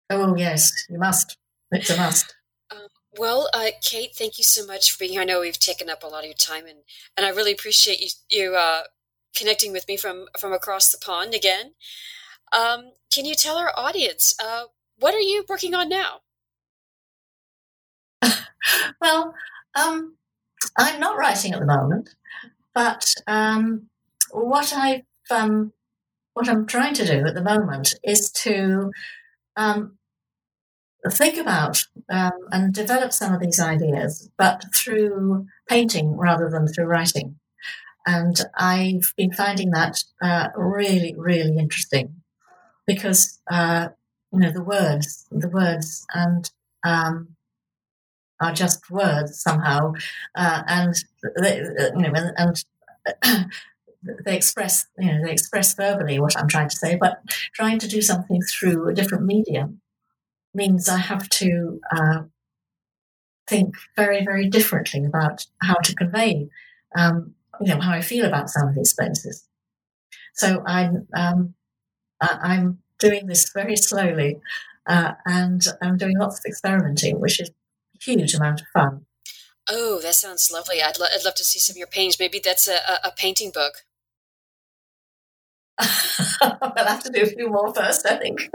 Oh, 0.09 0.35
yes, 0.35 0.71
you 0.89 0.97
must. 0.97 1.37
It's 1.71 1.89
a 1.89 1.97
must. 1.97 2.35
Um, 2.71 2.85
well, 3.17 3.49
uh, 3.51 3.69
Kate, 3.81 4.11
thank 4.15 4.37
you 4.37 4.43
so 4.43 4.63
much 4.63 4.91
for 4.91 4.99
being 4.99 5.13
here. 5.13 5.21
I 5.21 5.25
know 5.25 5.39
we've 5.39 5.57
taken 5.57 5.89
up 5.89 6.03
a 6.03 6.07
lot 6.07 6.19
of 6.19 6.25
your 6.25 6.35
time, 6.35 6.67
and, 6.67 6.81
and 7.17 7.25
I 7.25 7.29
really 7.29 7.51
appreciate 7.51 7.99
you, 7.99 8.09
you 8.29 8.55
uh, 8.55 8.81
connecting 9.35 9.71
with 9.71 9.87
me 9.87 9.97
from, 9.97 10.27
from 10.39 10.53
across 10.53 10.91
the 10.91 10.99
pond 11.03 11.33
again. 11.33 11.73
Um, 12.51 12.91
can 13.11 13.25
you 13.25 13.33
tell 13.33 13.57
our 13.57 13.71
audience 13.75 14.35
uh, 14.39 14.65
what 14.99 15.15
are 15.15 15.19
you 15.19 15.45
working 15.49 15.73
on 15.73 15.89
now? 15.89 16.19
well, 19.01 19.33
um, 19.73 20.15
I'm 20.77 20.99
not 20.99 21.17
writing 21.17 21.53
at 21.53 21.59
the 21.59 21.65
moment, 21.65 22.15
but 22.75 23.13
um, 23.25 23.89
what 24.31 24.73
I've 24.73 25.01
um, 25.31 25.73
what 26.33 26.49
I'm 26.49 26.65
trying 26.65 26.93
to 26.95 27.05
do 27.05 27.25
at 27.25 27.35
the 27.35 27.43
moment 27.43 27.95
is 28.03 28.31
to 28.43 28.91
um, 29.55 29.97
think 31.11 31.37
about 31.37 31.83
um, 32.09 32.31
and 32.51 32.73
develop 32.73 33.13
some 33.13 33.33
of 33.33 33.41
these 33.41 33.59
ideas, 33.59 34.29
but 34.37 34.63
through 34.73 35.47
painting 35.67 36.15
rather 36.17 36.49
than 36.49 36.67
through 36.67 36.85
writing. 36.85 37.35
And 38.05 38.39
I've 38.57 39.13
been 39.17 39.33
finding 39.33 39.71
that 39.71 40.03
uh, 40.21 40.47
really, 40.55 41.13
really 41.17 41.57
interesting 41.57 42.21
because 42.87 43.39
uh, 43.51 43.89
you 44.31 44.39
know 44.39 44.51
the 44.51 44.63
words, 44.63 45.27
the 45.31 45.49
words, 45.49 46.05
and 46.13 46.49
um, 46.83 47.35
are 48.41 48.53
just 48.53 48.89
words 48.89 49.41
somehow, 49.41 49.93
uh, 50.35 50.63
and 50.67 50.95
they, 51.41 51.57
you 51.57 52.01
know, 52.01 52.13
and, 52.15 52.63
and 53.23 53.45
they 54.03 54.35
express, 54.35 54.87
you 54.97 55.11
know, 55.11 55.23
they 55.23 55.31
express 55.31 55.73
verbally 55.75 56.19
what 56.19 56.37
I'm 56.37 56.47
trying 56.47 56.69
to 56.69 56.75
say, 56.75 56.95
but 56.95 57.21
trying 57.53 57.79
to 57.79 57.87
do 57.87 58.01
something 58.01 58.41
through 58.41 58.87
a 58.87 58.93
different 58.93 59.25
medium 59.25 59.81
means 60.53 60.87
I 60.87 60.97
have 60.97 61.27
to 61.29 61.79
uh, 61.95 62.21
think 63.47 63.75
very, 63.95 64.23
very 64.23 64.47
differently 64.47 65.05
about 65.05 65.45
how 65.61 65.75
to 65.75 65.95
convey, 65.95 66.49
um, 66.95 67.35
you 67.61 67.73
know, 67.73 67.81
how 67.81 67.91
I 67.91 68.01
feel 68.01 68.25
about 68.25 68.49
some 68.49 68.69
of 68.69 68.75
these 68.75 68.91
spaces. 68.91 69.47
So 70.33 70.63
I'm, 70.65 71.07
um, 71.15 71.55
I'm 72.21 72.79
doing 72.99 73.27
this 73.27 73.49
very 73.53 73.75
slowly, 73.75 74.39
uh, 74.87 75.13
and 75.25 75.61
I'm 75.81 75.97
doing 75.97 76.17
lots 76.17 76.39
of 76.39 76.45
experimenting, 76.45 77.19
which 77.19 77.39
is 77.39 77.49
a 77.49 77.53
huge 78.03 78.33
amount 78.33 78.61
of 78.61 78.67
fun. 78.67 79.05
Oh, 79.67 79.99
that 80.01 80.15
sounds 80.15 80.49
lovely. 80.51 80.81
I'd, 80.81 80.97
lo- 80.99 81.07
I'd 81.13 81.25
love 81.25 81.35
to 81.35 81.43
see 81.43 81.59
some 81.59 81.73
of 81.73 81.77
your 81.77 81.87
paintings. 81.87 82.19
Maybe 82.19 82.41
that's 82.43 82.67
a, 82.67 82.75
a, 82.75 83.09
a 83.09 83.11
painting 83.15 83.51
book. 83.53 83.85
I'll 86.41 86.85
have 86.85 87.03
to 87.03 87.11
do 87.11 87.23
a 87.23 87.27
few 87.27 87.49
more 87.49 87.73
first, 87.73 88.05
I 88.05 88.17
think. 88.17 88.49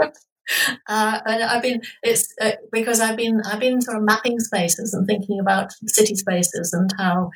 Uh, 0.87 1.21
and 1.25 1.43
I've 1.43 1.63
been 1.63 1.81
it's 2.03 2.35
uh, 2.39 2.53
because 2.71 3.01
I've 3.01 3.17
been 3.17 3.41
I've 3.47 3.61
been 3.61 3.81
sort 3.81 3.97
of 3.97 4.03
mapping 4.03 4.39
spaces 4.41 4.93
and 4.93 5.07
thinking 5.07 5.41
about 5.41 5.73
city 5.87 6.15
spaces 6.17 6.75
and 6.75 6.91
how 6.99 7.31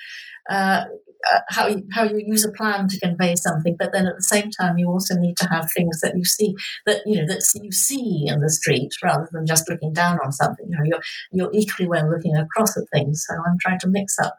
uh, 0.51 0.85
uh, 1.33 1.41
how 1.49 1.67
you, 1.67 1.83
how 1.93 2.05
you 2.05 2.23
use 2.25 2.45
a 2.45 2.53
plan 2.53 2.87
to 2.89 3.01
convey 3.01 3.35
something, 3.35 3.77
but 3.79 3.93
then 3.93 4.07
at 4.07 4.15
the 4.17 4.23
same 4.23 4.51
time 4.51 4.79
you 4.79 4.89
also 4.89 5.15
need 5.17 5.37
to 5.37 5.49
have 5.49 5.69
things 5.77 6.01
that 6.01 6.17
you 6.17 6.25
see 6.25 6.55
that 6.87 7.03
you 7.07 7.17
know 7.17 7.27
that 7.27 7.43
you 7.61 7.73
see 7.73 8.27
in 8.29 8.41
the 8.41 8.51
street 8.51 8.91
rather 9.03 9.29
than 9.33 9.47
just 9.47 9.69
looking 9.69 9.93
down 9.93 10.19
on 10.25 10.31
something. 10.31 10.67
You 10.69 10.77
know, 10.77 10.85
you're 10.85 11.01
you're 11.33 11.51
equally 11.53 11.89
well 11.89 12.09
looking 12.11 12.37
across 12.37 12.77
at 12.77 12.85
things. 12.93 13.25
So 13.27 13.35
I'm 13.35 13.59
trying 13.61 13.81
to 13.81 13.89
mix 13.89 14.19
up 14.19 14.39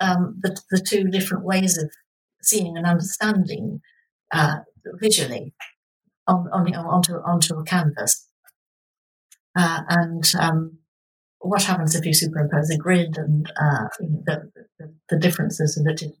um, 0.00 0.38
the 0.42 0.60
the 0.70 0.80
two 0.80 1.04
different 1.04 1.44
ways 1.44 1.78
of 1.78 1.90
seeing 2.42 2.76
and 2.76 2.86
understanding 2.86 3.80
uh, 4.32 4.56
visually 5.00 5.54
on, 6.26 6.48
on, 6.52 6.74
onto 6.74 7.14
onto 7.14 7.58
a 7.58 7.64
canvas. 7.64 8.26
Uh, 9.56 9.80
and 9.88 10.32
um, 10.38 10.78
what 11.40 11.62
happens 11.64 11.94
if 11.94 12.04
you 12.06 12.14
superimpose 12.14 12.70
a 12.70 12.76
grid 12.76 13.16
and 13.16 13.50
uh, 13.60 13.88
the, 13.98 14.50
the, 14.78 14.94
the, 15.08 15.18
differences 15.18 15.74
that 15.84 16.02
it, 16.02 16.12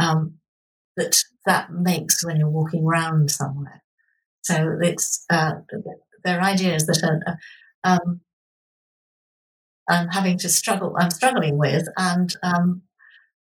um, 0.00 0.34
that 0.96 1.16
that 1.46 1.72
makes 1.72 2.24
when 2.24 2.36
you're 2.36 2.48
walking 2.48 2.84
around 2.84 3.30
somewhere. 3.30 3.82
So 4.42 4.78
it's 4.80 5.24
uh, 5.30 5.54
there 6.24 6.38
are 6.38 6.42
ideas 6.42 6.86
that 6.86 7.02
are, 7.02 7.38
um, 7.82 8.20
I'm 9.88 10.08
having 10.08 10.38
to 10.38 10.48
struggle. 10.48 10.94
I'm 10.98 11.10
struggling 11.10 11.58
with, 11.58 11.88
and 11.96 12.32
um, 12.42 12.82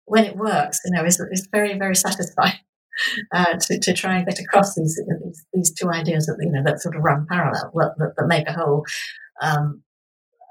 when 0.06 0.24
it 0.24 0.36
works, 0.36 0.80
you 0.84 0.92
know, 0.92 1.04
is 1.04 1.20
is 1.30 1.48
very 1.52 1.78
very 1.78 1.96
satisfying 1.96 2.60
uh, 3.32 3.56
to, 3.56 3.78
to 3.78 3.92
try 3.92 4.16
and 4.16 4.26
get 4.26 4.38
across 4.40 4.74
these, 4.74 5.00
these, 5.24 5.46
these 5.52 5.72
two 5.72 5.90
ideas 5.90 6.26
that 6.26 6.36
you 6.40 6.50
know 6.50 6.62
that 6.64 6.80
sort 6.80 6.96
of 6.96 7.02
run 7.02 7.26
parallel 7.30 7.70
that, 7.74 8.14
that 8.16 8.26
make 8.26 8.48
a 8.48 8.52
whole 8.52 8.84
um, 9.42 9.82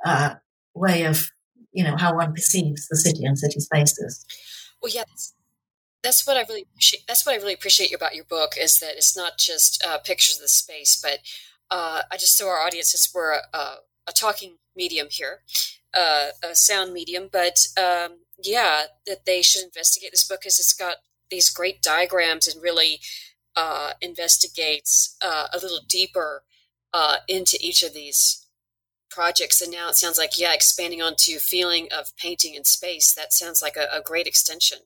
uh, 0.06 0.36
way 0.74 1.04
of 1.04 1.32
you 1.72 1.84
know 1.84 1.96
how 1.98 2.16
one 2.16 2.34
perceives 2.34 2.88
the 2.88 2.98
city 2.98 3.24
and 3.24 3.38
city 3.38 3.60
spaces. 3.60 4.26
Well, 4.82 4.92
yeah, 4.94 5.04
that's, 5.08 5.34
that's 6.04 6.28
what 6.28 6.38
I 6.38 6.42
really 6.42 6.64
appreciate. 6.64 7.04
That's 7.08 7.26
what 7.26 7.34
I 7.34 7.38
really 7.38 7.54
appreciate 7.54 7.94
about 7.94 8.16
your 8.16 8.26
book 8.26 8.52
is 8.60 8.80
that 8.80 8.96
it's 8.96 9.18
not 9.18 9.38
just 9.38 9.84
uh, 9.88 9.98
pictures 10.00 10.38
of 10.38 10.44
the 10.44 10.48
space, 10.50 11.00
but 11.02 11.20
uh, 11.70 12.02
I 12.12 12.18
just 12.18 12.38
so 12.38 12.48
our 12.48 12.66
audiences 12.66 13.10
we're 13.14 13.34
a, 13.34 13.42
a, 13.54 13.76
a 14.08 14.12
talking 14.12 14.58
medium 14.76 15.08
here, 15.10 15.42
uh, 15.98 16.28
a 16.44 16.56
sound 16.56 16.94
medium, 16.94 17.30
but 17.32 17.68
um, 17.78 18.20
yeah, 18.42 18.84
that 19.06 19.26
they 19.26 19.42
should 19.42 19.64
investigate 19.64 20.12
this 20.12 20.28
book 20.28 20.42
because 20.42 20.60
it's 20.60 20.74
got 20.74 20.98
these 21.30 21.50
great 21.50 21.82
diagrams 21.82 22.48
and 22.48 22.62
really 22.62 23.00
uh, 23.56 23.92
investigates 24.02 25.16
uh, 25.22 25.48
a 25.54 25.58
little 25.58 25.80
deeper 25.88 26.44
uh, 26.94 27.18
into 27.28 27.58
each 27.62 27.84
of 27.84 27.94
these 27.94 28.46
projects. 29.10 29.62
And 29.62 29.72
now 29.72 29.90
it 29.90 29.96
sounds 29.96 30.18
like, 30.18 30.40
yeah, 30.40 30.54
expanding 30.54 31.02
onto 31.02 31.40
feeling 31.40 31.88
of 31.92 32.16
painting 32.18 32.54
in 32.54 32.64
space. 32.64 33.14
That 33.14 33.34
sounds 33.34 33.62
like 33.62 33.76
a, 33.76 33.88
a 33.96 34.02
great 34.02 34.28
extension. 34.28 34.80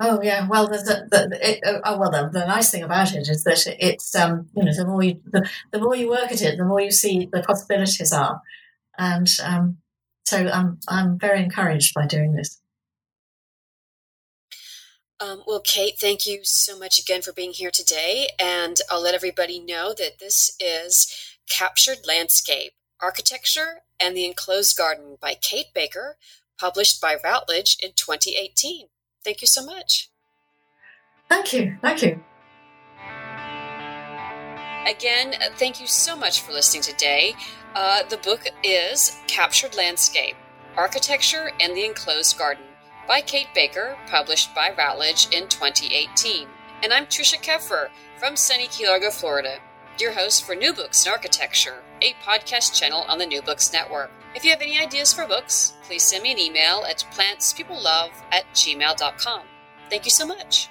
Oh 0.00 0.20
yeah, 0.22 0.48
well, 0.48 0.66
the, 0.66 0.78
the, 0.78 1.28
the 1.28 1.50
it, 1.50 1.60
oh, 1.84 1.98
well, 1.98 2.10
the, 2.10 2.28
the, 2.28 2.44
nice 2.46 2.70
thing 2.70 2.82
about 2.82 3.14
it 3.14 3.28
is 3.28 3.44
that 3.44 3.64
it's 3.78 4.12
um, 4.16 4.48
you 4.56 4.64
know 4.64 4.74
the 4.74 4.84
more 4.84 5.04
you 5.04 5.20
the, 5.24 5.48
the 5.70 5.78
more 5.78 5.94
you 5.94 6.10
work 6.10 6.32
at 6.32 6.42
it, 6.42 6.58
the 6.58 6.64
more 6.64 6.80
you 6.80 6.90
see 6.90 7.28
the 7.32 7.42
possibilities 7.42 8.12
are, 8.12 8.40
and 8.98 9.30
um, 9.44 9.76
so 10.24 10.48
I'm 10.48 10.80
I'm 10.88 11.16
very 11.16 11.44
encouraged 11.44 11.94
by 11.94 12.06
doing 12.06 12.34
this. 12.34 12.60
Um, 15.20 15.42
well, 15.46 15.60
Kate, 15.60 15.98
thank 15.98 16.26
you 16.26 16.40
so 16.42 16.78
much 16.78 16.98
again 16.98 17.22
for 17.22 17.32
being 17.32 17.52
here 17.52 17.70
today. 17.70 18.28
And 18.38 18.78
I'll 18.90 19.02
let 19.02 19.14
everybody 19.14 19.60
know 19.60 19.94
that 19.96 20.18
this 20.18 20.56
is 20.58 21.36
Captured 21.48 21.98
Landscape 22.06 22.72
Architecture 23.00 23.82
and 24.00 24.16
the 24.16 24.24
Enclosed 24.24 24.76
Garden 24.76 25.16
by 25.20 25.34
Kate 25.34 25.72
Baker, 25.74 26.16
published 26.58 27.00
by 27.00 27.16
Routledge 27.22 27.76
in 27.82 27.92
2018. 27.92 28.88
Thank 29.24 29.40
you 29.40 29.46
so 29.46 29.64
much. 29.64 30.10
Thank 31.28 31.52
you. 31.52 31.76
Thank 31.80 32.02
you. 32.02 32.22
Again, 34.86 35.34
thank 35.56 35.80
you 35.80 35.86
so 35.86 36.14
much 36.14 36.42
for 36.42 36.52
listening 36.52 36.82
today. 36.82 37.34
Uh, 37.74 38.02
the 38.10 38.18
book 38.18 38.46
is 38.62 39.16
Captured 39.26 39.74
Landscape 39.74 40.34
Architecture 40.76 41.50
and 41.60 41.74
the 41.74 41.84
Enclosed 41.84 42.36
Garden 42.36 42.64
by 43.06 43.20
Kate 43.20 43.48
Baker, 43.54 43.96
published 44.08 44.54
by 44.54 44.72
Routledge 44.76 45.28
in 45.32 45.48
2018. 45.48 46.48
And 46.82 46.92
I'm 46.92 47.06
Trisha 47.06 47.40
Keffer 47.40 47.88
from 48.18 48.36
sunny 48.36 48.66
Key 48.68 48.86
Largo, 48.86 49.10
Florida, 49.10 49.58
your 49.98 50.12
host 50.12 50.44
for 50.44 50.54
New 50.54 50.72
Books 50.72 51.06
in 51.06 51.12
Architecture, 51.12 51.82
a 52.00 52.14
podcast 52.24 52.74
channel 52.74 53.04
on 53.08 53.18
the 53.18 53.26
New 53.26 53.42
Books 53.42 53.72
Network. 53.72 54.10
If 54.34 54.44
you 54.44 54.50
have 54.50 54.62
any 54.62 54.78
ideas 54.78 55.12
for 55.12 55.26
books, 55.26 55.74
please 55.82 56.02
send 56.02 56.22
me 56.22 56.32
an 56.32 56.38
email 56.38 56.84
at 56.88 57.04
plantspeoplelove 57.12 58.12
at 58.32 58.44
gmail.com. 58.54 59.42
Thank 59.90 60.04
you 60.04 60.10
so 60.10 60.26
much. 60.26 60.68